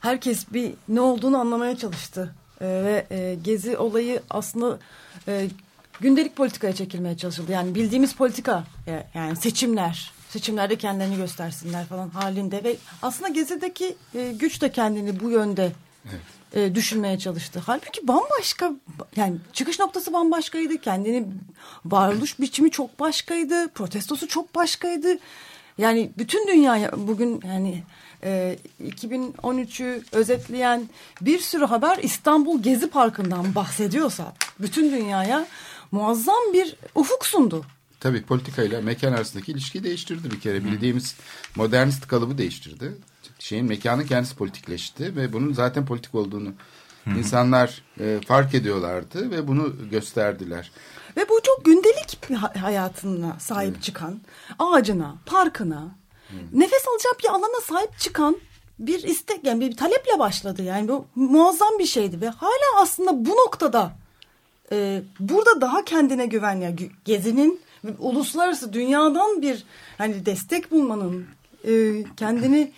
herkes 0.00 0.52
bir 0.52 0.72
ne 0.88 1.00
olduğunu 1.00 1.38
anlamaya 1.38 1.76
çalıştı. 1.76 2.34
E, 2.60 2.66
ve 2.66 3.06
e, 3.10 3.34
Gezi 3.34 3.76
olayı 3.78 4.22
aslında 4.30 4.78
e, 5.28 5.48
gündelik 6.00 6.36
politikaya 6.36 6.74
çekilmeye 6.74 7.16
çalışıldı. 7.16 7.52
Yani 7.52 7.74
bildiğimiz 7.74 8.14
politika 8.14 8.64
e, 8.86 9.06
yani 9.14 9.36
seçimler, 9.36 10.12
seçimlerde 10.30 10.76
kendilerini 10.76 11.16
göstersinler 11.16 11.86
falan 11.86 12.08
halinde 12.08 12.64
ve 12.64 12.76
aslında 13.02 13.28
Gezi'deki 13.28 13.96
e, 14.14 14.32
güç 14.32 14.62
de 14.62 14.72
kendini 14.72 15.20
bu 15.20 15.30
yönde 15.30 15.72
e, 16.54 16.74
düşünmeye 16.74 17.18
çalıştı. 17.18 17.62
Halbuki 17.66 18.08
bambaşka 18.08 18.72
yani 19.16 19.36
çıkış 19.52 19.78
noktası 19.78 20.12
bambaşkaydı. 20.12 20.78
Kendini 20.78 21.26
varoluş 21.84 22.40
biçimi 22.40 22.70
çok 22.70 23.00
başkaydı. 23.00 23.68
Protestosu 23.68 24.28
çok 24.28 24.54
başkaydı. 24.54 25.18
Yani 25.78 26.10
bütün 26.18 26.48
dünya 26.48 26.90
bugün 26.96 27.40
yani 27.46 27.82
e, 28.24 28.58
2013'ü 28.84 30.02
özetleyen 30.12 30.88
bir 31.20 31.38
sürü 31.38 31.64
haber 31.64 31.98
İstanbul 31.98 32.62
Gezi 32.62 32.90
Parkı'ndan 32.90 33.54
bahsediyorsa 33.54 34.34
bütün 34.60 34.92
dünyaya 34.92 35.46
muazzam 35.92 36.52
bir 36.52 36.76
ufuk 36.94 37.26
sundu. 37.26 37.64
Tabii 38.00 38.22
politikayla 38.22 38.80
mekan 38.80 39.12
arasındaki 39.12 39.52
ilişkiyi 39.52 39.84
değiştirdi 39.84 40.30
bir 40.30 40.40
kere. 40.40 40.64
Bildiğimiz 40.64 41.16
modernist 41.56 42.06
kalıbı 42.06 42.38
değiştirdi. 42.38 42.92
Şeyin 43.38 43.66
mekanın 43.66 44.04
kendisi 44.04 44.36
politikleşti 44.36 45.16
ve 45.16 45.32
bunun 45.32 45.52
zaten 45.52 45.86
politik 45.86 46.14
olduğunu 46.14 46.52
insanlar 47.18 47.82
e, 48.00 48.20
fark 48.26 48.54
ediyorlardı 48.54 49.30
ve 49.30 49.48
bunu 49.48 49.90
gösterdiler. 49.90 50.70
Ve 51.16 51.28
bu 51.28 51.40
çok 51.42 51.64
gündelik 51.64 52.30
hayatına 52.56 53.36
sahip 53.40 53.82
çıkan, 53.82 54.20
ağacına, 54.58 55.16
parkına, 55.26 55.88
nefes 56.52 56.88
alacağı 56.88 57.12
bir 57.22 57.28
alana 57.28 57.60
sahip 57.68 57.98
çıkan 57.98 58.36
bir 58.78 59.02
istek, 59.02 59.44
yani 59.44 59.60
bir 59.60 59.76
taleple 59.76 60.18
başladı. 60.18 60.62
Yani 60.62 60.88
bu 60.88 61.06
muazzam 61.14 61.78
bir 61.78 61.86
şeydi 61.86 62.20
ve 62.20 62.28
hala 62.28 62.82
aslında 62.82 63.24
bu 63.24 63.30
noktada 63.30 63.92
e, 64.72 65.02
burada 65.20 65.60
daha 65.60 65.84
kendine 65.84 66.26
güven, 66.26 66.60
yani 66.60 66.74
gü- 66.74 66.90
gezinin 67.04 67.60
uluslararası 67.98 68.72
dünyadan 68.72 69.42
bir 69.42 69.64
hani 69.98 70.26
destek 70.26 70.70
bulmanın, 70.70 71.26
e, 71.64 72.04
kendini 72.16 72.72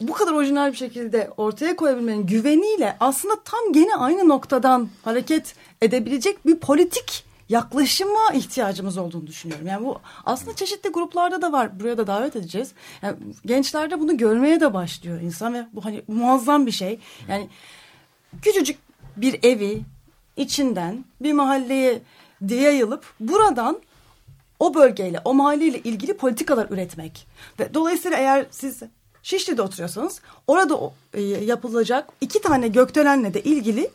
bu 0.00 0.12
kadar 0.12 0.32
orijinal 0.32 0.72
bir 0.72 0.76
şekilde 0.76 1.30
ortaya 1.36 1.76
koyabilmenin 1.76 2.26
güveniyle 2.26 2.96
aslında 3.00 3.34
tam 3.44 3.72
gene 3.72 3.96
aynı 3.96 4.28
noktadan 4.28 4.88
hareket 5.02 5.54
edebilecek 5.82 6.46
bir 6.46 6.56
politik 6.56 7.24
yaklaşıma 7.48 8.32
ihtiyacımız 8.34 8.98
olduğunu 8.98 9.26
düşünüyorum. 9.26 9.66
Yani 9.66 9.86
bu 9.86 10.00
aslında 10.24 10.56
çeşitli 10.56 10.90
gruplarda 10.90 11.42
da 11.42 11.52
var. 11.52 11.80
Buraya 11.80 11.98
da 11.98 12.06
davet 12.06 12.36
edeceğiz. 12.36 12.72
Yani 13.02 13.16
gençlerde 13.46 14.00
bunu 14.00 14.16
görmeye 14.16 14.60
de 14.60 14.74
başlıyor 14.74 15.20
insan 15.20 15.54
ve 15.54 15.66
bu 15.72 15.84
hani 15.84 16.02
muazzam 16.08 16.66
bir 16.66 16.72
şey. 16.72 16.98
Yani 17.28 17.48
küçücük 18.42 18.78
bir 19.16 19.38
evi 19.42 19.82
içinden 20.36 21.04
bir 21.20 21.32
mahalleye 21.32 22.02
yayılıp 22.48 23.14
buradan 23.20 23.80
o 24.62 24.74
bölgeyle, 24.74 25.20
o 25.24 25.34
mahalleyle 25.34 25.78
ilgili 25.78 26.16
politikalar 26.16 26.66
üretmek. 26.70 27.26
Ve 27.60 27.74
dolayısıyla 27.74 28.18
eğer 28.18 28.46
siz 28.50 28.82
Şişli'de 29.22 29.62
oturuyorsanız 29.62 30.20
orada 30.46 30.92
e, 31.14 31.22
yapılacak 31.22 32.08
iki 32.20 32.40
tane 32.40 32.68
gökdelenle 32.68 33.34
de 33.34 33.42
ilgili 33.42 33.90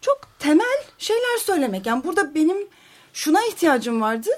çok 0.00 0.20
temel 0.38 0.84
şeyler 0.98 1.38
söylemek. 1.38 1.86
Yani 1.86 2.04
burada 2.04 2.34
benim 2.34 2.56
şuna 3.12 3.46
ihtiyacım 3.46 4.00
vardı 4.00 4.30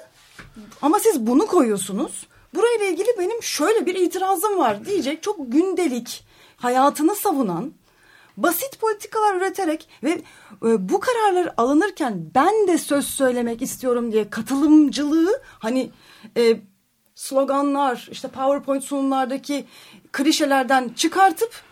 ama 0.82 0.98
siz 0.98 1.26
bunu 1.26 1.46
koyuyorsunuz. 1.46 2.26
Burayla 2.54 2.86
ilgili 2.86 3.08
benim 3.18 3.42
şöyle 3.42 3.86
bir 3.86 3.94
itirazım 3.94 4.58
var 4.58 4.84
diyecek 4.84 5.22
çok 5.22 5.52
gündelik 5.52 6.24
hayatını 6.56 7.14
savunan 7.16 7.72
basit 8.36 8.80
politikalar 8.80 9.36
üreterek 9.36 9.88
ve 10.02 10.10
e, 10.64 10.88
bu 10.88 11.00
kararlar 11.00 11.54
alınırken 11.56 12.30
ben 12.34 12.68
de 12.68 12.78
söz 12.78 13.06
söylemek 13.06 13.62
istiyorum 13.62 14.12
diye 14.12 14.30
katılımcılığı 14.30 15.42
hani 15.58 15.90
e, 16.36 16.60
sloganlar 17.14 18.08
işte 18.10 18.28
PowerPoint 18.28 18.84
sunumlardaki 18.84 19.66
klişelerden 20.12 20.88
çıkartıp 20.88 21.62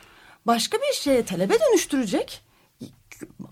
başka 0.46 0.78
bir 0.78 0.94
şeye 0.94 1.24
talebe 1.24 1.54
dönüştürecek. 1.60 2.44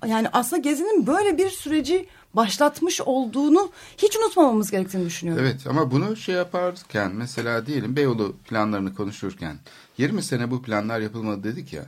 Yani 0.07 0.29
aslında 0.33 0.63
Gezi'nin 0.63 1.07
böyle 1.07 1.39
bir 1.39 1.51
süreci 1.51 2.09
başlatmış 2.35 3.01
olduğunu 3.01 3.71
hiç 3.97 4.17
unutmamamız 4.17 4.71
gerektiğini 4.71 5.07
düşünüyorum. 5.07 5.45
Evet 5.45 5.67
ama 5.67 5.91
bunu 5.91 6.17
şey 6.17 6.35
yaparken 6.35 7.13
mesela 7.15 7.67
diyelim 7.67 7.97
Beyoğlu 7.97 8.37
planlarını 8.49 8.95
konuşurken 8.95 9.57
20 9.99 10.23
sene 10.23 10.51
bu 10.51 10.63
planlar 10.63 11.01
yapılmadı 11.01 11.45
dedik 11.45 11.73
ya. 11.73 11.85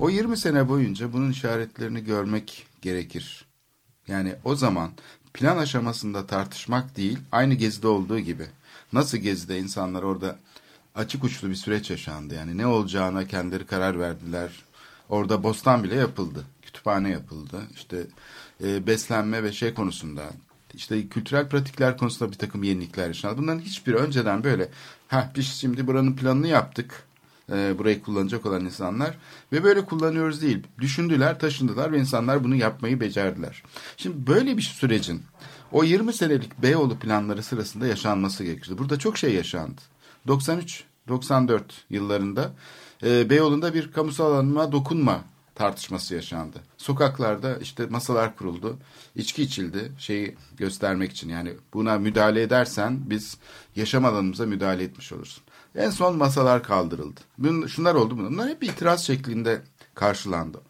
O 0.00 0.10
20 0.10 0.36
sene 0.36 0.68
boyunca 0.68 1.12
bunun 1.12 1.30
işaretlerini 1.30 2.04
görmek 2.04 2.66
gerekir. 2.82 3.44
Yani 4.08 4.34
o 4.44 4.56
zaman 4.56 4.90
plan 5.34 5.56
aşamasında 5.56 6.26
tartışmak 6.26 6.96
değil 6.96 7.18
aynı 7.32 7.54
Gezi'de 7.54 7.88
olduğu 7.88 8.18
gibi. 8.18 8.46
Nasıl 8.92 9.18
Gezi'de 9.18 9.58
insanlar 9.58 10.02
orada 10.02 10.38
açık 10.94 11.24
uçlu 11.24 11.50
bir 11.50 11.54
süreç 11.54 11.90
yaşandı. 11.90 12.34
Yani 12.34 12.58
ne 12.58 12.66
olacağına 12.66 13.26
kendileri 13.26 13.66
karar 13.66 14.00
verdiler. 14.00 14.50
Orada 15.08 15.42
bostan 15.42 15.84
bile 15.84 15.94
yapıldı. 15.94 16.44
Kütüphane 16.62 17.10
yapıldı. 17.10 17.62
İşte 17.74 18.06
e, 18.64 18.86
beslenme 18.86 19.42
ve 19.42 19.52
şey 19.52 19.74
konusunda 19.74 20.22
işte 20.74 21.08
kültürel 21.08 21.48
pratikler 21.48 21.98
konusunda 21.98 22.32
bir 22.32 22.38
takım 22.38 22.62
yenilikler 22.62 23.06
yaşandı. 23.06 23.38
Bunların 23.38 23.60
hiçbir 23.60 23.94
önceden 23.94 24.44
böyle 24.44 24.68
ha 25.08 25.32
biz 25.36 25.46
şimdi 25.46 25.86
buranın 25.86 26.16
planını 26.16 26.48
yaptık. 26.48 27.06
E, 27.52 27.78
burayı 27.78 28.02
kullanacak 28.02 28.46
olan 28.46 28.64
insanlar 28.64 29.18
ve 29.52 29.64
böyle 29.64 29.84
kullanıyoruz 29.84 30.42
değil. 30.42 30.62
Düşündüler, 30.80 31.38
taşındılar 31.38 31.92
ve 31.92 31.98
insanlar 31.98 32.44
bunu 32.44 32.54
yapmayı 32.54 33.00
becerdiler. 33.00 33.62
Şimdi 33.96 34.26
böyle 34.26 34.56
bir 34.56 34.62
sürecin 34.62 35.22
o 35.72 35.84
20 35.84 36.12
senelik 36.12 36.62
Beyoğlu 36.62 36.98
planları 36.98 37.42
sırasında 37.42 37.86
yaşanması 37.86 38.44
gerekirdi. 38.44 38.78
Burada 38.78 38.98
çok 38.98 39.18
şey 39.18 39.34
yaşandı. 39.34 39.80
93-94 40.28 41.60
yıllarında 41.90 42.52
e, 43.02 43.30
Beyoğlu'nda 43.30 43.74
bir 43.74 43.92
kamusal 43.92 44.32
alanıma 44.32 44.72
dokunma 44.72 45.24
tartışması 45.54 46.14
yaşandı. 46.14 46.60
Sokaklarda 46.76 47.58
işte 47.58 47.86
masalar 47.86 48.36
kuruldu, 48.36 48.78
içki 49.16 49.42
içildi 49.42 49.92
şeyi 49.98 50.34
göstermek 50.56 51.12
için 51.12 51.28
yani 51.28 51.52
buna 51.74 51.98
müdahale 51.98 52.42
edersen 52.42 53.00
biz 53.10 53.36
yaşam 53.76 54.04
alanımıza 54.04 54.46
müdahale 54.46 54.82
etmiş 54.82 55.12
olursun. 55.12 55.43
En 55.74 55.90
son 55.90 56.16
masalar 56.16 56.62
kaldırıldı. 56.62 57.20
Bunlar, 57.38 57.68
şunlar 57.68 57.94
oldu 57.94 58.18
bunlar 58.18 58.48
hep 58.48 58.62
itiraz 58.62 59.06
şeklinde 59.06 59.62
karşılandı. 59.94 60.60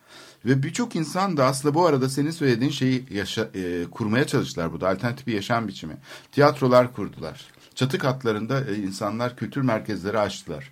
Ve 0.44 0.62
birçok 0.62 0.96
insan 0.96 1.36
da 1.36 1.46
aslında 1.46 1.74
bu 1.74 1.86
arada 1.86 2.08
senin 2.08 2.30
söylediğin 2.30 2.70
şeyi 2.70 3.04
yaşa, 3.10 3.50
e, 3.54 3.84
kurmaya 3.90 4.26
çalıştılar 4.26 4.72
burada. 4.72 4.88
Alternatif 4.88 5.26
bir 5.26 5.34
yaşam 5.34 5.68
biçimi. 5.68 5.96
Tiyatrolar 6.32 6.92
kurdular. 6.92 7.46
Çatı 7.74 7.98
katlarında 7.98 8.60
e, 8.60 8.76
insanlar 8.76 9.36
kültür 9.36 9.62
merkezleri 9.62 10.18
açtılar. 10.18 10.70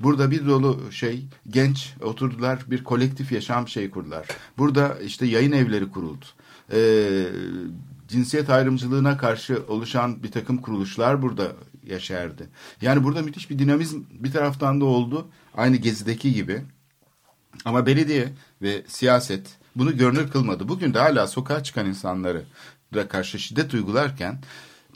Burada 0.00 0.30
bir 0.30 0.46
dolu 0.46 0.92
şey 0.92 1.24
genç 1.50 1.94
oturdular 2.02 2.64
bir 2.70 2.84
kolektif 2.84 3.32
yaşam 3.32 3.68
şeyi 3.68 3.90
kurdular. 3.90 4.26
Burada 4.58 4.98
işte 5.04 5.26
yayın 5.26 5.52
evleri 5.52 5.90
kuruldu. 5.90 6.24
Ee, 6.72 7.26
cinsiyet 8.08 8.50
ayrımcılığına 8.50 9.18
karşı 9.18 9.62
oluşan 9.68 10.22
bir 10.22 10.30
takım 10.30 10.58
kuruluşlar 10.58 11.22
burada 11.22 11.52
yaşardı. 11.86 12.48
Yani 12.82 13.04
burada 13.04 13.22
müthiş 13.22 13.50
bir 13.50 13.58
dinamizm 13.58 14.02
bir 14.10 14.32
taraftan 14.32 14.80
da 14.80 14.84
oldu. 14.84 15.28
Aynı 15.56 15.76
Gezi'deki 15.76 16.32
gibi. 16.32 16.62
Ama 17.64 17.86
belediye 17.86 18.32
ve 18.62 18.82
siyaset 18.88 19.56
bunu 19.76 19.96
görünür 19.96 20.30
kılmadı. 20.30 20.68
Bugün 20.68 20.94
de 20.94 20.98
hala 20.98 21.26
sokağa 21.26 21.62
çıkan 21.62 21.86
insanları 21.86 22.44
da 22.94 23.08
karşı 23.08 23.38
şiddet 23.38 23.74
uygularken 23.74 24.38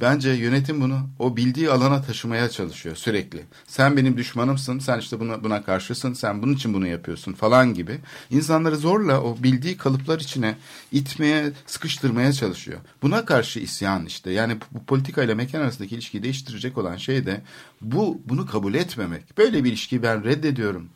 bence 0.01 0.31
yönetim 0.31 0.81
bunu 0.81 1.01
o 1.19 1.37
bildiği 1.37 1.71
alana 1.71 2.03
taşımaya 2.03 2.49
çalışıyor 2.49 2.97
sürekli. 2.97 3.45
Sen 3.67 3.97
benim 3.97 4.17
düşmanımsın, 4.17 4.79
sen 4.79 4.99
işte 4.99 5.21
buna, 5.21 5.45
buna 5.45 5.63
karşısın, 5.63 6.13
sen 6.13 6.43
bunun 6.43 6.55
için 6.55 6.75
bunu 6.75 6.87
yapıyorsun 6.87 7.33
falan 7.33 7.75
gibi. 7.75 7.99
İnsanları 8.31 8.77
zorla 8.77 9.21
o 9.23 9.37
bildiği 9.43 9.77
kalıplar 9.77 10.21
içine 10.21 10.57
itmeye, 10.93 11.53
sıkıştırmaya 11.67 12.33
çalışıyor. 12.33 12.79
Buna 13.03 13.25
karşı 13.25 13.61
isyan 13.61 14.07
işte. 14.07 14.31
Yani 14.31 14.57
bu 14.73 14.85
politika 14.85 15.23
ile 15.23 15.35
mekan 15.35 15.61
arasındaki 15.61 15.95
ilişkiyi 15.95 16.23
değiştirecek 16.23 16.79
olan 16.79 16.97
şey 16.97 17.27
de 17.27 17.41
bu 17.81 18.21
bunu 18.25 18.47
kabul 18.47 18.75
etmemek. 18.75 19.39
Böyle 19.39 19.65
bir 19.65 19.69
ilişkiyi 19.69 20.03
ben 20.03 20.25
reddediyorum. 20.25 20.89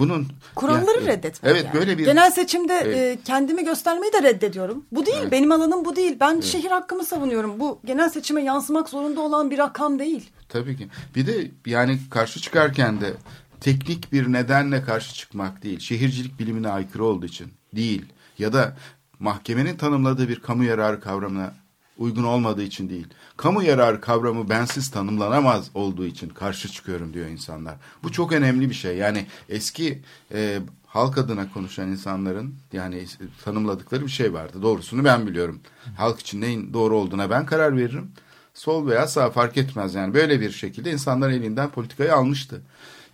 Bunun 0.00 0.28
Kuralları 0.54 0.98
yani- 0.98 1.06
reddetmek 1.06 1.52
Evet 1.52 1.64
yani. 1.64 1.74
böyle 1.74 1.98
bir 1.98 2.04
Genel 2.04 2.30
seçimde 2.30 2.80
Evet. 2.84 2.96
e, 2.96 3.18
kendimi 3.24 3.64
göstermeyi 3.64 4.12
de 4.12 4.22
reddediyorum. 4.22 4.84
Bu 4.92 5.06
değil 5.06 5.30
benim 5.30 5.52
alanım 5.52 5.84
bu 5.84 5.96
değil. 5.96 6.16
Ben 6.20 6.40
şehir 6.40 6.70
hakkımı 6.70 7.04
savunuyorum. 7.04 7.60
Bu 7.60 7.80
genel 7.84 8.08
seçime 8.08 8.42
yansımak 8.42 8.88
zorunda 8.88 9.20
olan 9.20 9.50
bir 9.50 9.58
rakam 9.58 9.98
değil. 9.98 10.30
Tabii 10.48 10.76
ki. 10.76 10.88
Bir 11.16 11.26
de 11.26 11.50
yani 11.66 11.98
karşı 12.10 12.40
çıkarken 12.40 13.00
de 13.00 13.12
teknik 13.60 14.12
bir 14.12 14.32
nedenle 14.32 14.82
karşı 14.84 15.14
çıkmak 15.14 15.62
değil. 15.62 15.78
Şehircilik 15.78 16.38
bilimine 16.40 16.68
aykırı 16.68 17.04
olduğu 17.04 17.26
için 17.26 17.46
değil. 17.76 18.04
Ya 18.38 18.52
da 18.52 18.76
mahkemenin 19.18 19.76
tanımladığı 19.76 20.28
bir 20.28 20.40
kamu 20.40 20.64
yararı 20.64 21.00
kavramına 21.00 21.52
uygun 22.00 22.24
olmadığı 22.24 22.62
için 22.62 22.88
değil. 22.88 23.06
Kamu 23.36 23.62
yararı 23.62 24.00
kavramı 24.00 24.48
bensiz 24.48 24.90
tanımlanamaz 24.90 25.70
olduğu 25.74 26.06
için 26.06 26.28
karşı 26.28 26.68
çıkıyorum 26.68 27.14
diyor 27.14 27.26
insanlar. 27.26 27.74
Bu 28.02 28.12
çok 28.12 28.32
önemli 28.32 28.70
bir 28.70 28.74
şey. 28.74 28.96
Yani 28.96 29.26
eski 29.48 30.02
e, 30.34 30.58
halk 30.86 31.18
adına 31.18 31.52
konuşan 31.52 31.88
insanların 31.88 32.54
yani 32.72 33.06
tanımladıkları 33.44 34.06
bir 34.06 34.10
şey 34.10 34.32
vardı. 34.32 34.62
Doğrusunu 34.62 35.04
ben 35.04 35.26
biliyorum. 35.26 35.60
Halk 35.96 36.20
için 36.20 36.40
neyin 36.40 36.72
doğru 36.72 36.96
olduğuna 36.96 37.30
ben 37.30 37.46
karar 37.46 37.76
veririm 37.76 38.12
sol 38.54 38.86
veya 38.86 39.06
sağ 39.06 39.30
fark 39.30 39.56
etmez 39.56 39.94
yani 39.94 40.14
böyle 40.14 40.40
bir 40.40 40.50
şekilde 40.50 40.92
insanlar 40.92 41.30
elinden 41.30 41.70
politikayı 41.70 42.14
almıştı. 42.14 42.62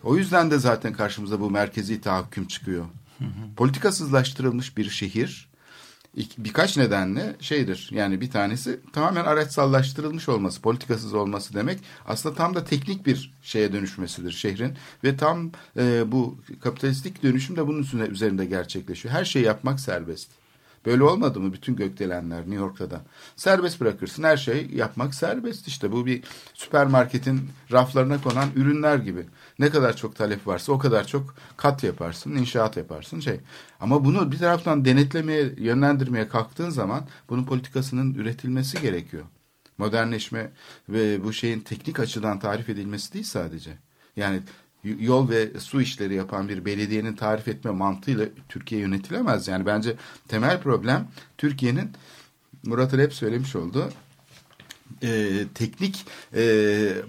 O 0.03 0.17
yüzden 0.17 0.51
de 0.51 0.59
zaten 0.59 0.93
karşımıza 0.93 1.41
bu 1.41 1.51
merkezi 1.51 2.01
tahakküm 2.01 2.47
çıkıyor. 2.47 2.85
Politikasızlaştırılmış 3.57 4.77
bir 4.77 4.91
şehir 4.91 5.49
birkaç 6.39 6.77
nedenle 6.77 7.37
şeydir. 7.41 7.91
Yani 7.93 8.21
bir 8.21 8.31
tanesi 8.31 8.81
tamamen 8.93 9.25
araçsallaştırılmış 9.25 10.29
olması, 10.29 10.63
politikasız 10.63 11.15
olması 11.15 11.55
demek 11.55 11.79
aslında 12.07 12.35
tam 12.35 12.55
da 12.55 12.65
teknik 12.65 13.07
bir 13.07 13.35
şeye 13.43 13.73
dönüşmesidir 13.73 14.33
şehrin 14.33 14.75
ve 15.05 15.17
tam 15.17 15.51
e, 15.77 16.13
bu 16.13 16.39
kapitalistik 16.61 17.23
dönüşüm 17.23 17.57
de 17.57 17.67
bunun 17.67 17.83
üstüne, 17.83 18.03
üzerinde 18.03 18.45
gerçekleşiyor. 18.45 19.15
Her 19.15 19.25
şeyi 19.25 19.45
yapmak 19.45 19.81
serbest. 19.81 20.29
Böyle 20.87 21.03
olmadı 21.03 21.41
mı 21.41 21.53
bütün 21.53 21.77
gökdelenler 21.77 22.41
New 22.41 22.55
York'ta 22.55 22.91
da? 22.91 23.01
Serbest 23.37 23.81
bırakırsın 23.81 24.23
her 24.23 24.37
şey 24.37 24.71
yapmak 24.75 25.15
serbest 25.15 25.69
işte. 25.69 25.93
Bu 25.93 26.07
bir 26.07 26.23
süpermarketin 26.55 27.41
raflarına 27.73 28.23
konan 28.23 28.49
ürünler 28.57 28.97
gibi. 28.97 29.27
Ne 29.59 29.71
kadar 29.71 29.97
çok 29.97 30.17
talep 30.17 30.47
varsa 30.47 30.73
o 30.73 30.79
kadar 30.79 31.07
çok 31.07 31.35
kat 31.57 31.85
yaparsın, 31.85 32.37
inşaat 32.37 32.77
yaparsın 32.77 33.21
şey. 33.21 33.41
Ama 33.81 34.05
bunu 34.05 34.33
bir 34.33 34.39
taraftan 34.39 34.85
denetlemeye, 34.85 35.55
yönlendirmeye 35.57 36.29
kalktığın 36.29 36.71
zaman 36.71 37.07
bunun 37.29 37.45
politikasının 37.45 38.15
üretilmesi 38.15 38.81
gerekiyor. 38.81 39.25
Modernleşme 39.79 40.51
ve 40.89 41.25
bu 41.25 41.33
şeyin 41.33 41.61
teknik 41.61 42.01
açıdan 42.01 42.39
tarif 42.39 42.69
edilmesi 42.69 43.13
değil 43.13 43.25
sadece. 43.25 43.71
Yani 44.17 44.41
yol 44.85 45.29
ve 45.29 45.61
su 45.61 45.81
işleri 45.81 46.15
yapan 46.15 46.49
bir 46.49 46.65
belediyenin 46.65 47.17
tarif 47.17 47.49
etme 47.49 47.71
mantığıyla 47.71 48.27
Türkiye 48.49 48.81
yönetilemez. 48.81 49.49
Yani 49.49 49.67
bence 49.67 49.97
temel 50.29 50.61
problem 50.61 51.09
Türkiye'nin 51.39 51.91
Murat 52.67 52.93
hep 52.93 53.15
söylemiş 53.15 53.57
oldu. 53.57 53.91
e, 55.03 55.43
teknik 55.55 56.07
e, 56.35 56.43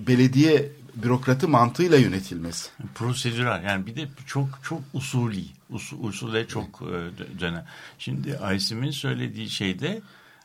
belediye 0.08 0.72
bürokratı 1.04 1.48
mantığıyla 1.48 1.98
yönetilmesi. 1.98 2.70
prosedürel 2.96 3.64
yani 3.64 3.86
bir 3.86 3.96
de 3.96 4.08
çok 4.26 4.60
çok 4.64 4.82
usulü 4.94 5.44
usul, 5.70 6.04
usule 6.04 6.48
çok 6.48 6.82
e, 6.82 6.86
dö- 6.86 7.40
dönem. 7.40 7.66
Şimdi 8.00 8.38
Aysim'in 8.38 8.92
söylediği 8.92 9.50
şeyde 9.50 10.02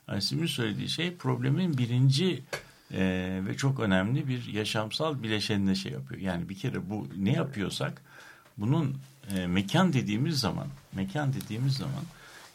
Aysim'in 0.09 0.47
söylediği 0.47 0.89
şey 0.89 1.17
problemin 1.17 1.79
birinci 1.79 2.43
e, 2.93 3.41
ve 3.47 3.57
çok 3.57 3.81
önemli 3.81 4.29
bir 4.29 4.47
yaşamsal 4.47 5.23
bileşenine 5.23 5.75
şey 5.75 5.93
yapıyor. 5.93 6.21
Yani 6.21 6.49
bir 6.49 6.55
kere 6.55 6.91
bu 6.91 7.09
ne 7.17 7.33
yapıyorsak 7.33 8.03
bunun 8.59 8.99
e, 9.35 9.47
mekan 9.47 9.93
dediğimiz 9.93 10.41
zaman 10.41 10.67
mekan 10.93 11.33
dediğimiz 11.33 11.75
zaman 11.77 12.05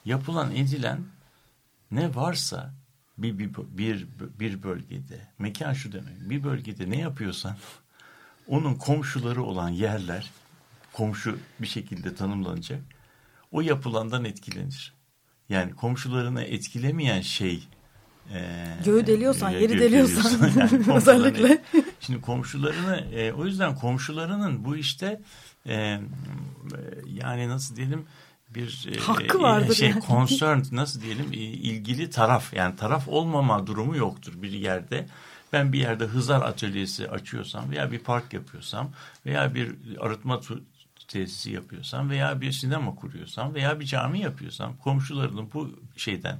yapılan 0.05 0.55
edilen 0.55 0.99
ne 1.91 2.15
varsa 2.15 2.73
bir, 3.17 3.39
bir, 3.39 3.49
bir, 3.53 4.07
bir 4.39 4.63
bölgede 4.63 5.27
mekan 5.39 5.73
şu 5.73 5.91
demek 5.91 6.29
bir 6.29 6.43
bölgede 6.43 6.89
ne 6.89 6.99
yapıyorsan 6.99 7.57
onun 8.47 8.75
komşuları 8.75 9.43
olan 9.43 9.69
yerler 9.69 10.31
komşu 10.93 11.37
bir 11.59 11.67
şekilde 11.67 12.15
tanımlanacak. 12.15 12.81
O 13.51 13.61
yapılandan 13.61 14.25
etkilenir. 14.25 14.93
Yani 15.49 15.75
komşularını 15.75 16.43
etkilemeyen 16.43 17.21
şey 17.21 17.67
e, 18.33 18.65
Göğü 18.85 19.07
deliyorsan, 19.07 19.53
e, 19.53 19.57
yeri 19.61 19.79
deliyorsan 19.79 20.31
komşularını- 20.49 20.95
özellikle. 20.95 21.63
Şimdi 21.99 22.21
komşularını 22.21 22.97
e, 23.15 23.33
o 23.33 23.45
yüzden 23.45 23.75
komşularının 23.75 24.65
bu 24.65 24.75
işte 24.77 25.21
e, 25.67 25.99
yani 27.05 27.49
nasıl 27.49 27.75
diyelim 27.75 28.05
bir 28.49 28.87
e, 28.91 28.99
Hakkı 28.99 29.41
vardır 29.41 29.75
şey 29.75 29.89
yani. 29.89 30.01
concerned 30.07 30.65
nasıl 30.71 31.01
diyelim 31.01 31.25
e, 31.33 31.35
ilgili 31.37 32.09
taraf 32.09 32.53
yani 32.53 32.75
taraf 32.75 33.07
olmama 33.07 33.67
durumu 33.67 33.97
yoktur 33.97 34.41
bir 34.41 34.51
yerde. 34.51 35.07
Ben 35.53 35.73
bir 35.73 35.79
yerde 35.79 36.05
hızar 36.05 36.41
atölyesi 36.41 37.09
açıyorsam 37.09 37.71
veya 37.71 37.91
bir 37.91 37.99
park 37.99 38.33
yapıyorsam 38.33 38.91
veya 39.25 39.55
bir 39.55 39.75
arıtma 39.99 40.41
tesisi 41.07 41.51
yapıyorsam 41.51 42.09
veya 42.09 42.41
bir 42.41 42.51
sinema 42.51 42.95
kuruyorsam 42.95 43.53
veya 43.53 43.79
bir 43.79 43.85
cami 43.85 44.19
yapıyorsam 44.19 44.77
komşularının 44.77 45.49
bu 45.53 45.79
şeyden 45.95 46.37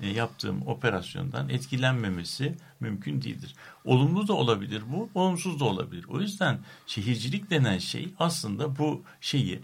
e, 0.00 0.08
yaptığım 0.08 0.66
operasyondan 0.66 1.48
etkilenmemesi 1.48 2.54
mümkün 2.80 3.22
değildir. 3.22 3.54
Olumlu 3.84 4.28
da 4.28 4.32
olabilir 4.32 4.82
bu, 4.92 5.10
olumsuz 5.14 5.60
da 5.60 5.64
olabilir. 5.64 6.04
O 6.08 6.20
yüzden 6.20 6.58
şehircilik 6.86 7.50
denen 7.50 7.78
şey 7.78 8.08
aslında 8.18 8.78
bu 8.78 9.02
şeyi, 9.20 9.60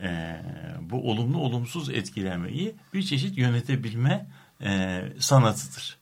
e, 0.00 0.42
bu 0.80 1.10
olumlu 1.10 1.38
olumsuz 1.38 1.90
etkilemeyi 1.90 2.74
bir 2.94 3.02
çeşit 3.02 3.38
yönetebilme 3.38 4.26
e, 4.62 5.02
sanatıdır. 5.18 5.97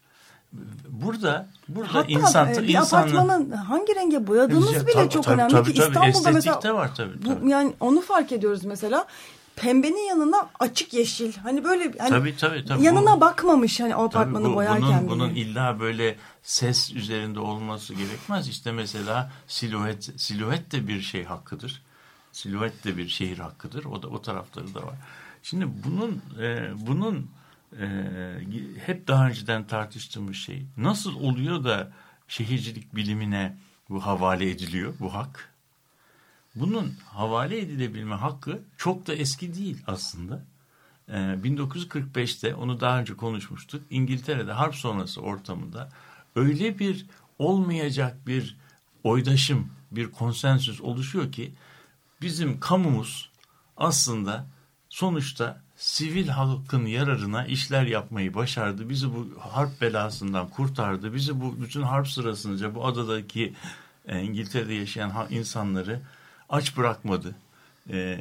Burada 0.89 1.49
burada 1.69 1.95
Hatta 1.95 2.09
insan 2.13 2.49
bir 2.49 2.69
insanın 2.69 3.03
apartmanın 3.03 3.51
hangi 3.51 3.95
renge 3.95 4.27
boyadığınız 4.27 4.73
Ya, 4.73 4.83
bile 4.87 4.93
tabii, 4.93 5.11
çok 5.11 5.25
tabii, 5.25 5.35
önemli 5.35 5.53
tabii, 5.53 5.73
ki 5.75 5.81
tabii. 5.81 5.89
İstanbul'da 6.09 6.31
mesela 6.31 6.63
de 6.63 6.75
var 6.75 6.95
tabii, 6.95 7.23
bu 7.23 7.29
tabii. 7.29 7.51
yani 7.51 7.75
onu 7.81 8.01
fark 8.01 8.33
ediyoruz 8.33 8.65
mesela 8.65 9.07
pembenin 9.57 10.09
yanına 10.09 10.49
açık 10.61 10.95
yeşil 10.95 11.33
hani 11.37 11.65
böyle 11.65 11.93
hani 11.99 12.11
Tabii, 12.11 12.37
tabii, 12.37 12.65
tabii. 12.65 12.83
yanına 12.85 13.17
Bu- 13.17 13.21
bakmamış 13.21 13.81
hani 13.81 13.97
o 13.97 14.09
Tabii 14.11 14.23
apartmanı 14.23 14.51
bu- 14.51 14.55
boyarken 14.55 14.89
bunun, 15.07 15.09
bunun 15.09 15.31
bile. 15.31 15.41
illa 15.41 15.81
böyle 15.81 16.17
ses 16.43 16.93
üzerinde 16.95 17.41
olması 17.41 17.95
gerekmez. 17.95 18.49
İşte 18.49 18.73
mesela 18.73 19.31
siluet 19.47 20.11
siluet 20.17 20.73
de 20.73 20.89
bir 20.89 21.01
şey 21.01 21.25
hakkıdır. 21.25 21.83
Siluet 22.33 22.85
de 22.85 22.97
bir 22.97 23.09
şehir 23.09 23.39
hakkıdır. 23.39 23.85
O 23.85 24.03
da 24.03 24.09
o 24.09 24.23
tarafları 24.23 24.75
da 24.75 24.79
var. 24.83 24.95
Şimdi 25.43 25.67
bunun 25.85 26.23
e, 26.43 26.69
bunun 26.87 27.27
e, 27.73 27.87
hep 28.87 29.09
daha 29.09 29.29
önceden 29.29 29.67
tartıştığımız 29.67 30.37
şey 30.37 30.67
nasıl 30.77 31.15
oluyor 31.15 31.65
da 31.65 31.93
şehircilik 32.29 32.95
bilimine 32.95 33.57
bu 33.89 34.07
havale 34.07 34.51
ediliyor 34.51 34.95
bu 35.01 35.15
hak? 35.15 35.53
Bunun 36.55 36.95
havale 37.05 37.59
edilebilme 37.59 38.15
hakkı 38.15 38.63
çok 38.77 39.07
da 39.07 39.15
eski 39.15 39.55
değil 39.55 39.83
aslında. 39.87 40.45
Ee, 41.09 41.13
1945'te 41.15 42.55
onu 42.55 42.81
daha 42.81 43.01
önce 43.01 43.17
konuşmuştuk. 43.17 43.83
İngiltere'de 43.91 44.53
harp 44.53 44.75
sonrası 44.75 45.21
ortamında 45.21 45.89
öyle 46.37 46.79
bir 46.79 47.07
olmayacak 47.39 48.27
bir 48.27 48.57
oydaşım, 49.05 49.71
bir 49.91 50.11
konsensüs 50.11 50.81
oluşuyor 50.81 51.33
ki 51.33 51.55
bizim 52.23 52.61
kamumuz 52.61 53.31
aslında 53.77 54.47
sonuçta 54.89 55.63
sivil 55.77 56.29
halkın 56.29 56.87
yararına 56.87 57.47
işler 57.47 57.87
yapmayı 57.87 58.35
başardı. 58.35 58.89
Bizi 58.89 59.15
bu 59.15 59.29
harp 59.41 59.81
belasından 59.81 60.49
kurtardı. 60.49 61.15
Bizi 61.15 61.41
bu 61.41 61.61
bütün 61.61 61.83
harp 61.83 62.09
sırasınca 62.09 62.75
bu 62.75 62.87
adadaki 62.87 63.53
e, 64.09 64.23
İngiltere'de 64.23 64.75
yaşayan 64.75 65.13
insanları 65.31 66.01
aç 66.49 66.77
bırakmadı. 66.77 67.35
e, 67.91 68.21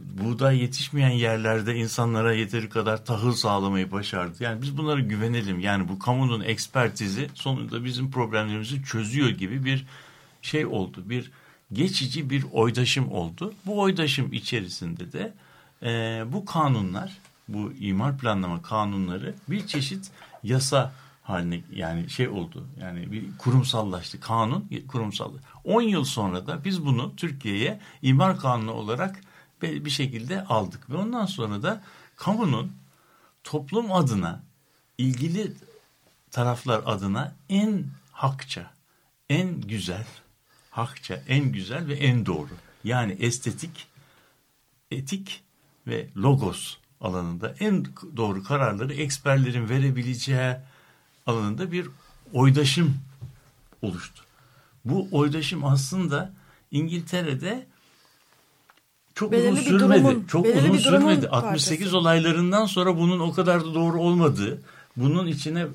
buğday 0.00 0.58
yetişmeyen 0.58 1.10
yerlerde 1.10 1.76
insanlara 1.76 2.34
yeteri 2.34 2.68
kadar 2.68 3.04
tahıl 3.04 3.32
sağlamayı 3.32 3.92
başardı. 3.92 4.44
Yani 4.44 4.62
biz 4.62 4.78
bunlara 4.78 5.00
güvenelim. 5.00 5.60
Yani 5.60 5.88
bu 5.88 5.98
kamunun 5.98 6.40
ekspertizi 6.40 7.28
sonunda 7.34 7.84
bizim 7.84 8.10
problemlerimizi 8.10 8.84
çözüyor 8.84 9.28
gibi 9.28 9.64
bir 9.64 9.86
şey 10.42 10.66
oldu. 10.66 11.02
Bir 11.04 11.30
geçici 11.72 12.30
bir 12.30 12.44
oydaşım 12.52 13.12
oldu. 13.12 13.54
Bu 13.66 13.80
oydaşım 13.80 14.32
içerisinde 14.32 15.12
de 15.12 15.32
e, 15.82 16.24
bu 16.32 16.44
kanunlar, 16.44 17.18
bu 17.48 17.72
imar 17.72 18.18
planlama 18.18 18.62
kanunları 18.62 19.34
bir 19.48 19.66
çeşit 19.66 20.10
yasa 20.42 20.92
haline 21.22 21.60
yani 21.72 22.10
şey 22.10 22.28
oldu. 22.28 22.66
Yani 22.80 23.12
bir 23.12 23.38
kurumsallaştı. 23.38 24.20
Kanun 24.20 24.70
kurumsallaştı. 24.88 25.48
10 25.64 25.82
yıl 25.82 26.04
sonra 26.04 26.46
da 26.46 26.64
biz 26.64 26.86
bunu 26.86 27.16
Türkiye'ye 27.16 27.80
imar 28.02 28.38
kanunu 28.38 28.72
olarak 28.72 29.20
bir 29.62 29.90
şekilde 29.90 30.44
aldık. 30.44 30.90
Ve 30.90 30.96
ondan 30.96 31.26
sonra 31.26 31.62
da 31.62 31.82
kamunun 32.16 32.72
toplum 33.44 33.92
adına 33.92 34.42
ilgili 34.98 35.52
taraflar 36.30 36.82
adına 36.86 37.34
en 37.48 37.86
hakça, 38.12 38.70
en 39.30 39.60
güzel, 39.60 40.06
hakça, 40.70 41.22
en 41.28 41.52
güzel 41.52 41.86
ve 41.86 41.94
en 41.94 42.26
doğru. 42.26 42.50
Yani 42.84 43.12
estetik, 43.12 43.86
etik 44.90 45.42
ve 45.86 46.08
logos 46.16 46.76
alanında 47.00 47.54
en 47.60 47.86
doğru 48.16 48.42
kararları 48.42 48.94
eksperlerin 48.94 49.68
verebileceği 49.68 50.54
alanında 51.26 51.72
bir 51.72 51.86
oydaşım 52.32 52.96
oluştu. 53.82 54.22
Bu 54.84 55.08
oydaşım 55.12 55.64
aslında 55.64 56.32
İngiltere'de 56.70 57.66
çok 59.14 59.32
Belirli 59.32 59.48
uzun 59.52 59.64
bir 59.64 59.78
sürmedi. 59.78 60.04
durumun- 60.04 60.26
çok 60.26 60.46
uzun 60.46 60.76
sürmedi. 60.78 61.28
68 61.28 61.78
parçası. 61.78 61.98
olaylarından 61.98 62.66
sonra 62.66 62.96
bunun 62.98 63.20
o 63.20 63.32
kadar 63.32 63.60
da 63.64 63.74
doğru 63.74 64.00
olmadığı, 64.00 64.62
bunun 64.96 65.26
içine 65.26 65.66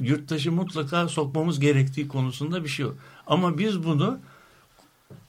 yurttaşı 0.00 0.52
mutlaka 0.52 1.08
sokmamız 1.08 1.60
gerektiği 1.60 2.08
konusunda 2.08 2.64
bir 2.64 2.68
şey 2.68 2.86
yok. 2.86 2.96
Ama 3.26 3.58
biz 3.58 3.84
bunu 3.84 4.18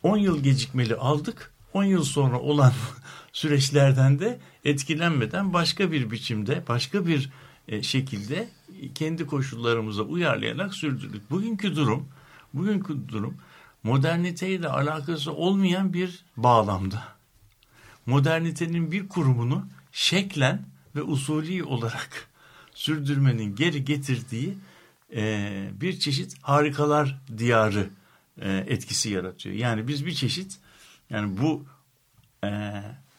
10 0.04 0.18
yıl 0.18 0.44
gecikmeli 0.44 0.96
aldık. 0.96 1.54
10 1.74 1.84
yıl 1.84 2.04
sonra 2.04 2.40
olan 2.40 2.74
süreçlerden 3.34 4.20
de 4.20 4.40
etkilenmeden 4.66 5.54
başka 5.54 5.92
bir 5.92 6.12
biçimde, 6.12 6.64
başka 6.68 7.08
bir 7.08 7.30
e, 7.68 7.84
şekilde 7.84 8.50
kendi 8.96 9.28
koşullarımıza 9.28 10.04
uyarlayarak 10.04 10.74
sürdürdük. 10.74 11.32
Bugünkü 11.32 11.76
durum, 11.76 12.08
bugünkü 12.54 13.10
durum 13.10 13.38
moderniteyle 13.84 14.68
alakası 14.68 15.34
olmayan 15.34 15.94
bir 15.94 16.26
bağlamda. 16.38 17.04
Modernitenin 18.06 18.92
bir 18.92 19.10
kurumunu 19.10 19.68
şeklen 19.92 20.66
ve 20.96 21.02
usulü 21.02 21.64
olarak 21.64 22.30
sürdürmenin 22.74 23.56
geri 23.56 23.86
getirdiği 23.86 24.58
e, 25.16 25.70
bir 25.82 26.00
çeşit 26.00 26.36
harikalar 26.42 27.20
diyarı 27.38 27.90
e, 28.42 28.52
etkisi 28.68 29.10
yaratıyor. 29.10 29.56
Yani 29.56 29.88
biz 29.88 30.06
bir 30.06 30.14
çeşit 30.14 30.60
yani 31.10 31.38
bu 31.38 31.66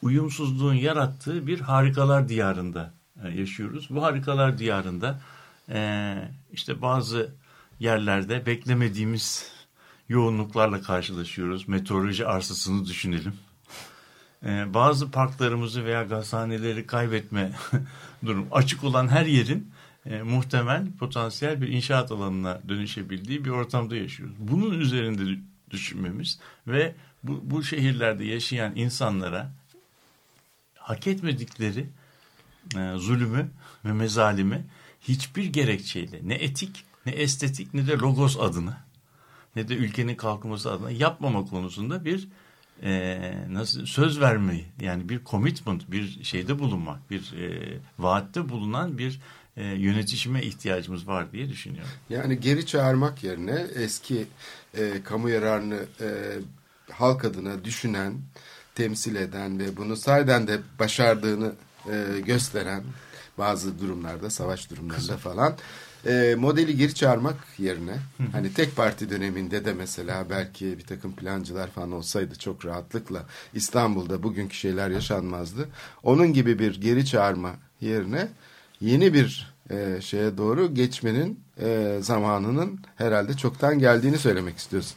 uyumsuzluğun 0.05 0.75
yarattığı 0.75 1.47
bir 1.47 1.61
harikalar 1.61 2.29
diyarında 2.29 2.95
e, 3.25 3.29
yaşıyoruz. 3.29 3.87
Bu 3.91 4.03
harikalar 4.03 4.59
diyarında 4.59 5.21
e, 5.69 6.15
işte 6.53 6.83
bazı 6.83 7.35
yerlerde 7.81 8.47
beklemediğimiz 8.47 9.53
yoğunluklarla 10.09 10.83
karşılaşıyoruz. 10.83 11.69
Meteoroloji 11.69 12.27
arsasını 12.27 12.87
düşünelim. 12.87 13.35
E, 14.47 14.75
bazı 14.75 15.11
parklarımızı 15.11 15.85
veya 15.85 16.03
gazhaneleri 16.03 16.87
kaybetme 16.87 17.53
durum 18.27 18.47
açık 18.53 18.85
olan 18.85 19.09
her 19.09 19.27
yerin 19.27 19.71
muhtemel 20.25 20.87
potansiyel 20.99 21.63
bir 21.63 21.69
inşaat 21.69 22.13
alanına 22.13 22.61
dönüşebildiği 22.69 23.45
bir 23.45 23.51
ortamda 23.51 23.97
yaşıyoruz. 23.97 24.37
Bunun 24.39 24.81
üzerinde 24.81 25.39
düşünmemiz 25.71 26.39
ve 26.67 26.95
bu, 27.23 27.41
bu 27.43 27.63
şehirlerde 27.63 28.25
yaşayan 28.25 28.77
insanlara 28.77 29.53
hak 30.85 31.07
etmedikleri 31.07 31.87
e, 32.77 32.93
zulümü 32.97 33.51
ve 33.85 33.93
mezalimi 33.93 34.65
hiçbir 35.01 35.45
gerekçeyle 35.45 36.21
ne 36.23 36.35
etik 36.35 36.85
ne 37.07 37.13
estetik 37.13 37.75
ne 37.75 37.87
de 37.87 37.93
logos 37.93 38.37
adına 38.41 38.85
ne 39.57 39.69
de 39.69 39.75
ülkenin 39.75 40.15
kalkınması 40.15 40.73
adına 40.73 40.91
yapmama 40.91 41.45
konusunda 41.47 42.05
bir 42.05 42.29
e, 42.83 43.21
nasıl 43.51 43.87
söz 43.87 44.21
vermeyi 44.21 44.67
yani 44.81 45.09
bir 45.09 45.25
commitment 45.25 45.91
bir 45.91 46.25
şeyde 46.25 46.59
bulunmak 46.59 47.11
bir 47.11 47.33
e, 47.33 47.79
vaatte 47.99 48.49
bulunan 48.49 48.99
bir 48.99 49.21
e, 49.57 49.65
yönetişime 49.65 50.43
ihtiyacımız 50.43 51.09
var 51.09 51.33
diye 51.33 51.49
düşünüyorum. 51.49 51.91
Yani 52.11 52.41
geri 52.41 52.67
çağırmak 52.67 53.25
yerine 53.25 53.67
eski 53.75 54.27
e, 54.75 55.03
kamu 55.05 55.29
yararını 55.29 55.87
e, 56.01 56.09
halk 56.93 57.25
adına 57.25 57.65
düşünen, 57.65 58.15
temsil 58.75 59.17
eden 59.17 59.59
ve 59.59 59.77
bunu 59.77 59.97
sahiden 59.97 60.47
de 60.47 60.61
başardığını 60.79 61.53
e, 61.91 62.21
gösteren 62.21 62.83
bazı 63.39 63.79
durumlarda, 63.79 64.31
savaş 64.31 64.71
durumlarında 64.71 65.17
falan 65.17 65.57
e, 66.07 66.35
modeli 66.39 66.77
geri 66.77 66.95
çağırmak 66.95 67.37
yerine 67.59 67.97
hani 68.33 68.53
tek 68.53 68.77
parti 68.77 69.11
döneminde 69.11 69.65
de 69.65 69.73
mesela 69.73 70.27
belki 70.31 70.79
bir 70.79 70.85
takım 70.85 71.17
plancılar 71.17 71.71
falan 71.71 71.93
olsaydı 71.93 72.39
çok 72.39 72.67
rahatlıkla 72.67 73.27
İstanbul'da 73.55 74.23
bugünkü 74.23 74.57
şeyler 74.57 74.91
yaşanmazdı. 74.91 75.69
Onun 76.03 76.33
gibi 76.33 76.59
bir 76.59 76.81
geri 76.81 77.07
çağırma 77.07 77.55
yerine 77.81 78.29
yeni 78.81 79.15
bir 79.15 79.55
e, 79.71 80.01
şeye 80.01 80.39
doğru 80.39 80.75
geçmenin 80.75 81.41
e, 81.61 81.99
zamanının 82.01 82.81
herhalde 82.97 83.37
çoktan 83.37 83.79
geldiğini 83.79 84.19
söylemek 84.19 84.59
istiyorsun. 84.59 84.97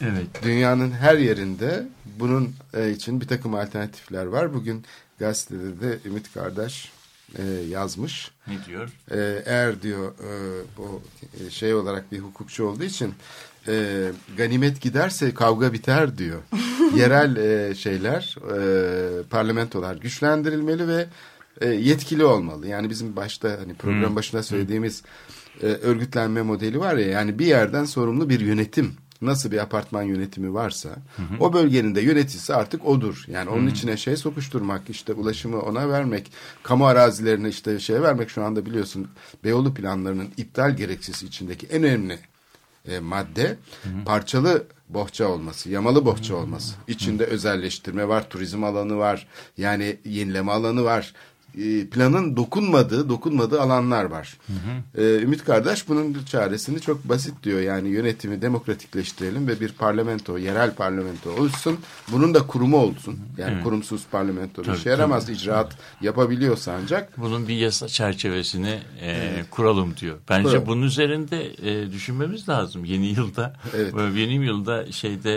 Evet. 0.00 0.26
Dünyanın 0.42 0.90
her 0.90 1.18
yerinde 1.18 1.88
bunun 2.18 2.54
e, 2.74 2.90
için 2.90 3.20
bir 3.20 3.26
takım 3.26 3.54
alternatifler 3.54 4.26
var. 4.26 4.54
Bugün 4.54 4.84
gazetede 5.18 5.80
de 5.80 5.98
Ümit 6.04 6.34
Kardeş 6.34 6.92
e, 7.38 7.42
yazmış. 7.68 8.30
Ne 8.46 8.64
diyor? 8.66 8.88
E, 9.10 9.42
eğer 9.46 9.82
diyor 9.82 10.12
e, 10.12 10.32
bu 10.76 11.02
şey 11.50 11.74
olarak 11.74 12.12
bir 12.12 12.18
hukukçu 12.18 12.64
olduğu 12.64 12.84
için 12.84 13.14
e, 13.68 14.06
ganimet 14.36 14.80
giderse 14.80 15.34
kavga 15.34 15.72
biter 15.72 16.18
diyor. 16.18 16.42
Yerel 16.96 17.36
e, 17.36 17.74
şeyler, 17.74 18.36
e, 18.56 19.22
parlamentolar 19.22 19.96
güçlendirilmeli 19.96 20.88
ve 20.88 21.06
e, 21.60 21.68
yetkili 21.68 22.24
olmalı. 22.24 22.66
Yani 22.66 22.90
bizim 22.90 23.16
başta 23.16 23.48
hani 23.48 23.74
program 23.74 24.08
Hmm. 24.08 24.16
başında 24.16 24.42
söylediğimiz 24.42 25.02
e, 25.62 25.66
örgütlenme 25.66 26.42
modeli 26.42 26.80
var 26.80 26.96
ya 26.96 27.06
yani 27.06 27.38
bir 27.38 27.46
yerden 27.46 27.84
sorumlu 27.84 28.28
bir 28.28 28.40
yönetim 28.40 28.94
nasıl 29.22 29.50
bir 29.50 29.58
apartman 29.58 30.02
yönetimi 30.02 30.54
varsa 30.54 30.88
o 31.40 31.52
bölgenin 31.52 31.94
de 31.94 32.00
yöneticisi 32.00 32.54
artık 32.54 32.86
odur. 32.86 33.24
Yani 33.28 33.50
onun 33.50 33.66
içine 33.66 33.96
şey 33.96 34.16
sokuşturmak 34.16 34.90
işte 34.90 35.12
ulaşımı 35.12 35.60
ona 35.60 35.88
vermek 35.88 36.32
kamu 36.62 36.86
arazilerini 36.86 37.48
işte 37.48 37.78
şeye 37.78 38.02
vermek 38.02 38.30
şu 38.30 38.44
anda 38.44 38.66
biliyorsun 38.66 39.08
Beyoğlu 39.44 39.74
planlarının 39.74 40.28
iptal 40.36 40.76
gerekçesi 40.76 41.26
içindeki 41.26 41.66
en 41.66 41.82
önemli 41.82 42.18
e, 42.88 42.98
madde 43.00 43.58
parçalı 44.04 44.66
bohça 44.88 45.28
olması, 45.28 45.70
yamalı 45.70 46.04
bohça 46.04 46.36
olması. 46.36 46.74
İçinde 46.88 47.24
özelleştirme 47.24 48.08
var, 48.08 48.30
turizm 48.30 48.64
alanı 48.64 48.96
var, 48.98 49.26
yani 49.56 49.96
yenileme 50.04 50.52
alanı 50.52 50.84
var. 50.84 51.14
E, 51.58 51.86
planın 51.86 52.36
dokunmadığı, 52.36 53.08
dokunmadığı 53.08 53.60
alanlar 53.60 54.04
var. 54.04 54.36
E, 54.98 55.02
Ümit 55.22 55.44
Kardeş 55.44 55.88
bunun 55.88 56.16
çaresini 56.24 56.80
çok 56.80 57.04
basit 57.08 57.42
diyor. 57.42 57.60
Yani 57.60 57.88
yönetimi 57.88 58.42
demokratikleştirelim 58.42 59.48
ve 59.48 59.60
bir 59.60 59.72
parlamento, 59.72 60.38
yerel 60.38 60.74
parlamento 60.74 61.30
oluşsun. 61.30 61.78
Bunun 62.12 62.34
da 62.34 62.46
kurumu 62.46 62.76
olsun. 62.76 63.20
Yani 63.38 63.52
Evet. 63.54 63.64
kurumsuz 63.64 64.02
parlamento 64.12 64.62
bir 64.62 64.66
Tabii, 64.66 64.76
işe 64.78 64.90
yaramaz. 64.90 65.28
icraat 65.28 65.76
yapabiliyorsa 66.00 66.78
ancak. 66.82 67.18
Bunun 67.18 67.48
bir 67.48 67.56
yasa 67.56 67.88
çerçevesini 67.88 68.78
e, 69.00 69.30
kuralım 69.50 69.96
diyor. 69.96 70.16
Bence 70.28 70.48
Kuralım. 70.48 70.66
bunun 70.66 70.82
üzerinde 70.82 71.46
e, 71.70 71.92
düşünmemiz 71.92 72.48
lazım. 72.48 72.84
Yeni 72.84 73.06
yılda, 73.06 73.56
Evet. 73.76 73.94
yeni 74.16 74.44
yılda 74.44 74.92
şeyde 74.92 75.36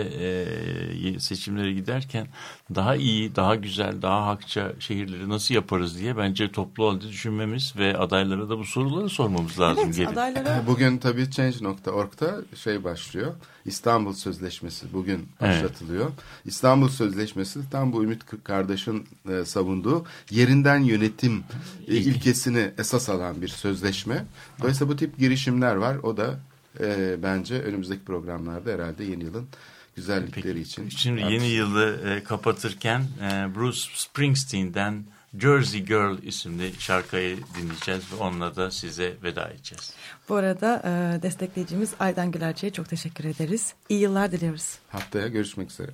e, 1.14 1.20
seçimlere 1.20 1.72
giderken 1.72 2.26
daha 2.74 2.96
iyi, 2.96 3.36
daha 3.36 3.54
güzel, 3.54 4.02
daha 4.02 4.26
hakça 4.26 4.72
şehirleri 4.78 5.28
nasıl 5.28 5.54
yaparız 5.54 5.98
diye 5.98 6.16
bence 6.16 6.52
toplu 6.52 6.88
halde 6.88 7.08
düşünmemiz 7.08 7.74
ve 7.76 7.98
adaylara 7.98 8.48
da 8.48 8.58
bu 8.58 8.64
soruları 8.64 9.08
sormamız 9.08 9.60
lazım. 9.60 9.84
Evet 9.84 9.96
gelin. 9.96 10.08
adaylara 10.08 10.62
Bugün 10.66 10.98
tabii 10.98 11.30
Change.org'da 11.30 12.56
şey 12.56 12.84
başlıyor. 12.84 13.34
İstanbul 13.64 14.12
Sözleşmesi 14.12 14.92
bugün 14.92 15.28
başlatılıyor. 15.40 16.10
İstanbul 16.44 16.88
Sözleşmesi 16.88 17.70
tam 17.70 17.92
bu 17.92 18.04
Ümit 18.04 18.22
kardeşin 18.44 19.08
e, 19.28 19.44
savunduğu 19.44 20.04
yerinden 20.30 20.78
yönetim 20.78 21.44
e, 21.88 21.94
ilkesini 21.96 22.70
esas 22.78 23.08
alan 23.08 23.42
bir 23.42 23.48
sözleşme. 23.48 24.24
Dolayısıyla 24.60 24.92
bu 24.92 24.96
tip 24.96 25.18
girişimler 25.18 25.74
var. 25.74 25.96
O 25.96 26.16
da 26.16 26.40
e, 26.80 27.16
bence 27.22 27.62
önümüzdeki 27.62 28.04
programlarda 28.04 28.70
herhalde 28.70 29.04
yeni 29.04 29.24
yılın 29.24 29.48
güzellikleri 29.96 30.60
için. 30.60 30.88
Şimdi 30.88 31.20
yeni 31.20 31.46
yılı 31.46 32.10
e, 32.10 32.24
kapatırken 32.24 33.00
e, 33.00 33.54
Bruce 33.54 33.80
Springsteen'den 33.94 35.04
Jersey 35.38 35.80
Girl 35.80 36.22
isimli 36.22 36.72
şarkıyı 36.78 37.38
dinleyeceğiz 37.58 38.12
ve 38.12 38.16
onunla 38.16 38.56
da 38.56 38.70
size 38.70 39.14
veda 39.22 39.48
edeceğiz. 39.48 39.92
Bu 40.28 40.34
arada 40.34 40.82
e, 40.84 41.22
destekleyicimiz 41.22 41.94
Aydan 42.00 42.30
Gülerci'ye 42.30 42.72
çok 42.72 42.88
teşekkür 42.88 43.24
ederiz. 43.24 43.74
İyi 43.88 44.00
yıllar 44.00 44.32
diliyoruz. 44.32 44.78
Haftaya 44.88 45.28
görüşmek 45.28 45.70
üzere. 45.70 45.90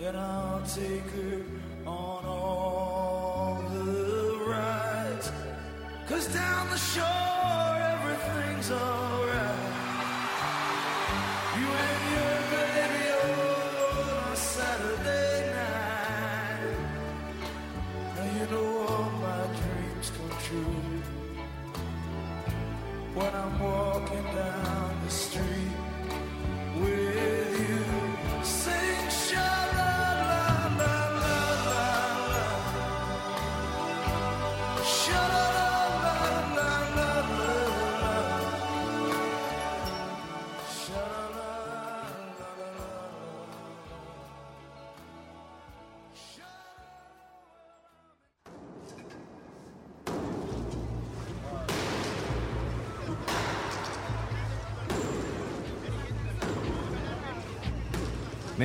And 0.00 0.16
I'll 0.16 0.62
take 0.62 1.08
her 1.10 1.40
on 1.86 2.24
all 2.26 3.64
the 3.72 4.44
rides. 4.46 5.32
Cause 6.06 6.26
down 6.32 6.68
the 6.70 6.76
shore 6.76 7.76
everything's 7.94 8.70
alright. 8.70 9.58
You 11.58 11.66
and 11.86 12.02
your 12.12 12.36
baby 12.52 13.04
on 13.24 14.32
a 14.32 14.36
Saturday 14.36 15.52
night. 15.54 16.76
Now 18.16 18.24
you 18.38 18.46
know 18.50 18.86
all 18.88 19.10
my 19.22 19.46
dreams 19.60 20.12
come 20.16 20.38
true 20.44 21.02
when 23.14 23.34
I'm 23.34 23.55